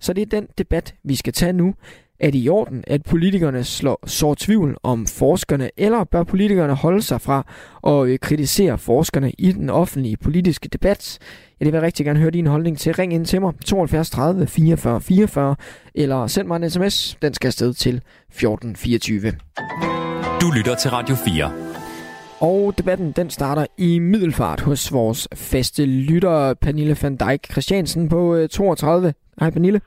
[0.00, 1.74] Så det er den debat, vi skal tage nu.
[2.20, 7.02] Er det i orden, at politikerne slår, sår tvivl om forskerne, eller bør politikerne holde
[7.02, 7.46] sig fra
[7.86, 11.18] at øh, kritisere forskerne i den offentlige politiske debat?
[11.60, 12.94] Ja, det vil jeg rigtig gerne høre din holdning til.
[12.94, 15.56] Ring ind til mig 72 30 44 44,
[15.94, 17.18] eller send mig en sms.
[17.22, 19.32] Den skal afsted til 1424.
[20.40, 21.61] Du lytter til Radio 4.
[22.50, 25.20] Og debatten den starter i middelfart hos vores
[25.50, 28.20] faste lytter, Pernille van Dijk Christiansen på
[28.52, 29.08] 32.
[29.08, 29.80] Øh, Hej Pernille.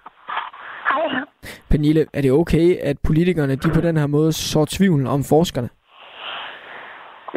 [0.91, 1.25] Hej.
[1.71, 5.69] Pernille, er det okay, at politikerne de på den her måde så tvivl om forskerne?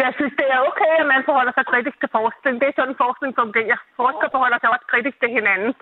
[0.05, 2.55] Jeg synes, det er okay, at man forholder sig kritisk til forskning.
[2.61, 3.79] Det er sådan, forskning fungerer.
[4.03, 5.73] Forskere forholder sig også kritisk til hinanden.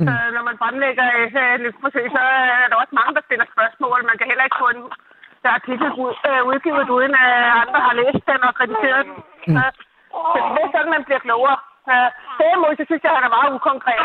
[0.00, 0.08] Mm.
[0.10, 1.34] Øh, når man fremlægger et,
[1.68, 2.22] et forsøg, så
[2.64, 3.98] er der også mange, der stiller spørgsmål.
[4.10, 4.82] Man kan heller ikke få en
[5.48, 5.88] artikel
[6.28, 7.32] øh, udgivet, uden at
[7.62, 9.16] andre har læst den og kritiseret den.
[9.46, 9.56] Mm.
[9.56, 9.70] Øh,
[10.32, 11.58] så det er sådan, man bliver klogere.
[12.40, 14.02] Derimod, så synes jeg, at han er meget ukonkret.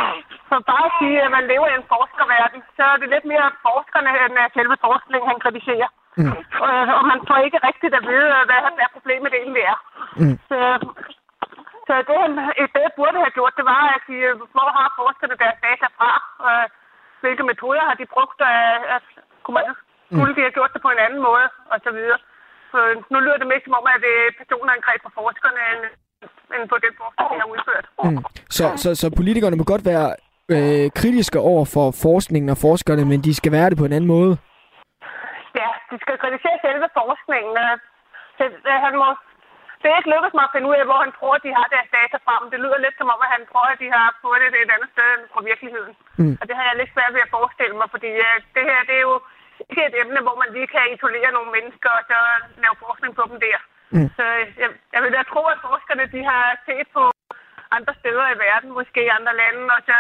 [0.50, 3.48] For bare at sige, at man lever i en forskerverden, så er det lidt mere
[3.68, 5.90] forskerne end selve forskningen, han kritiserer.
[6.20, 6.34] Mm.
[6.66, 9.78] Uh, og man får ikke rigtigt at vide, hvad er problemet egentlig er.
[10.22, 10.36] Mm.
[10.50, 10.60] Så,
[11.88, 12.34] så det, han
[12.76, 16.12] det, burde have gjort, det var at sige, hvor har forskerne deres data fra?
[17.22, 18.40] Hvilke metoder har de brugt?
[18.52, 19.06] Uh, at,
[19.44, 19.66] kunne man,
[20.16, 21.48] skulle de have gjort det på en anden måde?
[21.74, 22.20] Og så videre.
[22.72, 22.80] Så
[23.12, 25.82] nu lyder det mest som om, at det er personangreb på forskerne, end
[26.56, 27.86] end på den forskning, de har udført.
[28.04, 28.24] Mm.
[28.58, 30.08] Så, så, så politikerne må godt være
[30.54, 34.14] øh, kritiske over for forskningen og forskerne, men de skal være det på en anden
[34.18, 34.34] måde?
[35.60, 37.54] Ja, de skal kritisere selve forskningen.
[38.38, 38.44] Så,
[38.86, 39.08] han må,
[39.82, 41.68] det er ikke lykkedes mig at finde ud af, hvor han tror, at de har
[41.76, 42.44] deres data frem.
[42.54, 44.90] Det lyder lidt som om, at han tror, at de har fået det et andet
[44.96, 45.94] sted end fra virkeligheden.
[46.22, 46.36] Mm.
[46.40, 48.10] Og det har jeg lidt svært ved at forestille mig, fordi
[48.56, 49.16] det her det er jo
[49.70, 52.20] ikke et emne, hvor man lige kan isolere nogle mennesker og så
[52.64, 53.60] lave forskning på dem der.
[53.96, 54.10] Mm.
[54.18, 54.26] Så
[54.62, 57.04] jeg, jeg vil da tro, at forskerne de har set på
[57.78, 59.98] andre steder i verden, måske i andre lande, og så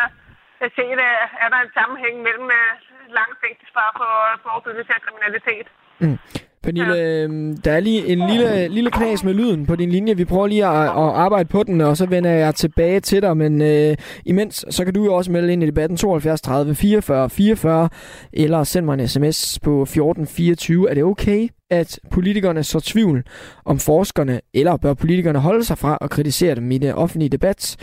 [0.77, 2.71] set, at er der en sammenhæng mellem øh,
[3.17, 5.67] lang fængselsstraf og forebyggelse af kriminalitet.
[6.03, 6.17] Mm.
[6.63, 7.27] Pernille, ja.
[7.65, 10.17] Der er lige en lille, lille knas med lyden på din linje.
[10.17, 13.37] Vi prøver lige at, at arbejde på den, og så vender jeg tilbage til dig.
[13.37, 13.95] Men øh,
[14.25, 17.89] imens, så kan du jo også melde ind i debatten 72 30 44 44,
[18.33, 20.89] eller send mig en sms på 14 24.
[20.89, 23.23] Er det okay, at politikerne så tvivl
[23.65, 27.77] om forskerne, eller bør politikerne holde sig fra at kritisere dem i det offentlige debat?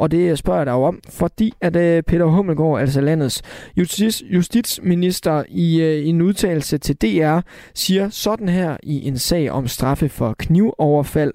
[0.00, 3.42] Og det spørger jeg dig om, fordi at øh, Peter Hummelgaard, altså landets
[3.76, 7.40] justits, justitsminister, i, øh, i en udtalelse til DR,
[7.74, 11.32] siger sådan her i en sag om straffe for knivoverfald.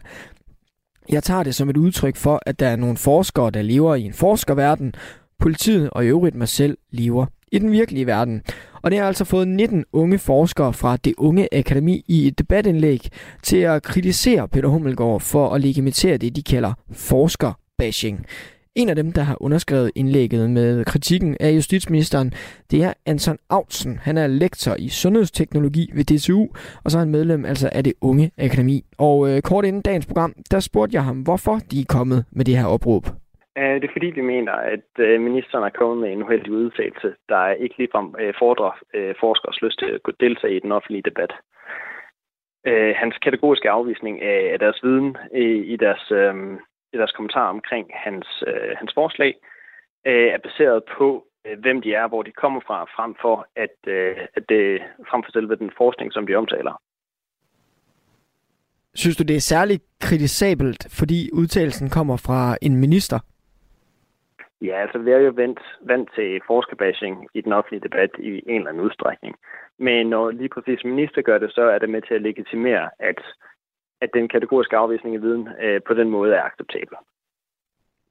[1.10, 4.02] Jeg tager det som et udtryk for, at der er nogle forskere, der lever i
[4.02, 4.94] en forskerverden.
[5.40, 8.42] Politiet og i øvrigt mig selv lever i den virkelige verden.
[8.82, 13.10] Og det har altså fået 19 unge forskere fra det unge akademi i et debatindlæg
[13.44, 18.26] til at kritisere Peter Hummelgaard for at legitimere det, de kalder forskerbashing.
[18.82, 22.30] En af dem, der har underskrevet indlægget med kritikken af justitsministeren,
[22.72, 23.98] det er Anton Autsen.
[23.98, 26.42] Han er lektor i sundhedsteknologi ved DTU,
[26.84, 28.78] og så er han medlem altså af det unge akademi.
[29.00, 32.46] Og øh, kort inden dagens program, der spurgte jeg ham, hvorfor de er kommet med
[32.46, 33.04] det her opråb.
[33.58, 37.10] Øh, det er fordi, vi mener, at øh, ministeren er kommet med en uheldig udtalelse,
[37.30, 38.72] der ikke ligefrem øh, fordrer
[39.20, 41.34] forskers lyst til at kunne deltage i den offentlige debat.
[43.02, 45.18] Hans kategoriske afvisning af deres viden
[45.74, 46.04] i deres
[46.94, 49.34] deres kommentar omkring hans, øh, hans forslag,
[50.06, 54.18] øh, er baseret på hvem de er, hvor de kommer fra, frem for at, øh,
[54.34, 56.82] at det frem for selve den forskning, som de omtaler.
[58.96, 63.20] Synes du, det er særligt kritisabelt, fordi udtalelsen kommer fra en minister?
[64.62, 68.56] Ja, altså vi er jo vant, vant til forskerbashing i den offentlige debat i en
[68.56, 69.36] eller anden udstrækning.
[69.80, 73.22] Men når lige præcis minister gør det, så er det med til at legitimere, at,
[74.06, 76.98] at den kategoriske afvisning af viden øh, på den måde er acceptabel.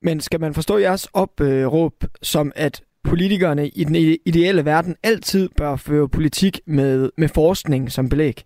[0.06, 2.74] Men skal man forstå jeres opråb som, at
[3.10, 3.96] politikerne i den
[4.30, 8.36] ideelle verden altid bør føre politik med, med forskning som belæg?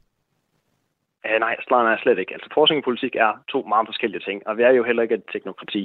[1.24, 2.34] Uh, nej, slet er slet ikke.
[2.34, 5.14] Altså forskning og politik er to meget forskellige ting, og vi er jo heller ikke
[5.14, 5.82] et teknokrati.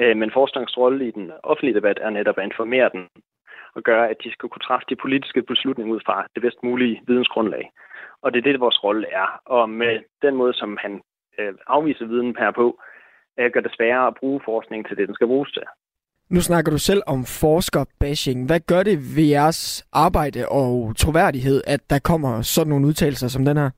[0.00, 3.02] Uh, men forskningens rolle i den offentlige debat er netop at informere den
[3.76, 7.00] og gøre, at de skal kunne træffe de politiske beslutninger ud fra det bedst mulige
[7.06, 7.64] vidensgrundlag.
[8.22, 9.40] Og det er det, vores rolle er.
[9.44, 10.92] Og med den måde, som han
[11.38, 12.66] uh, afviser viden her på,
[13.38, 15.62] uh, gør det sværere at bruge forskning til det, den skal bruges til.
[16.30, 18.46] Nu snakker du selv om forskerbashing.
[18.46, 23.44] Hvad gør det ved jeres arbejde og troværdighed, at der kommer sådan nogle udtalelser som
[23.44, 23.70] den her?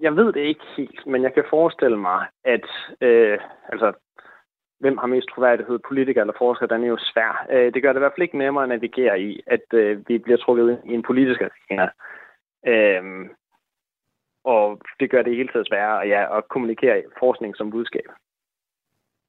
[0.00, 2.66] Jeg ved det ikke helt, men jeg kan forestille mig, at
[3.00, 3.38] øh,
[3.72, 3.92] altså,
[4.80, 7.46] hvem har mest troværdighed, politiker eller forsker, den er jo svær.
[7.50, 10.18] Øh, det gør det i hvert fald ikke nemmere at navigere i, at øh, vi
[10.18, 11.88] bliver trukket ind i en politisk arena.
[12.66, 13.02] Øh,
[14.44, 18.08] og det gør det i hele tiden sværere ja, at kommunikere forskning som budskab.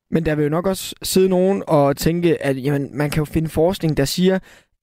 [0.10, 3.26] Men der vil jo nok også sidde nogen og tænke, at jamen, man kan jo
[3.26, 4.40] finde forskning, der siger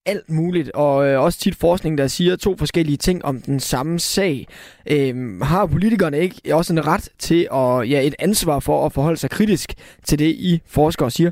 [0.06, 3.98] alt muligt, og øh, også tit forskning, der siger to forskellige ting om den samme
[3.98, 4.46] sag.
[4.92, 9.16] Øhm, har politikerne ikke også en ret til at ja, et ansvar for at forholde
[9.16, 9.68] sig kritisk
[10.02, 11.30] til det, I forskere siger?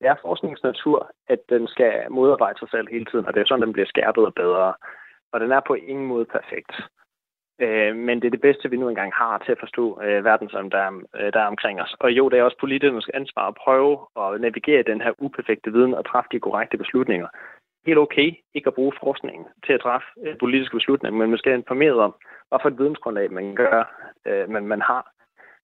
[0.00, 3.46] Det er forskningens natur, at den skal modarbejde sig selv hele tiden, og det er
[3.46, 4.74] sådan, den bliver skærpet og bedre.
[5.32, 6.72] Og den er på ingen måde perfekt.
[7.64, 10.48] Øh, men det er det bedste, vi nu engang har til at forstå øh, verden,
[10.48, 10.86] som der,
[11.18, 11.94] øh, der er omkring os.
[12.00, 13.92] Og jo, det er også politikernes ansvar at prøve
[14.22, 17.28] at navigere den her uperfekte viden og træffe de korrekte beslutninger.
[17.86, 21.52] Helt okay ikke at bruge forskningen til at træffe øh, politiske beslutninger, men man skal
[21.52, 22.14] informeret om,
[22.48, 23.78] hvad for et vidensgrundlag man gør,
[24.26, 25.02] øh, man, man har,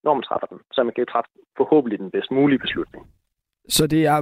[0.05, 3.07] når man træffer den, så man kan træffe forhåbentlig den bedst mulige beslutning.
[3.69, 4.19] Så det er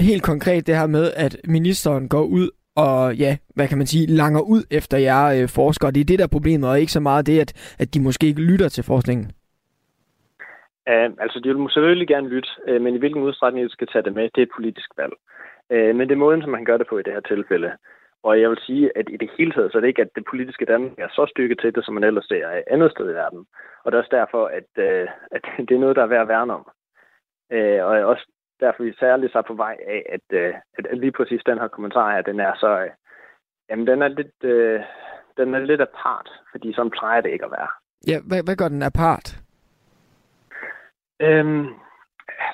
[0.00, 4.06] helt konkret det her med, at ministeren går ud og ja, hvad kan man sige,
[4.06, 5.90] langer ud efter jer øh, forskere.
[5.90, 8.26] Det er det, der er problemet, og ikke så meget det, at, at de måske
[8.26, 9.26] ikke lytter til forskningen.
[10.90, 14.02] Uh, altså, de vil selvfølgelig gerne lytte, uh, men i hvilken udstrækning de skal tage
[14.02, 15.12] det med, det er et politisk valg.
[15.74, 17.72] Uh, men det er måden, som man gør det på i det her tilfælde.
[18.22, 20.24] Og jeg vil sige, at i det hele taget, så er det ikke, at det
[20.30, 23.46] politiske Danmark er så stykket til det, som man ellers ser andet sted i verden.
[23.84, 26.28] Og det er også derfor, at, uh, at det er noget, der er værd at
[26.28, 26.64] værne om.
[27.54, 28.26] Uh, og også
[28.64, 32.12] derfor vi særligt så på vej af, at, øh, at lige præcis den her kommentar
[32.14, 32.90] her, den er så, øh,
[33.68, 34.80] jamen den er lidt, øh,
[35.36, 37.70] den er lidt apart, fordi sådan plejer det ikke at være.
[38.10, 39.26] Ja, hvad, hvad gør den apart?
[41.20, 41.66] Øhm,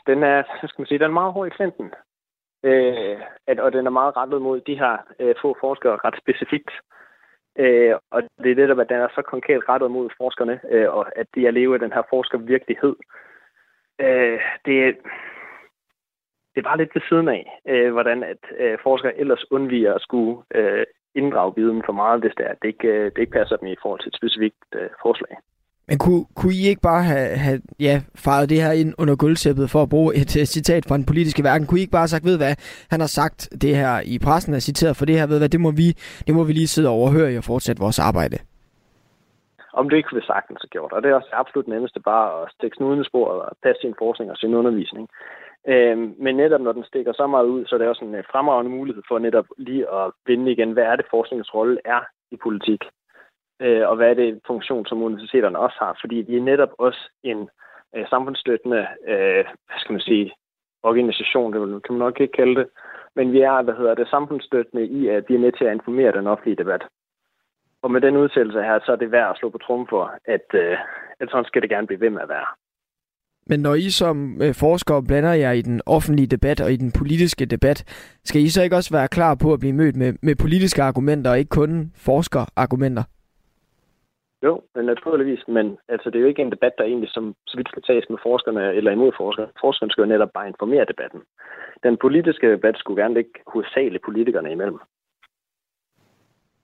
[0.07, 1.95] den er, skal man sige, den er meget hård i klinten.
[2.65, 6.71] Øh, at, og den er meget rettet mod de her øh, få forskere ret specifikt.
[7.59, 11.19] Øh, og det er det, at den er så konkret rettet mod forskerne, øh, og
[11.19, 12.97] at de er leve af den her forskervirkelighed.
[14.01, 14.97] Øh, det,
[16.59, 20.35] det bare lidt ved siden af, øh, hvordan at øh, forskere ellers undviger at skulle
[20.55, 23.69] øh, inddrage viden for meget, hvis det, er, det, ikke, øh, det ikke passer dem
[23.69, 25.35] i forhold til et specifikt øh, forslag.
[25.91, 27.95] Men kunne, kunne I ikke bare have, have ja,
[28.27, 31.45] faret det her ind under gulvsæppet for at bruge et, et citat fra den politiske
[31.49, 31.67] verden?
[31.67, 32.55] Kunne I ikke bare have sagt, ved hvad,
[32.91, 35.61] han har sagt det her i pressen, er citeret for det her, ved hvad, det
[35.61, 35.89] må vi,
[36.27, 38.39] det må vi lige sidde og overhøre i og fortsætte vores arbejde?
[39.73, 42.43] Om det ikke kunne vi sagtens have gjort, og det er også absolut nemmeste bare
[42.43, 45.09] at stikke snuden i sporet og passe sin forskning og sin undervisning.
[45.67, 48.25] Øh, men netop når den stikker så meget ud, så er det også en øh,
[48.33, 52.37] fremragende mulighed for netop lige at vinde igen, hvad er det forskningens rolle er i
[52.37, 52.85] politik,
[53.61, 57.11] øh, og hvad er det funktion, som universiteterne også har, fordi de er netop også
[57.23, 57.49] en
[57.95, 60.33] øh, samfundsstøttende, øh, hvad skal man sige,
[60.83, 62.69] organisation, det kan man nok ikke kalde det,
[63.17, 66.13] men vi er, hvad hedder det, samfundsstøttende i, at vi er med til at informere
[66.13, 66.85] den offentlige debat.
[67.83, 70.47] Og med den udsættelse her, så er det værd at slå på trum for, at,
[70.55, 70.79] øh,
[71.21, 72.47] at sådan skal det gerne blive ved med at være.
[73.49, 76.93] Men når I som øh, forskere blander jer i den offentlige debat og i den
[76.99, 77.79] politiske debat,
[78.25, 81.31] skal I så ikke også være klar på at blive mødt med, med politiske argumenter
[81.31, 83.03] og ikke kun forskerargumenter?
[84.43, 87.69] Jo, naturligvis, men altså, det er jo ikke en debat, der egentlig som så vidt
[87.69, 89.49] skal tages med forskerne eller imod forskerne.
[89.61, 91.20] Forskerne skal jo netop bare informere debatten.
[91.83, 94.79] Den politiske debat skulle gerne ligge hovedsageligt politikerne imellem.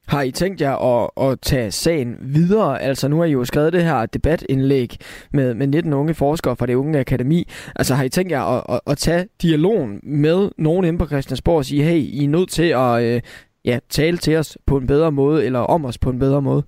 [0.09, 2.83] Har I tænkt jer at, at tage sagen videre?
[2.83, 4.89] Altså nu har I jo skrevet det her debatindlæg
[5.33, 7.45] med, med 19 unge forskere fra det unge akademi.
[7.77, 11.57] Altså har I tænkt jer at, at, at tage dialogen med nogen inde på Christiansborg
[11.57, 13.21] og sige, hey, I er nødt til at øh,
[13.65, 16.63] ja, tale til os på en bedre måde, eller om os på en bedre måde?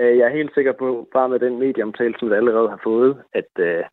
[0.00, 3.22] Øh, jeg er helt sikker på, bare med den medieomtale, som vi allerede har fået,
[3.32, 3.84] at, øh,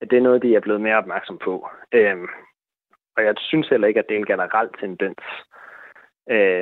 [0.00, 1.68] at det er noget, de er blevet mere opmærksom på.
[1.92, 2.16] Øh,
[3.16, 5.18] Og jeg synes heller ikke, at det er en generel tendens.
[5.20, 5.54] Øh,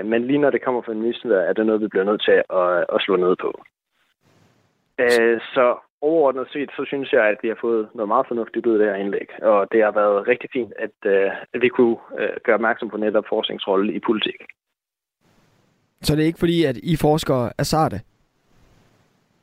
[0.05, 2.43] men lige når det kommer fra en minister, er det noget, vi bliver nødt til
[2.61, 3.63] at, at slå ned på.
[4.99, 8.73] Øh, så overordnet set, så synes jeg, at vi har fået noget meget fornuftigt ud
[8.73, 9.29] af det her indlæg.
[9.43, 12.97] Og det har været rigtig fint, at, øh, at vi kunne øh, gøre opmærksom på
[12.97, 14.41] netop forskningsrolle i politik.
[16.01, 17.97] Så det er ikke fordi, at I forskere er sarte?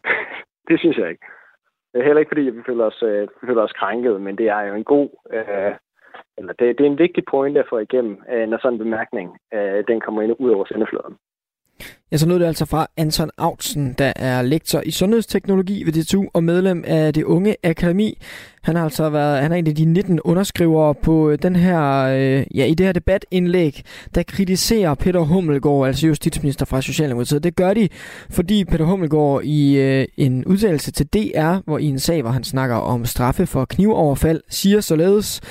[0.69, 1.25] det synes jeg ikke.
[1.93, 4.37] Det er heller ikke fordi, at vi føler os, øh, vi føler os krænket, men
[4.37, 5.09] det er jo en god...
[5.33, 5.73] Øh,
[6.37, 9.27] eller det, det er en vigtig point at få igennem, øh, når sådan en bemærkning
[9.53, 11.15] øh, den kommer ind ud over sendefladen.
[12.11, 16.25] Ja, så lød det altså fra Anton Autsen, der er lektor i sundhedsteknologi ved DTU
[16.33, 18.17] og medlem af det unge akademi.
[18.63, 22.01] Han har altså været, han er en af de 19 underskrivere på øh, den her,
[22.03, 23.81] øh, ja, i det her debatindlæg,
[24.15, 27.43] der kritiserer Peter Hummelgaard, altså justitsminister fra Socialdemokratiet.
[27.43, 27.89] Det gør de,
[28.29, 32.43] fordi Peter Hummelgaard i øh, en udtalelse til DR, hvor i en sag, hvor han
[32.43, 35.41] snakker om straffe for knivoverfald, siger således,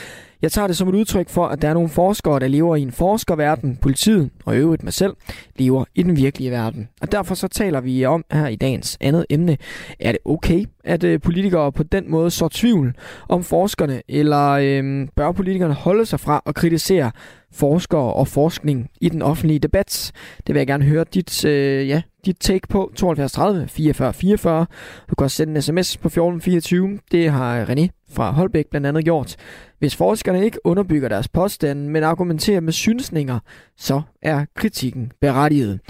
[0.42, 2.82] jeg tager det som et udtryk for, at der er nogle forskere, der lever i
[2.82, 5.12] en forskerverden, politiet og øvrigt mig selv,
[5.56, 6.88] lever i den virkelige verden.
[7.00, 9.56] Og derfor så taler vi om her i dagens andet emne,
[10.00, 12.94] er det okay, at øh, politikere på den måde så tvivl
[13.28, 17.10] om forskerne, eller øh, bør politikerne holde sig fra at kritisere
[17.52, 20.12] forskere og forskning i den offentlige debat.
[20.46, 24.66] Det vil jeg gerne høre dit, øh, ja, dit take på 72 30 44 44.
[25.10, 26.98] Du kan også sende en sms på 1424.
[27.12, 29.36] Det har René fra Holbæk blandt andet gjort.
[29.78, 33.38] Hvis forskerne ikke underbygger deres påstande, men argumenterer med synsninger,
[33.76, 35.80] så er kritikken berettiget.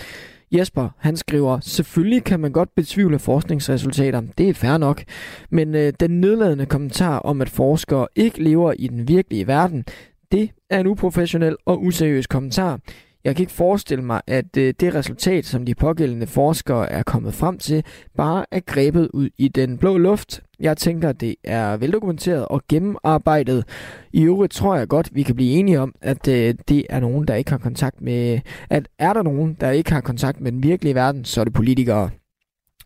[0.53, 5.05] Jesper, han skriver, selvfølgelig kan man godt betvivle forskningsresultater, det er fair nok,
[5.51, 9.85] men øh, den nedladende kommentar om, at forskere ikke lever i den virkelige verden,
[10.33, 12.81] det er en uprofessionel og useriøs kommentar.
[13.25, 17.35] Jeg kan ikke forestille mig, at øh, det resultat, som de pågældende forskere er kommet
[17.35, 17.85] frem til,
[18.17, 20.43] bare er grebet ud i den blå luft.
[20.61, 23.65] Jeg tænker, det er veldokumenteret og gennemarbejdet.
[24.13, 27.29] I øvrigt tror jeg godt, vi kan blive enige om, at øh, det er nogen,
[27.29, 28.41] der ikke har kontakt med...
[28.71, 31.55] At er der nogen, der ikke har kontakt med den virkelige verden, så er det
[31.55, 32.11] politikere.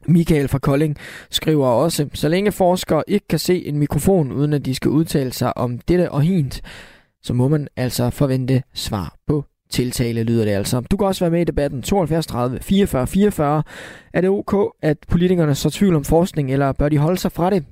[0.07, 0.97] Michael fra Kolding
[1.31, 5.33] skriver også, så længe forskere ikke kan se en mikrofon, uden at de skal udtale
[5.33, 6.63] sig om dette og hint,
[7.23, 10.81] så må man altså forvente svar på tiltale, lyder det altså.
[10.81, 13.63] Du kan også være med i debatten 72 30 44 44.
[14.15, 17.51] Er det ok, at politikerne så tvivl om forskning, eller bør de holde sig fra
[17.51, 17.65] det?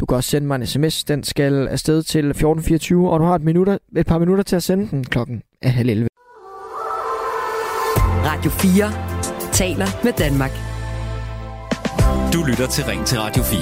[0.00, 1.04] Du kan også sende mig en sms.
[1.04, 4.62] Den skal afsted til 1424, og du har et, minutter, et par minutter til at
[4.62, 6.08] sende den klokken er halv 11.
[8.24, 10.52] Radio 4 taler med Danmark.
[12.32, 13.60] Du lytter til Ring til Radio 4.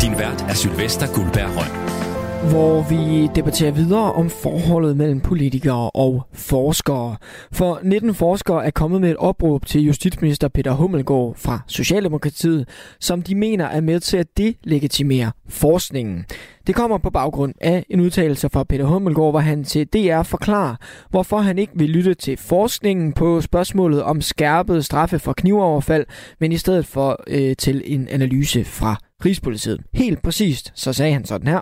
[0.00, 2.07] Din vært er Sylvester Guldberg Røn
[2.42, 7.16] hvor vi debatterer videre om forholdet mellem politikere og forskere.
[7.52, 12.68] For 19 forskere er kommet med et opråb til justitsminister Peter Hummelgaard fra Socialdemokratiet,
[13.00, 16.24] som de mener er med til at delegitimere forskningen.
[16.66, 20.76] Det kommer på baggrund af en udtalelse fra Peter Hummelgaard, hvor han til DR forklarer,
[21.10, 26.06] hvorfor han ikke vil lytte til forskningen på spørgsmålet om skærpet straffe for knivoverfald,
[26.40, 29.80] men i stedet for øh, til en analyse fra Rigspolitiet.
[29.94, 31.60] Helt præcist, så sagde han sådan her.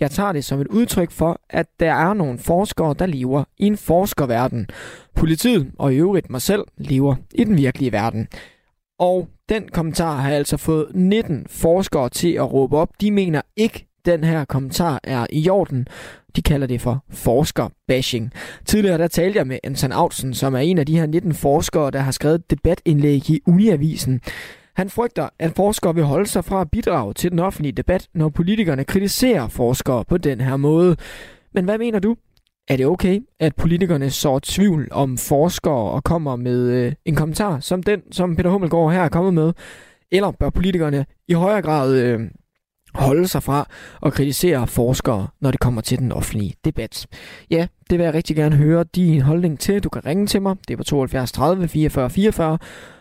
[0.00, 3.66] Jeg tager det som et udtryk for, at der er nogle forskere, der lever i
[3.66, 4.66] en forskerverden.
[5.16, 8.28] Politiet og i øvrigt mig selv lever i den virkelige verden.
[8.98, 12.88] Og den kommentar har altså fået 19 forskere til at råbe op.
[13.00, 15.86] De mener ikke, den her kommentar er i orden.
[16.36, 18.32] De kalder det for forskerbashing.
[18.64, 21.90] Tidligere der talte jeg med Anton Autsen, som er en af de her 19 forskere,
[21.90, 24.20] der har skrevet debatindlæg i Uniavisen.
[24.78, 28.28] Han frygter, at forskere vil holde sig fra at bidrage til den offentlige debat, når
[28.28, 30.96] politikerne kritiserer forskere på den her måde.
[31.54, 32.16] Men hvad mener du?
[32.68, 37.60] Er det okay, at politikerne så tvivl om forskere og kommer med øh, en kommentar
[37.60, 39.52] som den, som Peter Hummelgaard her er kommet med?
[40.12, 42.20] Eller bør politikerne i højere grad øh,
[42.94, 43.68] holde sig fra
[44.06, 47.06] at kritisere forskere, når det kommer til den offentlige debat.
[47.50, 49.84] Ja, det vil jeg rigtig gerne høre din holdning til.
[49.84, 50.56] Du kan ringe til mig.
[50.68, 52.58] Det er på 72 30 44 44.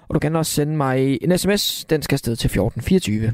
[0.10, 1.86] Og du kan også sende mig en sms.
[1.86, 3.34] Den skal afsted til 1424.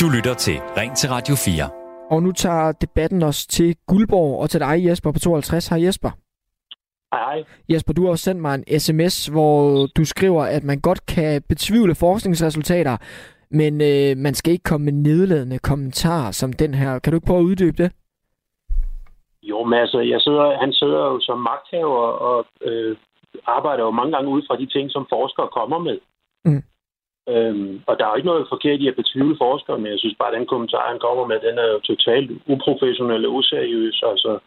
[0.00, 1.70] Du lytter til Ring til Radio 4.
[2.10, 5.68] Og nu tager debatten os til Guldborg og til dig, Jesper, på 52.
[5.68, 6.10] Hej Jesper.
[7.12, 7.44] Hej.
[7.68, 11.42] Jesper, du har også sendt mig en sms, hvor du skriver, at man godt kan
[11.48, 12.96] betvivle forskningsresultater,
[13.50, 16.98] men øh, man skal ikke komme med nedladende kommentarer som den her.
[16.98, 17.92] Kan du ikke prøve at uddybe det?
[19.42, 22.96] Jo, men altså, jeg sidder, han sidder jo som magthaver og øh,
[23.46, 25.98] arbejder jo mange gange ud fra de ting, som forskere kommer med.
[26.44, 26.62] Mm.
[27.32, 30.16] Øhm, og der er jo ikke noget forkert i at betvivle forskere, men jeg synes
[30.18, 34.02] bare, at den kommentar, han kommer med, den er jo totalt uprofessionel og useriøs.
[34.12, 34.38] Altså,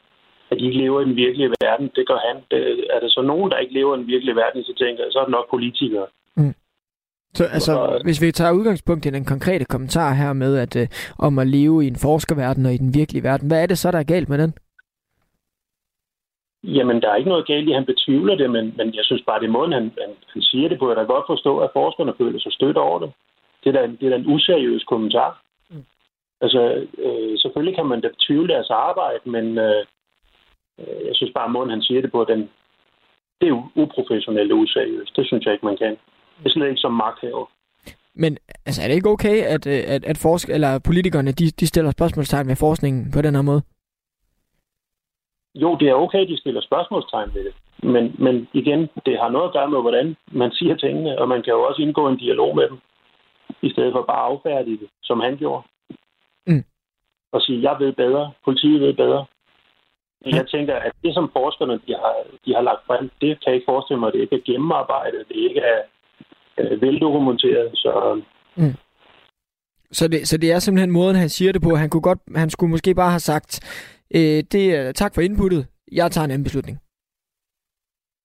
[0.52, 2.38] at de ikke lever i den virkelige verden, det gør han.
[2.52, 2.60] Det,
[2.94, 5.20] er der så nogen, der ikke lever i den virkelige verden, så tænker jeg, så
[5.20, 6.08] er det nok politikere.
[6.38, 6.54] Mm.
[7.34, 10.88] Så altså, og, hvis vi tager udgangspunkt i den konkrete kommentar her med, at øh,
[11.20, 13.92] om at leve i en forskerverden og i den virkelige verden, hvad er det så,
[13.92, 14.54] der er galt med den?
[16.64, 19.24] Jamen, der er ikke noget galt i, at han betvivler det, men, men jeg synes
[19.26, 20.88] bare, det er måden, han, han, han siger det på.
[20.90, 23.12] Jeg kan godt forstå, at forskerne føler sig stødt over det.
[23.64, 25.42] Det er da, det er da en useriøs kommentar.
[25.70, 25.86] Mm.
[26.42, 29.86] Altså, øh, selvfølgelig kan man da betvivle deres arbejde, men øh,
[30.80, 32.50] øh jeg synes bare, at måden, han siger det på, den,
[33.42, 35.16] det er uprofessionelt og useriøst.
[35.16, 35.98] Det synes jeg ikke, man kan.
[36.40, 37.46] Det er slet ikke som magthaver.
[38.14, 41.68] Men altså, er det ikke okay, at, øh, at, at forsk eller politikerne de, de
[41.68, 43.62] stiller spørgsmålstegn ved forskningen på den her måde?
[45.62, 47.54] Jo, det er okay, at de stiller spørgsmålstegn ved det.
[47.84, 51.42] Men, men igen, det har noget at gøre med, hvordan man siger tingene, og man
[51.44, 52.80] kan jo også indgå en dialog med dem,
[53.62, 55.64] i stedet for bare at affærdige det, som han gjorde.
[56.48, 56.64] Mm.
[57.32, 59.26] Og sige, jeg ved bedre, politiet ved bedre.
[60.26, 62.16] Men jeg tænker, at det, som forskerne de har,
[62.46, 65.28] de har lagt frem, det kan jeg ikke forestille mig, at det ikke er gennemarbejdet,
[65.30, 65.82] det ikke er
[66.58, 67.70] øh, veldokumenteret.
[67.74, 68.22] Så,
[68.56, 68.76] mm.
[69.92, 71.76] så, det, så det er simpelthen måden, han siger det på.
[71.76, 73.52] Han, kunne godt, han skulle måske bare have sagt,
[74.16, 76.78] øh, det, tak for inputtet, jeg tager en anden beslutning.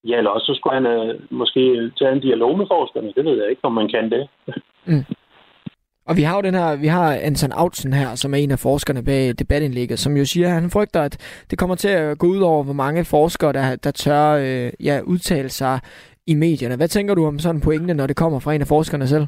[0.05, 3.13] Ja, eller også så skulle han øh, måske tage en dialog med forskerne.
[3.17, 4.29] Det ved jeg ikke, om man kan det.
[4.91, 5.05] mm.
[6.07, 8.59] Og vi har jo den her, vi har Anton Autsen her, som er en af
[8.59, 12.27] forskerne bag debatindlægget, som jo siger, at han frygter, at det kommer til at gå
[12.27, 15.81] ud over, hvor mange forskere, der, der tør øh, ja, udtale sig
[16.27, 16.77] i medierne.
[16.77, 19.27] Hvad tænker du om sådan en pointe, når det kommer fra en af forskerne selv?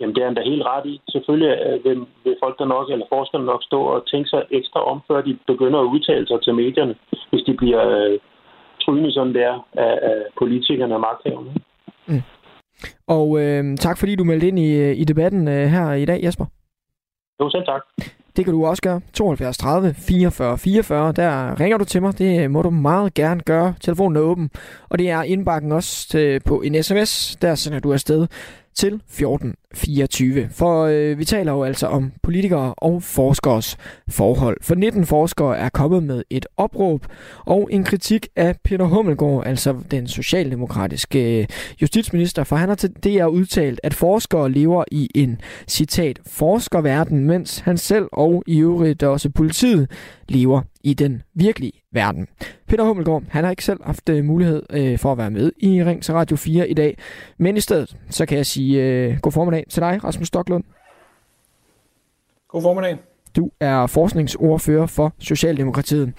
[0.00, 1.00] Jamen, det er han da helt ret i.
[1.08, 4.80] Selvfølgelig øh, vil, vil folk der nok, eller forskerne nok stå og tænke sig ekstra
[4.92, 6.94] om, før de begynder at udtale sig til medierne,
[7.30, 8.18] hvis de bliver øh,
[8.82, 11.54] trynet sådan der af, af politikerne og magthaverne.
[12.06, 12.22] Mm.
[13.06, 16.24] Og øh, tak fordi du meldte ind i, øh, i debatten øh, her i dag,
[16.24, 16.46] Jesper.
[17.40, 17.82] Jo, selv tak.
[18.36, 19.00] Det kan du også gøre.
[19.14, 21.12] 72 30 44 44.
[21.12, 22.18] Der ringer du til mig.
[22.18, 23.74] Det må du meget gerne gøre.
[23.80, 24.50] Telefonen er åben.
[24.90, 27.36] Og det er indbakken også til, på en sms.
[27.36, 28.26] Der sender du afsted
[28.74, 30.48] til 1424.
[30.50, 33.76] For øh, vi taler jo altså om politikere og forskers
[34.08, 34.56] forhold.
[34.62, 37.06] For 19 forskere er kommet med et opråb
[37.38, 41.46] og en kritik af Peter Hummelgaard, altså den socialdemokratiske øh,
[41.82, 47.58] justitsminister, for han har til det udtalt, at forskere lever i en, citat, forskerverden, mens
[47.58, 49.90] han selv og i øvrigt også politiet
[50.28, 52.26] lever i den virkelige verden.
[52.66, 55.84] Peter Hummelgaard, han har ikke selv haft uh, mulighed uh, for at være med i
[55.84, 56.98] Ring til Radio 4 i dag,
[57.38, 60.64] men i stedet, så kan jeg sige uh, god formiddag til dig, Rasmus Stoklund.
[62.48, 62.96] God formiddag.
[63.36, 66.12] Du er forskningsordfører for Socialdemokratiet.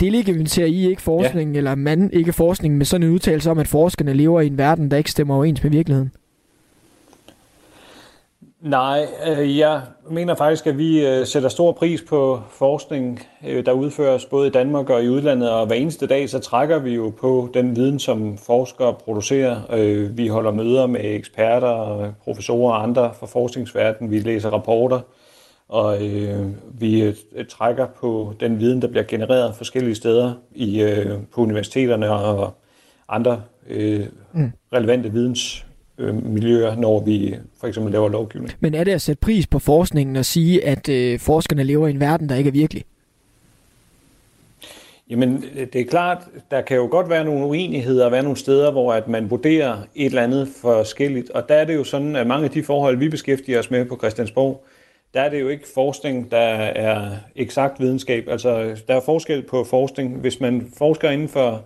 [0.00, 1.58] Delegitimerer I ikke forskning, ja.
[1.58, 4.90] eller man ikke forskning, med sådan en udtalelse om, at forskerne lever i en verden,
[4.90, 6.12] der ikke stemmer overens med virkeligheden?
[8.60, 13.72] Nej, øh, jeg mener faktisk, at vi øh, sætter stor pris på forskning, øh, der
[13.72, 17.12] udføres både i Danmark og i udlandet, og hver eneste dag så trækker vi jo
[17.20, 19.60] på den viden, som forskere producerer.
[20.08, 24.10] Vi holder møder med eksperter, professorer og andre fra forskningsverdenen.
[24.10, 25.00] Vi læser rapporter,
[25.68, 25.98] og
[26.78, 27.14] vi
[27.48, 30.94] trækker på den viden, der bliver genereret forskellige steder i,
[31.32, 32.54] på universiteterne og
[33.08, 33.42] andre
[34.32, 34.52] mm.
[34.72, 35.66] relevante videns
[36.00, 38.52] øh, miljøer, når vi for eksempel laver lovgivning.
[38.60, 41.90] Men er det at sætte pris på forskningen og sige, at øh, forskerne lever i
[41.90, 42.84] en verden, der ikke er virkelig?
[45.10, 46.18] Jamen, det er klart,
[46.50, 49.76] der kan jo godt være nogle uenigheder og være nogle steder, hvor at man vurderer
[49.94, 51.30] et eller andet forskelligt.
[51.30, 53.84] Og der er det jo sådan, at mange af de forhold, vi beskæftiger os med
[53.84, 54.64] på Christiansborg,
[55.14, 58.28] der er det jo ikke forskning, der er eksakt videnskab.
[58.28, 60.20] Altså, der er forskel på forskning.
[60.20, 61.64] Hvis man forsker inden for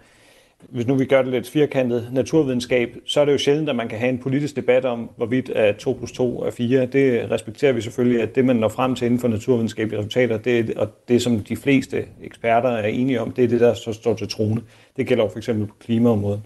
[0.69, 3.89] hvis nu vi gør det lidt firkantet naturvidenskab, så er det jo sjældent, at man
[3.89, 6.87] kan have en politisk debat om, hvorvidt at 2 plus 2 er 4.
[6.87, 10.75] Det respekterer vi selvfølgelig, at det, man når frem til inden for naturvidenskabelige resultater, det,
[10.77, 14.15] og det, som de fleste eksperter er enige om, det er det, der så står
[14.15, 14.61] til trone.
[14.97, 16.41] Det gælder jo for eksempel på klimaområdet.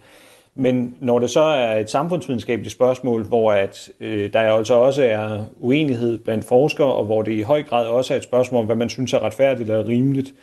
[0.54, 5.44] Men når det så er et samfundsvidenskabeligt spørgsmål, hvor at, øh, der altså også er
[5.60, 8.76] uenighed blandt forskere, og hvor det i høj grad også er et spørgsmål om, hvad
[8.76, 10.34] man synes er retfærdigt eller rimeligt,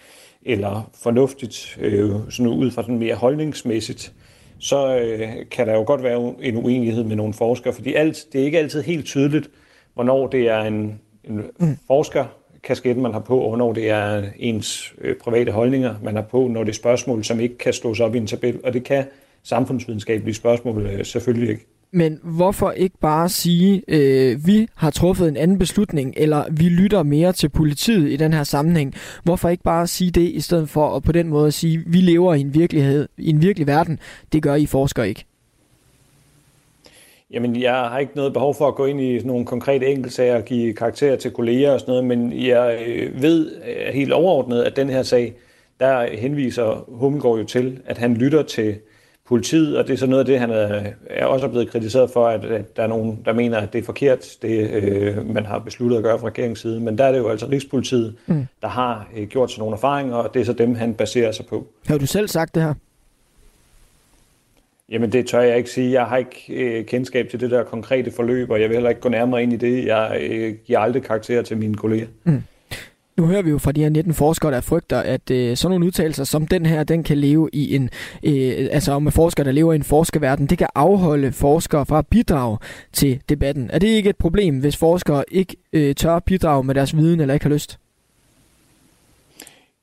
[0.45, 4.13] eller fornuftigt, øh, sådan ud fra sådan mere holdningsmæssigt,
[4.59, 8.41] så øh, kan der jo godt være en uenighed med nogle forskere, fordi alt, det
[8.41, 9.49] er ikke altid helt tydeligt,
[9.93, 11.77] hvornår det er en, en mm.
[11.87, 12.25] forsker,
[12.63, 16.47] kasketten, man har på, og hvornår det er ens øh, private holdninger, man har på,
[16.47, 19.05] når det er spørgsmål, som ikke kan slås op i en tabel, og det kan
[19.43, 21.65] samfundsvidenskabelige spørgsmål øh, selvfølgelig ikke.
[21.95, 27.03] Men hvorfor ikke bare sige, øh, vi har truffet en anden beslutning, eller vi lytter
[27.03, 28.93] mere til politiet i den her sammenhæng?
[29.23, 32.33] Hvorfor ikke bare sige det, i stedet for at på den måde sige, vi lever
[32.33, 33.99] i en virkelighed, i en virkelig verden?
[34.33, 35.25] Det gør I forskere ikke.
[37.31, 40.45] Jamen, jeg har ikke noget behov for at gå ind i nogle konkrete enkeltsager og
[40.45, 44.75] give karakterer til kolleger og sådan noget, men jeg øh, ved øh, helt overordnet, at
[44.75, 45.33] den her sag,
[45.79, 48.75] der henviser Hummelgaard jo til, at han lytter til
[49.27, 52.27] politiet, og det er så noget af det, han er, er også blevet kritiseret for,
[52.27, 55.59] at, at der er nogen, der mener, at det er forkert, det øh, man har
[55.59, 56.79] besluttet at gøre fra regeringens side.
[56.79, 58.45] Men der er det jo altså Rigspolitiet, mm.
[58.61, 61.45] der har øh, gjort sig nogle erfaringer, og det er så dem, han baserer sig
[61.45, 61.67] på.
[61.87, 62.73] Har du selv sagt det her?
[64.89, 65.91] Jamen det tør jeg ikke sige.
[65.91, 69.01] Jeg har ikke øh, kendskab til det der konkrete forløb, og jeg vil heller ikke
[69.01, 69.85] gå nærmere ind i det.
[69.85, 72.07] Jeg øh, giver aldrig karakter til mine kolleger.
[72.23, 72.43] Mm.
[73.17, 75.85] Nu hører vi jo fra de her 19 forskere, der frygter, at øh, sådan nogle
[75.85, 77.89] udtalelser som den her, den kan leve i en,
[78.23, 82.07] øh, altså om forskere, der lever i en forskerverden, det kan afholde forskere fra at
[82.07, 82.57] bidrage
[82.93, 83.69] til debatten.
[83.73, 87.33] Er det ikke et problem, hvis forskere ikke øh, tør bidrage med deres viden eller
[87.33, 87.79] ikke har lyst?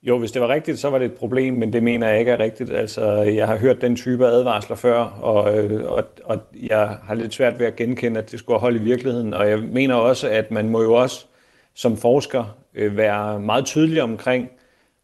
[0.03, 2.31] Jo, hvis det var rigtigt, så var det et problem, men det mener jeg ikke
[2.31, 2.71] er rigtigt.
[2.71, 6.39] Altså, jeg har hørt den type advarsler før, og, øh, og, og
[6.69, 9.33] jeg har lidt svært ved at genkende, at det skulle holde i virkeligheden.
[9.33, 11.25] Og jeg mener også, at man må jo også
[11.73, 14.49] som forsker øh, være meget tydelig omkring,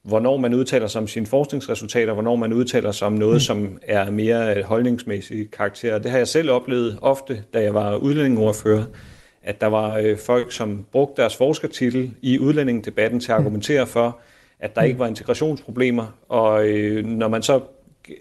[0.04, 3.40] hvornår man udtaler sig om sine forskningsresultater, hvornår man udtaler sig om noget, mm.
[3.40, 6.00] som er mere holdningsmæssig karakter.
[6.00, 8.84] Det har jeg selv oplevet ofte, da jeg var udlændingeordfører,
[9.44, 14.20] at der var øh, folk, som brugte deres forskertitel i udlændingedebatten til at argumentere for,
[14.60, 17.62] at der ikke var integrationsproblemer, og øh, når man så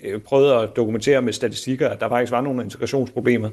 [0.02, 3.50] øh, prøvede at dokumentere med statistikker, at der faktisk var nogle integrationsproblemer,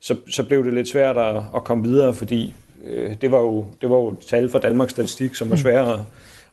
[0.00, 2.54] så, så blev det lidt svært at, at komme videre, fordi
[2.84, 5.62] øh, det, var jo, det var jo tal fra Danmarks Statistik, som var mm.
[5.62, 6.00] svære at,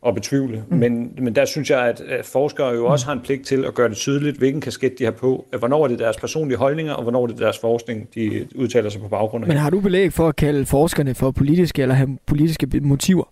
[0.08, 0.64] at betvivle.
[0.70, 0.78] Mm.
[0.78, 3.74] Men, men der synes jeg, at, at forskere jo også har en pligt til at
[3.74, 6.94] gøre det tydeligt, hvilken kasket de har på, at hvornår er det deres personlige holdninger,
[6.94, 9.48] og hvornår er det deres forskning, de udtaler sig på baggrund af.
[9.48, 13.24] Men har du belæg for at kalde forskerne for politiske eller have politiske motiver?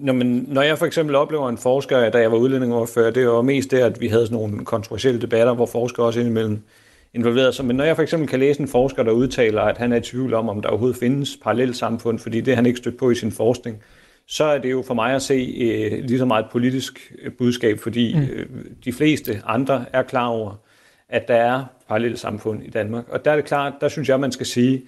[0.00, 3.42] når, man, når jeg for eksempel oplever en forsker, da jeg var udlændingoverfører, det var
[3.42, 6.62] mest det, at vi havde sådan nogle kontroversielle debatter, hvor forskere også indimellem
[7.14, 7.64] involverede sig.
[7.64, 10.00] Men når jeg for eksempel kan læse en forsker, der udtaler, at han er i
[10.00, 13.14] tvivl om, om der overhovedet findes parallelt samfund, fordi det han ikke stødt på i
[13.14, 13.82] sin forskning,
[14.26, 17.32] så er det jo for mig at se øh, lige så meget et politisk øh,
[17.32, 18.22] budskab, fordi mm.
[18.22, 18.46] øh,
[18.84, 20.60] de fleste andre er klar over,
[21.08, 23.04] at der er parallelt samfund i Danmark.
[23.08, 24.82] Og der er det klart, der synes jeg, man skal sige,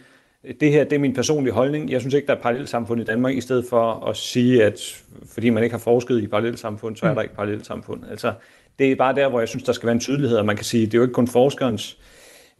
[0.61, 1.91] det her det er min personlige holdning.
[1.91, 4.65] Jeg synes ikke, der er et parallelt samfund i Danmark, i stedet for at sige,
[4.65, 5.03] at
[5.35, 8.03] fordi man ikke har forsket i parallelt samfund, så er der ikke parallelt samfund.
[8.11, 8.33] Altså,
[8.79, 10.65] det er bare der, hvor jeg synes, der skal være en tydelighed, og man kan
[10.65, 11.99] sige, det er jo ikke kun forskerens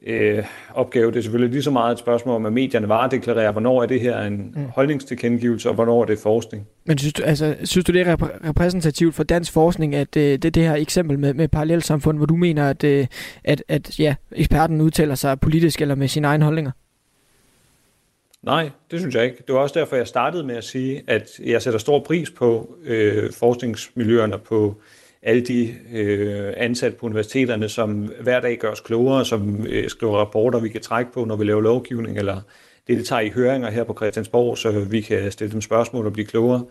[0.07, 0.45] øh,
[0.75, 1.11] opgave.
[1.11, 4.01] Det er selvfølgelig lige så meget et spørgsmål om, at medierne varedeklarerer, hvornår er det
[4.01, 4.65] her en mm.
[4.65, 6.67] holdningstilkendegivelse, og hvornår er det forskning.
[6.85, 8.17] Men synes du, altså, synes du det er
[8.49, 12.37] repræsentativt for dansk forskning, at øh, det, det her eksempel med, med parallelsamfund, hvor du
[12.37, 13.07] mener, at, øh,
[13.45, 16.71] at, at ja, eksperten udtaler sig politisk eller med sine egne holdninger?
[18.43, 19.37] Nej, det synes jeg ikke.
[19.47, 22.77] Det var også derfor, jeg startede med at sige, at jeg sætter stor pris på
[22.85, 24.81] øh, forskningsmiljøerne, på
[25.23, 30.19] alle de øh, ansatte på universiteterne, som hver dag gør os klogere, som øh, skriver
[30.19, 32.41] rapporter, vi kan trække på, når vi laver lovgivning, eller
[32.87, 36.13] det, det tager i høringer her på Christiansborg, så vi kan stille dem spørgsmål og
[36.13, 36.65] blive klogere.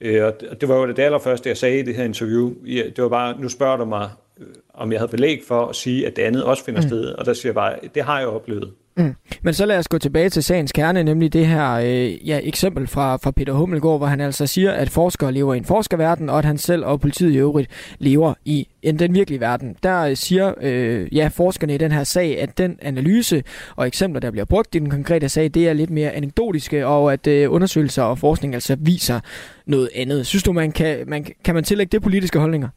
[0.00, 2.54] Øh, og det var jo det allerførste, jeg sagde i det her interview.
[2.66, 4.10] Det var bare, nu spørger du mig,
[4.40, 6.88] øh, om jeg havde belæg for at sige, at det andet også finder mm.
[6.88, 8.72] sted, og der siger jeg bare, det har jeg oplevet.
[8.96, 9.14] Mm.
[9.42, 12.86] Men så lad os gå tilbage til sagens kerne, nemlig det her øh, ja, eksempel
[12.86, 16.38] fra, fra Peter Hummelgaard, hvor han altså siger, at forskere lever i en forskerverden, og
[16.38, 19.76] at han selv og politiet i øvrigt lever i en, den virkelige verden.
[19.82, 23.42] Der øh, siger øh, ja, forskerne i den her sag, at den analyse
[23.76, 27.12] og eksempler, der bliver brugt i den konkrete sag, det er lidt mere anekdotiske, og
[27.12, 29.20] at øh, undersøgelser og forskning altså viser
[29.66, 30.26] noget andet.
[30.26, 32.68] Synes du, man kan, man, kan man tillægge det politiske holdninger?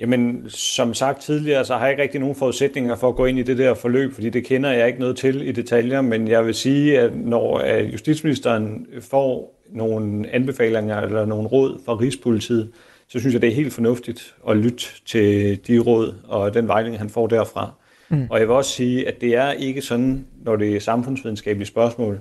[0.00, 3.38] Jamen, som sagt tidligere, så har jeg ikke rigtig nogen forudsætninger for at gå ind
[3.38, 6.46] i det der forløb, fordi det kender jeg ikke noget til i detaljer, men jeg
[6.46, 12.70] vil sige, at når justitsministeren får nogle anbefalinger eller nogle råd fra Rigspolitiet,
[13.08, 17.00] så synes jeg, det er helt fornuftigt at lytte til de råd og den vejledning,
[17.00, 17.70] han får derfra.
[18.08, 18.26] Mm.
[18.30, 22.20] Og jeg vil også sige, at det er ikke sådan, når det er samfundsvidenskabelige spørgsmål,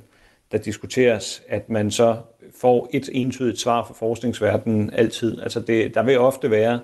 [0.52, 2.16] der diskuteres, at man så
[2.62, 5.42] får et entydigt svar fra forskningsverdenen altid.
[5.42, 6.80] Altså det, der vil ofte være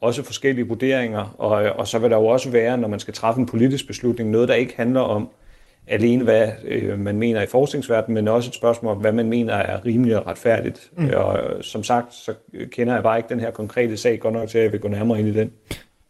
[0.00, 3.40] også forskellige vurderinger, og, og så vil der jo også være, når man skal træffe
[3.40, 5.28] en politisk beslutning, noget, der ikke handler om
[5.86, 9.54] alene, hvad øh, man mener i forskningsverdenen, men også et spørgsmål om, hvad man mener
[9.54, 10.90] er rimeligt og retfærdigt.
[10.96, 11.10] Mm.
[11.14, 12.34] Og som sagt, så
[12.72, 14.88] kender jeg bare ikke den her konkrete sag godt nok til, at jeg vil gå
[14.88, 15.52] nærmere ind i den.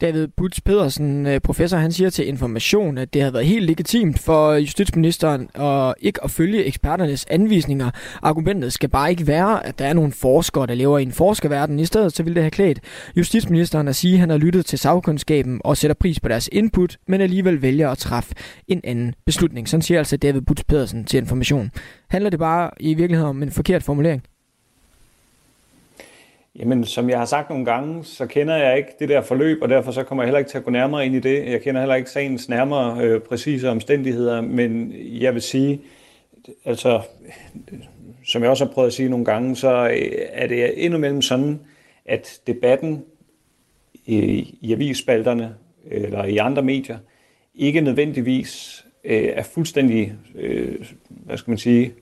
[0.00, 4.18] David Butz Pedersen, øh, professor, han siger til Information, at det har været helt legitimt
[4.18, 7.90] for øh, justitsministeren at ikke at følge eksperternes anvisninger.
[8.22, 11.78] Argumentet skal bare ikke være, at der er nogle forskere, der lever i en forskerverden.
[11.78, 12.80] I stedet så vil det have klædt
[13.16, 16.96] justitsministeren at sige, at han har lyttet til sagkundskaben og sætter pris på deres input,
[17.08, 18.34] men alligevel vælger at træffe
[18.68, 19.68] en anden beslutning.
[19.68, 21.70] Sådan siger altså David Butz Pedersen til Information.
[22.10, 24.22] Handler det bare i virkeligheden om en forkert formulering?
[26.58, 29.68] Jamen, som jeg har sagt nogle gange, så kender jeg ikke det der forløb, og
[29.68, 31.46] derfor så kommer jeg heller ikke til at gå nærmere ind i det.
[31.46, 35.80] Jeg kender heller ikke sagens nærmere øh, præcise omstændigheder, men jeg vil sige,
[36.64, 37.00] altså,
[38.26, 41.22] som jeg også har prøvet at sige nogle gange, så øh, er det endnu mellem
[41.22, 41.60] sådan,
[42.04, 43.04] at debatten
[44.06, 44.16] i,
[44.60, 45.54] i avisspalterne
[45.90, 46.98] eller i andre medier
[47.54, 50.74] ikke nødvendigvis øh, er fuldstændig, øh,
[51.08, 51.92] hvad skal man sige,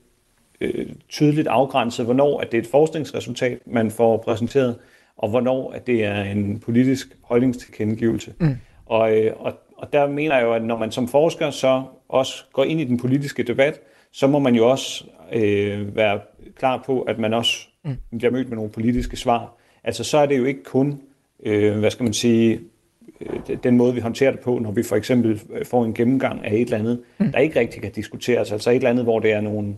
[0.75, 4.77] øh, tydeligt afgrænset, hvornår at det er et forskningsresultat, man får præsenteret,
[5.17, 8.33] og hvornår at det er en politisk holdningstilkendegivelse.
[8.41, 8.57] Mm.
[8.87, 12.45] Og, øh, og, og der mener jeg jo, at når man som forsker så også
[12.53, 13.81] går ind i den politiske debat,
[14.13, 16.21] så må man jo også øh, være
[16.57, 18.19] klar på, at man også mm.
[18.19, 19.57] bliver mødt med nogle politiske svar.
[19.85, 21.01] Altså så er det jo ikke kun,
[21.45, 22.61] øh, hvad skal man sige,
[23.21, 26.45] øh, den måde, vi håndterer det på, når vi for eksempel øh, får en gennemgang
[26.45, 27.33] af et eller andet, mm.
[27.33, 28.53] der ikke rigtig kan diskuteres.
[28.53, 29.77] Altså et eller andet, hvor det er nogle,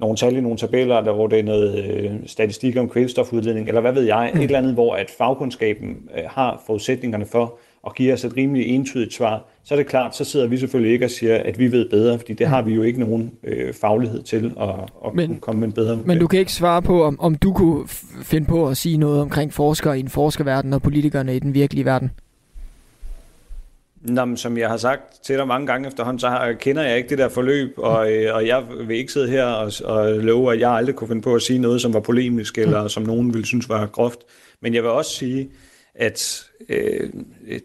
[0.00, 3.80] nogle tal i nogle tabeller, der, hvor det er noget øh, statistik om kvælstofudledning, eller
[3.80, 8.12] hvad ved jeg, et eller andet, hvor at fagkundskaben øh, har forudsætningerne for at give
[8.12, 11.10] os et rimelig entydigt svar, så er det klart, så sidder vi selvfølgelig ikke og
[11.10, 14.52] siger, at vi ved bedre, fordi det har vi jo ikke nogen øh, faglighed til
[14.60, 14.68] at,
[15.06, 17.34] at men, kunne komme med en bedre Men du kan ikke svare på, om, om
[17.34, 17.88] du kunne
[18.22, 21.84] finde på at sige noget omkring forskere i en forskerverden og politikerne i den virkelige
[21.84, 22.10] verden?
[24.00, 26.96] Nå, men som jeg har sagt til dig mange gange efterhånden, så har, kender jeg
[26.96, 30.52] ikke det der forløb, og, øh, og jeg vil ikke sidde her og, og love,
[30.52, 33.34] at jeg aldrig kunne finde på at sige noget, som var polemisk, eller som nogen
[33.34, 34.18] ville synes var groft.
[34.60, 35.50] Men jeg vil også sige,
[35.94, 37.10] at øh,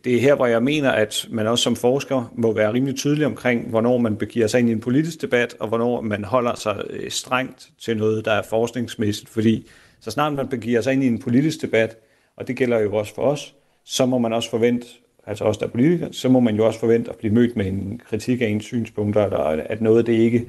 [0.04, 3.26] det er her, hvor jeg mener, at man også som forsker må være rimelig tydelig
[3.26, 6.84] omkring, hvornår man begiver sig ind i en politisk debat, og hvornår man holder sig
[6.90, 9.30] øh, strengt til noget, der er forskningsmæssigt.
[9.30, 9.68] Fordi
[10.00, 11.98] så snart man begiver sig ind i en politisk debat,
[12.38, 13.56] og det gælder jo også for os,
[13.86, 14.88] så må man også forvente,
[15.28, 17.66] altså også der er politikere, så må man jo også forvente at blive mødt med
[17.66, 20.46] en kritik af ens synspunkter, eller at noget det ikke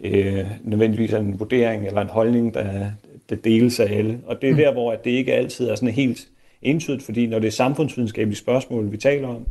[0.00, 2.90] øh, nødvendigvis er en vurdering eller en holdning, der,
[3.30, 4.20] der deles af alle.
[4.26, 4.58] Og det er mm.
[4.58, 6.28] der, hvor at det ikke altid er sådan helt
[6.62, 9.46] entydigt, fordi når det er samfundsvidenskabelige spørgsmål, vi taler om,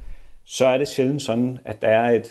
[0.46, 2.28] så er det sjældent sådan, at der er et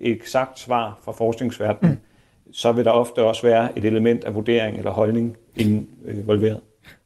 [0.00, 1.92] eksakt svar fra forskningsverdenen.
[1.92, 2.00] Mm.
[2.52, 6.60] Så vil der ofte også være et element af vurdering eller holdning involveret.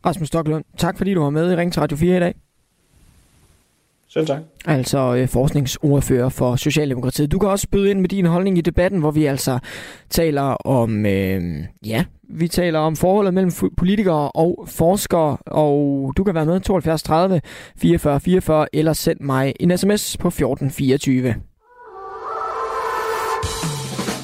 [0.06, 2.34] Rasmus Stocklund, tak fordi du var med i Ring til Radio 4 i dag.
[4.12, 4.40] Selv tak.
[4.64, 7.32] Altså øh, forskningsordfører for Socialdemokratiet.
[7.32, 9.58] Du kan også byde ind med din holdning i debatten, hvor vi altså
[10.10, 16.34] taler om, øh, ja, vi taler om forholdet mellem politikere og forskere, og du kan
[16.34, 17.40] være med 72 30
[17.76, 21.34] 44 44 eller send mig en sms på 1424.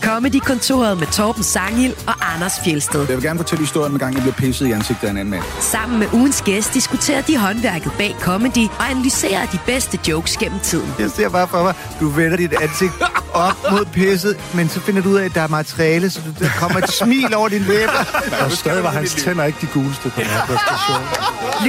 [0.07, 3.01] Comedy-kontoret med Torben Sangil og Anders Fjelsted.
[3.01, 5.31] Jeg vil gerne fortælle historien med gang, jeg bliver pisset i ansigtet af en anden
[5.31, 5.43] mand.
[5.61, 10.61] Sammen med ugens gæst diskuterer de håndværket bag comedy og analyserer de bedste jokes gennem
[10.61, 10.95] tiden.
[10.99, 12.93] Jeg ser bare for mig, du vender dit ansigt
[13.35, 16.49] op mod pisset, men så finder du ud af, at der er materiale, så der
[16.59, 18.05] kommer et smil over din læber.
[18.45, 21.03] Og stadig var hans tænder ikke de guleste på den her præstation.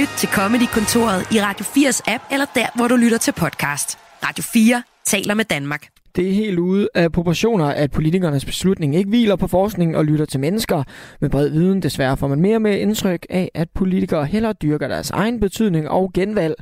[0.00, 3.98] Lyt til Comedy-kontoret i Radio 4's app, eller der, hvor du lytter til podcast.
[4.26, 5.97] Radio 4 taler med Danmark.
[6.18, 10.24] Det er helt ude af proportioner, at politikernes beslutning ikke hviler på forskning og lytter
[10.24, 10.82] til mennesker.
[11.20, 15.10] Med bred viden desværre får man mere med indtryk af, at politikere hellere dyrker deres
[15.10, 16.54] egen betydning og genvalg,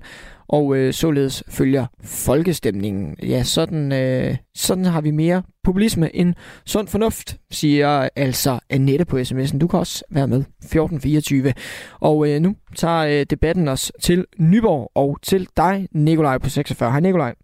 [0.48, 3.16] og øh, således følger folkestemningen.
[3.22, 6.34] Ja, sådan, øh, sådan har vi mere populisme end
[6.66, 9.58] sund fornuft, siger altså Annette på sms'en.
[9.58, 11.52] Du kan også være med 1424.
[12.00, 16.90] Og øh, nu tager øh, debatten os til Nyborg og til dig, Nikolaj på 46.
[16.90, 17.34] Hej Nikolaj.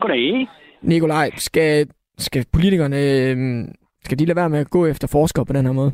[0.00, 0.48] Goddag.
[0.86, 1.88] Nikolaj, skal,
[2.18, 3.36] skal politikerne øh,
[4.04, 5.92] skal de lade være med at gå efter forskere på den her måde?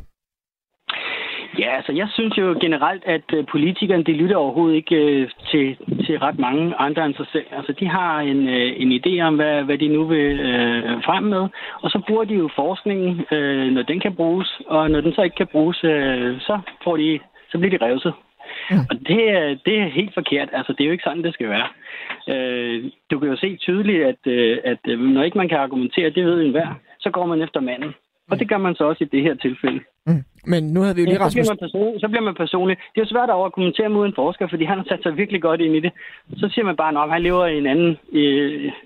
[1.58, 5.76] Ja, altså jeg synes jo generelt, at øh, politikerne de lytter overhovedet ikke øh, til,
[6.06, 7.46] til ret mange andre end sig selv.
[7.52, 11.24] Altså de har en, øh, en idé om, hvad, hvad de nu vil øh, frem
[11.24, 11.44] med,
[11.82, 15.22] og så bruger de jo forskningen, øh, når den kan bruges, og når den så
[15.22, 17.20] ikke kan bruges, øh, så, får de,
[17.50, 18.14] så bliver de revset.
[18.70, 18.76] Ja.
[18.90, 19.18] Og det,
[19.66, 20.48] det er helt forkert.
[20.52, 21.68] Altså, det er jo ikke sådan, det skal være.
[22.28, 26.10] Øh, du kan jo se tydeligt, at, øh, at øh, når ikke man kan argumentere,
[26.10, 27.94] det ved enhver, så går man efter manden.
[28.30, 29.80] Og det gør man så også i det her tilfælde.
[30.06, 30.24] Mm.
[30.46, 31.46] Men nu havde vi jo lige, Rasmus...
[31.46, 32.76] Så bliver, man personlig, så bliver man personlig.
[32.76, 35.42] Det er jo svært at argumentere mod en forsker, fordi han har sat sig virkelig
[35.42, 35.92] godt ind i det.
[36.36, 38.24] Så siger man bare, at han lever i en anden, i,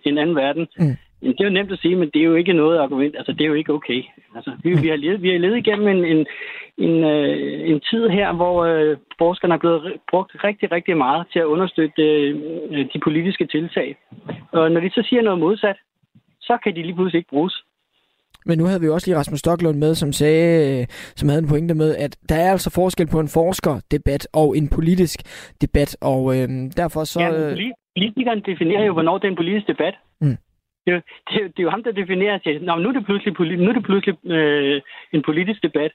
[0.04, 0.66] en anden verden.
[0.78, 0.96] Mm.
[1.22, 3.16] Det er jo nemt at sige, men det er jo ikke noget argument.
[3.16, 4.02] Altså, det er jo ikke okay.
[4.36, 6.26] Altså, vi, vi, har levet, vi har levet igennem en, en,
[6.78, 11.38] en, øh, en tid her, hvor øh, forskerne er blevet brugt rigtig, rigtig meget til
[11.38, 13.96] at understøtte øh, de politiske tiltag.
[14.52, 15.76] Og når de så siger noget modsat,
[16.40, 17.62] så kan de lige pludselig ikke bruges.
[18.46, 21.42] Men nu havde vi jo også lige Rasmus Stocklund med, som sagde, øh, som havde
[21.42, 25.18] en pointe med, at der er altså forskel på en forskerdebat og en politisk
[25.60, 27.20] debat, og øh, derfor så...
[27.20, 27.30] Ja,
[27.96, 29.94] politikeren definerer jo, hvornår det er en politisk debat.
[30.86, 33.58] Det, er, det, det er jo ham, der definerer til, Nå, nu er det pludselig,
[33.58, 34.80] nu er det pludselig øh,
[35.12, 35.92] en politisk debat.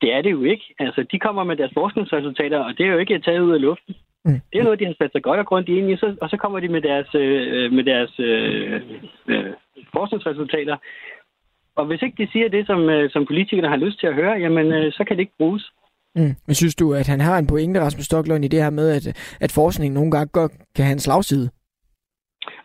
[0.00, 0.74] Det er det jo ikke.
[0.78, 3.94] Altså, de kommer med deres forskningsresultater, og det er jo ikke taget ud af luften.
[4.24, 4.40] Mm.
[4.52, 6.36] Det er noget, de har sat sig godt og grundigt ind i, så, og så
[6.36, 8.80] kommer de med deres, øh, med deres øh,
[9.28, 9.52] øh,
[9.92, 10.76] forskningsresultater.
[11.76, 14.32] Og hvis ikke de siger det, som, øh, som politikerne har lyst til at høre,
[14.32, 15.72] jamen, øh, så kan det ikke bruges.
[16.16, 16.34] Mm.
[16.46, 19.36] Men synes du, at han har en pointe, Rasmus Stocklund, i det her med, at,
[19.40, 21.50] at forskningen nogle gange godt kan have en slagside?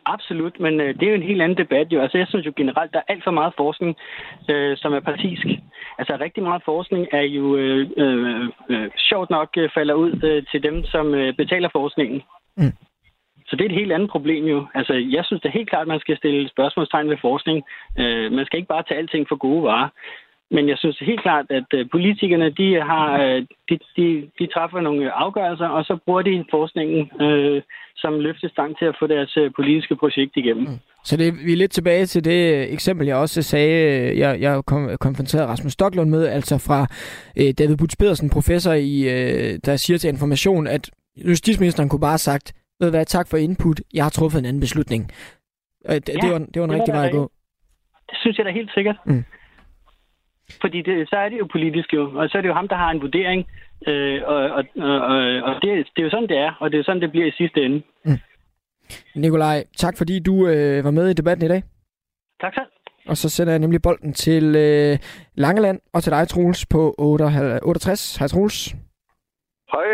[0.05, 2.01] Absolut, men øh, det er jo en helt anden debat jo.
[2.01, 3.95] Altså jeg synes jo generelt, der er alt for meget forskning,
[4.49, 5.45] øh, som er partisk.
[5.99, 10.43] Altså rigtig meget forskning er jo øh, øh, øh, sjovt nok øh, falder ud øh,
[10.51, 12.21] til dem, som øh, betaler forskningen.
[12.57, 12.73] Mm.
[13.47, 14.67] Så det er et helt andet problem jo.
[14.73, 17.63] Altså jeg synes det er helt klart, at man skal stille spørgsmålstegn ved forskning.
[17.99, 19.89] Øh, man skal ikke bare tage alting for gode varer.
[20.55, 24.81] Men jeg synes helt klart, at øh, politikerne de har øh, de, de, de træffer
[24.81, 27.61] nogle afgørelser, og så bruger de forskningen øh,
[27.95, 30.63] som løftestang til at få deres øh, politiske projekt igennem.
[30.63, 30.79] Mm.
[31.03, 34.97] Så det, vi er lidt tilbage til det eksempel, jeg også sagde, jeg, jeg kom,
[34.99, 36.79] konfronterede Rasmus Stocklund med, altså fra
[37.39, 42.17] øh, David Butz Pedersen, professor i, øh, der siger til Information, at justitsministeren kunne bare
[42.17, 45.11] have sagt, ved hvad, tak for input, jeg har truffet en anden beslutning.
[45.89, 47.31] Øh, det, ja, det, var, det var en det rigtig vej at gå.
[48.09, 48.97] Det synes jeg da helt sikkert.
[49.05, 49.23] Mm.
[50.61, 52.75] Fordi det, så er det jo politisk jo, og så er det jo ham, der
[52.75, 53.47] har en vurdering,
[53.87, 55.17] øh, og, og, og,
[55.47, 57.37] og det, det er jo sådan, det er, og det er sådan, det bliver i
[57.37, 57.81] sidste ende.
[58.05, 58.19] Mm.
[59.15, 61.63] Nikolaj, tak fordi du øh, var med i debatten i dag.
[62.41, 62.69] Tak selv.
[63.07, 64.97] Og så sender jeg nemlig bolden til øh,
[65.35, 68.15] Langeland og til dig, Troels, på 68.
[68.19, 68.59] Hej, Troels.
[69.73, 69.87] Hej.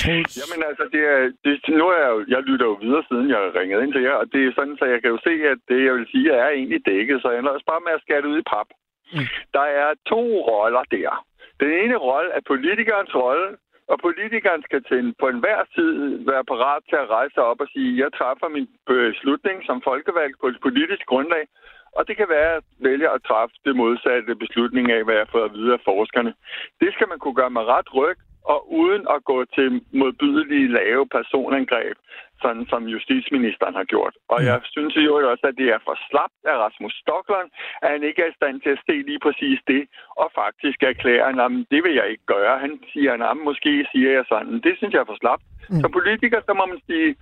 [0.00, 0.32] Troels.
[0.40, 3.82] Jamen altså, det er, det, nu er jeg, jeg lytter jo videre, siden jeg ringede
[3.84, 5.94] ind til jer, og det er sådan, så jeg kan jo se, at det, jeg
[5.98, 8.50] vil sige, er egentlig dækket, så jeg nøjes bare med at skære det ud i
[8.52, 8.68] pap.
[9.12, 9.26] Mm.
[9.56, 11.26] Der er to roller der.
[11.60, 13.48] Den ene rolle er politikernes rolle,
[13.92, 15.92] og politikeren skal til på enhver tid
[16.30, 20.36] være parat til at rejse sig op og sige, jeg træffer min beslutning som folkevalgt
[20.40, 21.44] på et politisk grundlag,
[21.96, 25.44] og det kan være, at vælge at træffe det modsatte beslutning af, hvad jeg får
[25.44, 26.34] at vide af forskerne.
[26.80, 31.06] Det skal man kunne gøre med ret ryg, og uden at gå til modbydelige lave
[31.16, 31.96] personangreb,
[32.42, 34.14] sådan som justitsministeren har gjort.
[34.28, 34.46] Og mm.
[34.46, 37.48] jeg synes jo også, at det er for slapt af Rasmus Stockland,
[37.82, 39.82] at han ikke er i stand til at se lige præcis det,
[40.22, 42.58] og faktisk erklære, at det vil jeg ikke gøre.
[42.58, 44.54] Han siger, at måske siger jeg sådan.
[44.66, 45.44] Det synes jeg er for slapt.
[45.70, 45.80] Mm.
[45.80, 47.16] Som politiker, så må man sige,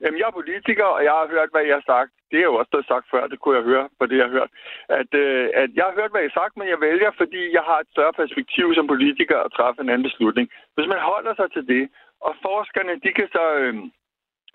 [0.00, 2.10] Jamen, jeg er politiker, og jeg har hørt, hvad jeg har sagt.
[2.30, 4.36] Det er jo også blevet sagt før, det kunne jeg høre på det, jeg har
[4.38, 4.50] hørt.
[5.00, 7.64] At, øh, at jeg har hørt, hvad jeg har sagt, men jeg vælger, fordi jeg
[7.70, 10.46] har et større perspektiv som politiker at træffe en anden beslutning.
[10.74, 11.84] Hvis man holder sig til det,
[12.26, 13.44] og forskerne, de kan så...
[13.62, 13.74] Øh,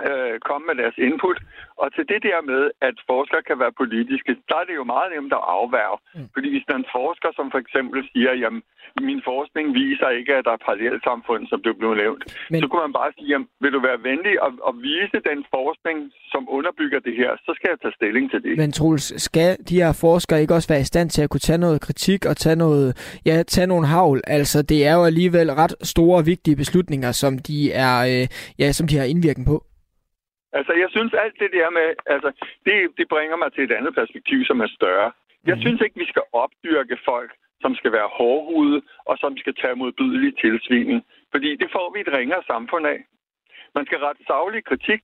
[0.07, 1.37] øh, komme med deres input.
[1.81, 5.09] Og til det der med, at forskere kan være politiske, der er det jo meget
[5.15, 5.97] nemt at afværge.
[6.15, 6.27] Mm.
[6.33, 8.61] Fordi hvis der er en forsker, som for eksempel siger, jamen,
[9.09, 12.59] min forskning viser ikke, at der er parallelt samfund, som det blev nævnt, Men...
[12.61, 15.97] så kunne man bare sige, jamen, vil du være venlig at, at vise den forskning,
[16.33, 18.53] som underbygger det her, så skal jeg tage stilling til det.
[18.57, 21.63] Men Troels, skal de her forskere ikke også være i stand til at kunne tage
[21.65, 22.87] noget kritik og tage noget,
[23.25, 24.21] ja, tage nogle havl?
[24.27, 28.27] Altså, det er jo alligevel ret store og vigtige beslutninger, som de er, øh,
[28.59, 29.63] ja, som de har indvirkning på.
[30.53, 32.29] Altså, jeg synes alt det der med, altså,
[32.65, 35.11] det, det bringer mig til et andet perspektiv, som er større.
[35.45, 35.61] Jeg mm.
[35.61, 37.31] synes ikke, vi skal opdyrke folk,
[37.61, 41.03] som skal være hårdhude, og som skal tage modbydelig tilsvinen.
[41.31, 42.99] Fordi det får vi et ringere samfund af.
[43.75, 45.01] Man skal rette savlig kritik,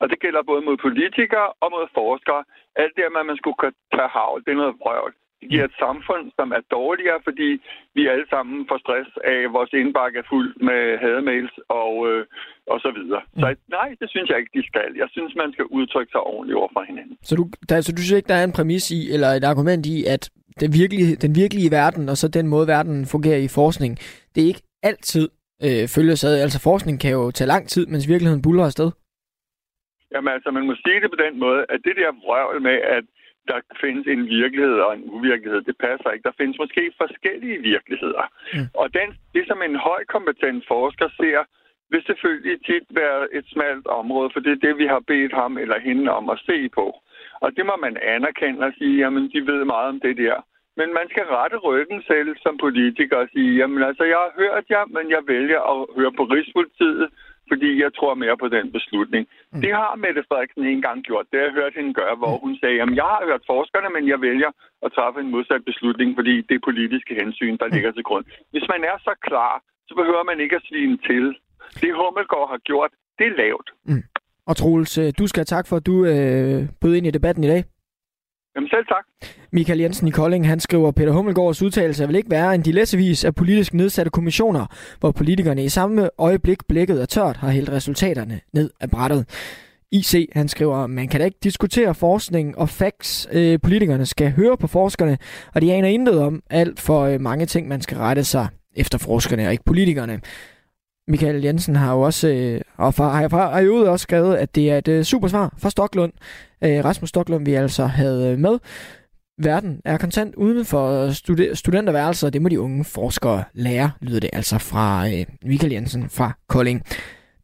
[0.00, 2.44] og det gælder både mod politikere og mod forskere.
[2.76, 5.14] Alt det med, at man skulle tage havl, det er noget vrøvl.
[5.50, 7.50] Giver et samfund, som er dårligere, fordi
[7.96, 12.26] vi alle sammen får stress af, at vores indbakke er fuld med hademails og, øh,
[12.72, 13.22] og så videre.
[13.34, 13.40] Mm.
[13.40, 13.46] Så
[13.78, 14.90] nej, det synes jeg ikke, de skal.
[15.02, 17.16] Jeg synes, man skal udtrykke sig ordentligt over for hinanden.
[17.22, 19.86] Så du, der, så du synes ikke, der er en præmis i, eller et argument
[19.86, 20.22] i, at
[20.60, 23.92] den virkelige, den virkelige verden, og så den måde, verden fungerer i forskning,
[24.34, 25.28] det er ikke altid
[25.66, 26.34] øh, følges ad.
[26.44, 28.90] Altså forskning kan jo tage lang tid, mens virkeligheden buller afsted.
[30.12, 33.08] Jamen altså, man må sige det på den måde, at det der vrøvl med, at
[33.48, 35.60] der findes en virkelighed og en uvirkelighed.
[35.62, 36.28] Det passer ikke.
[36.28, 38.24] Der findes måske forskellige virkeligheder.
[38.54, 38.68] Mm.
[38.74, 41.40] Og den, det, som en højkompetent forsker ser,
[41.90, 45.58] vil selvfølgelig tit være et smalt område, for det er det, vi har bedt ham
[45.58, 46.86] eller hende om at se på.
[47.44, 50.36] Og det må man anerkende og sige, jamen, de ved meget om det der.
[50.76, 54.64] Men man skal rette ryggen selv som politiker og sige, jamen altså, jeg har hørt
[54.70, 57.08] jer, men jeg vælger at høre på Rigspolitiet,
[57.50, 59.22] fordi jeg tror mere på den beslutning.
[59.52, 59.60] Mm.
[59.64, 61.26] Det har Mette Frederiksen en gang gjort.
[61.30, 64.04] Det har jeg hørt hende gøre, hvor hun sagde, at jeg har hørt forskerne, men
[64.12, 64.50] jeg vælger
[64.84, 67.74] at træffe en modsat beslutning, fordi det er politiske hensyn, der mm.
[67.74, 68.24] ligger til grund.
[68.52, 69.52] Hvis man er så klar,
[69.88, 71.24] så behøver man ikke at svine til.
[71.82, 73.68] Det Hummelgaard har gjort, det er lavt.
[73.90, 74.04] Mm.
[74.48, 77.44] Og Troels, øh, du skal have tak for, at du øh, bød ind i debatten
[77.44, 77.62] i dag.
[78.56, 79.04] Jamen selv tak.
[79.52, 83.24] Michael Jensen i Kolding, han skriver, Peter Hummelgaards udtalelse vil ikke være en de læsevis
[83.24, 84.66] af politisk nedsatte kommissioner,
[85.00, 89.26] hvor politikerne i samme øjeblik blikket er tørt har hældt resultaterne ned af brættet.
[89.92, 93.28] IC, han skriver, man kan da ikke diskutere forskning og facts.
[93.32, 95.18] Øh, politikerne skal høre på forskerne,
[95.54, 98.98] og de aner intet om alt for øh, mange ting, man skal rette sig efter
[98.98, 100.20] forskerne og ikke politikerne.
[101.08, 104.54] Michael Jensen har jo også, øh, og fra, har, fra, har jo også skrevet, at
[104.54, 106.12] det er et øh, super svar fra Stoklund.
[106.64, 108.58] Øh, Rasmus Stoklund, vi altså havde med.
[109.38, 114.30] Verden er kontant uden for studi- studenterværelser, det må de unge forskere lære, lyder det
[114.32, 116.82] altså fra øh, Michael Jensen fra Kolding.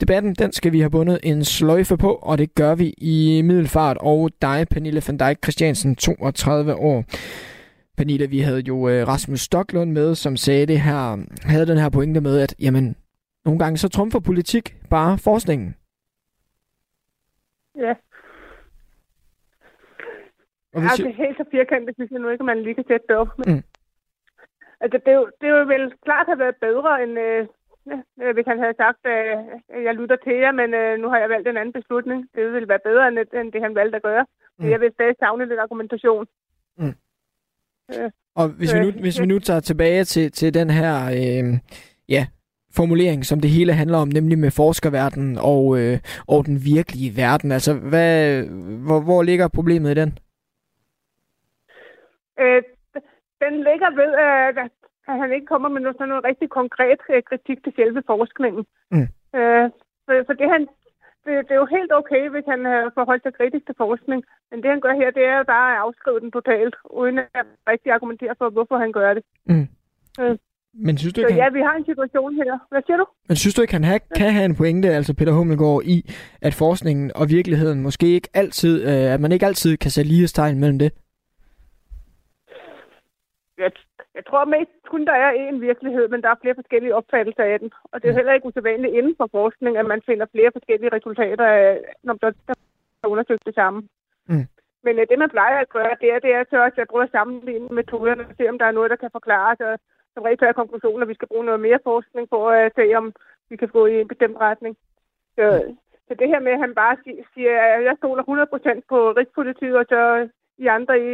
[0.00, 3.96] Debatten, den skal vi have bundet en sløjfe på, og det gør vi i middelfart.
[4.00, 7.04] Og dig, Pernille van Dijk Christiansen, 32 år.
[7.96, 11.88] Pernille, vi havde jo øh, Rasmus Stoklund med, som sagde det her, havde den her
[11.88, 12.96] pointe med, at jamen,
[13.44, 15.76] nogle gange så trumfer politik bare forskningen.
[17.76, 17.94] Ja.
[20.74, 22.84] Og hvis det er helt så firkantet, synes jeg nu ikke, at man lige kan
[22.88, 23.28] sætte det op.
[23.38, 23.62] Men, Mm.
[24.80, 27.46] altså, det, er jo, det er jo vel klart have været bedre, end øh,
[28.20, 29.36] ja, hvis han havde sagt, øh,
[29.76, 32.28] at jeg lytter til jer, men øh, nu har jeg valgt en anden beslutning.
[32.34, 34.26] Det ville være bedre, end, end det, han valgte at gøre.
[34.58, 34.70] Mm.
[34.70, 36.26] Jeg vil stadig savne lidt argumentation.
[36.78, 36.94] Mm.
[37.94, 41.58] Øh, Og hvis, vi nu, hvis vi nu tager tilbage til, til den her øh,
[42.08, 42.26] ja,
[42.76, 47.52] formulering, som det hele handler om, nemlig med forskerverdenen og, øh, og den virkelige verden.
[47.52, 48.42] Altså, hvad,
[48.86, 50.18] hvor, hvor ligger problemet i den?
[52.42, 52.62] øh,
[53.44, 54.48] den ligger ved, øh,
[55.10, 58.64] at han ikke kommer med noget, sådan noget rigtig konkret øh, kritik til selve forskningen.
[58.94, 59.08] Mm.
[59.38, 59.66] Øh,
[60.06, 60.62] for, for det, han,
[61.24, 64.20] det, det er jo helt okay, hvis han øh, forholder sig kritisk til forskning.
[64.50, 67.92] Men det, han gør her, det er bare at afskrive den totalt, uden at rigtig
[67.92, 69.24] argumentere for, hvorfor han gør det.
[69.46, 69.68] Mm.
[70.20, 70.36] Øh,
[70.74, 72.58] Men synes du så ikke, ja, han, vi har en situation her.
[72.70, 73.06] Hvad siger du?
[73.28, 75.96] men synes du ikke, han ha, kan have en pointe, altså Peter Hummelgaard, i,
[76.42, 80.60] at forskningen og virkeligheden måske ikke altid, øh, at man ikke altid kan sætte lighedstegn
[80.60, 80.90] mellem det?
[83.58, 83.72] Jeg,
[84.14, 87.58] jeg tror mest kun, der er én virkelighed, men der er flere forskellige opfattelser af
[87.60, 87.70] den.
[87.92, 90.94] Og det er jo heller ikke usædvanligt inden for forskning, at man finder flere forskellige
[90.96, 91.46] resultater,
[92.02, 92.32] når der,
[93.02, 93.88] er undersøgt det samme.
[94.28, 94.46] Mm.
[94.84, 97.08] Men øh, det, man plejer at gøre, det er, det er så også at prøve
[97.08, 99.80] at sammenligne metoderne og se, om der er noget, der kan forklare det.
[100.14, 103.06] Som regel er konklusionen, at vi skal bruge noget mere forskning på at se, om
[103.50, 104.76] vi kan gå i en bestemt retning.
[105.36, 105.44] Så,
[106.06, 109.76] så det her med, at han bare si- siger, at jeg stoler 100% på Rigspolitiet,
[109.80, 110.28] og så
[110.58, 111.10] I andre, I,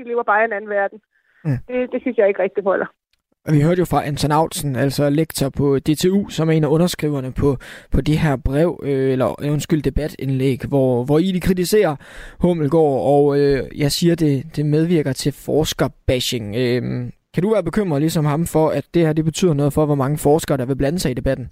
[0.00, 1.00] I lever bare i en anden verden.
[1.44, 1.58] Mm.
[1.68, 2.86] Det, det synes jeg ikke rigtig holder.
[3.46, 6.68] Og vi hørte jo fra Anton Autsen, altså lektor på DTU, som er en af
[6.68, 7.56] underskriverne på,
[7.92, 11.96] på det her brev, øh, eller øh, undskyld, debatindlæg, hvor, hvor I de kritiserer
[12.40, 16.56] Hummelgaard, og øh, jeg siger, det, det medvirker til forskerbashing.
[16.56, 16.82] Øh,
[17.34, 19.94] kan du være bekymret ligesom ham for, at det her det betyder noget for, hvor
[20.02, 21.46] mange forskere, der vil blande sig i debatten?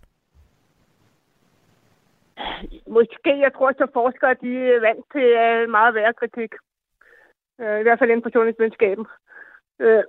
[2.86, 5.28] Måske, jeg tror, at forskere de er vant til
[5.70, 6.52] meget værre kritik.
[7.60, 9.06] Øh, I hvert fald inden for sundhedsvidenskaben.
[9.78, 10.02] Øh,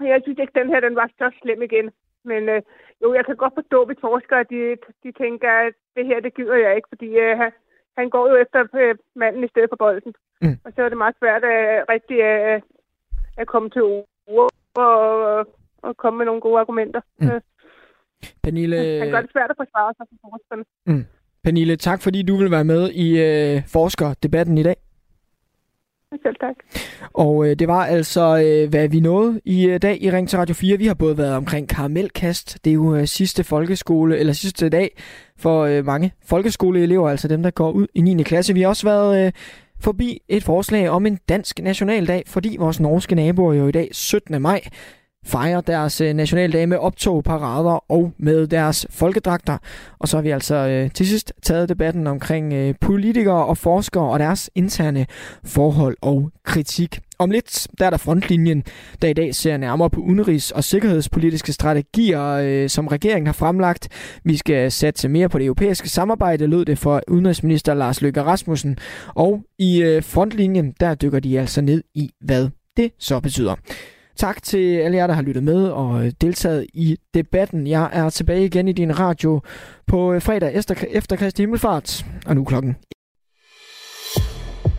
[0.00, 1.90] jeg synes ikke, den her den var så slem igen.
[2.24, 2.62] Men øh,
[3.02, 6.56] jo, jeg kan godt forstå, hvis forskere de, de tænker, at det her, det gider
[6.64, 7.38] jeg ikke, fordi øh,
[7.98, 10.12] han, går jo efter øh, manden i stedet for bolden.
[10.42, 10.56] Mm.
[10.64, 12.60] Og så er det meget svært at rigtig øh,
[13.40, 13.82] at komme til
[14.26, 14.50] ord
[14.84, 15.46] og,
[15.82, 17.00] og komme med nogle gode argumenter.
[17.20, 17.26] Mm.
[17.28, 17.40] Øh,
[18.42, 20.64] Pernille, han gør det svært at forsvare sig for forskerne.
[20.86, 21.04] mm.
[21.44, 24.76] Pernille, tak fordi du vil være med i øh, forskerdebatten i dag.
[26.22, 26.54] Selv tak.
[27.14, 30.38] Og øh, det var altså, øh, hvad vi nåede i øh, dag i Ring til
[30.38, 30.76] Radio 4.
[30.78, 32.64] Vi har både været omkring karamelkast.
[32.64, 34.90] Det er jo øh, sidste folkeskole, eller sidste dag
[35.38, 38.22] for øh, mange folkeskoleelever, altså dem, der går ud i 9.
[38.22, 38.54] klasse.
[38.54, 39.32] Vi har også været øh,
[39.80, 44.42] forbi et forslag om en dansk nationaldag, fordi vores norske naboer jo i dag 17.
[44.42, 44.60] maj
[45.28, 49.58] fejrer deres øh, nationaldag med optog, parader og med deres folkedragter.
[49.98, 54.04] Og så har vi altså øh, til sidst taget debatten omkring øh, politikere og forskere
[54.04, 55.06] og deres interne
[55.44, 57.00] forhold og kritik.
[57.18, 58.62] Om lidt der er der frontlinjen,
[59.02, 63.88] der i dag ser nærmere på udenrigs- og sikkerhedspolitiske strategier, øh, som regeringen har fremlagt.
[64.24, 68.78] Vi skal satse mere på det europæiske samarbejde, lød det for udenrigsminister Lars Løkke Rasmussen.
[69.14, 73.54] Og i øh, frontlinjen, der dykker de altså ned i, hvad det så betyder.
[74.18, 77.66] Tak til alle jer, der har lyttet med og øh, deltaget i debatten.
[77.66, 79.40] Jeg er tilbage igen i din radio
[79.86, 82.06] på øh, fredag efter, efter Kristi Himmelfart.
[82.26, 82.76] Og nu klokken.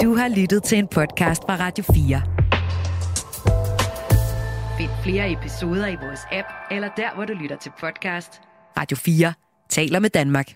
[0.01, 2.21] Du har lyttet til en podcast fra Radio 4.
[4.77, 8.41] Find flere episoder i vores app, eller der, hvor du lytter til podcast.
[8.77, 9.33] Radio 4
[9.69, 10.53] taler med Danmark.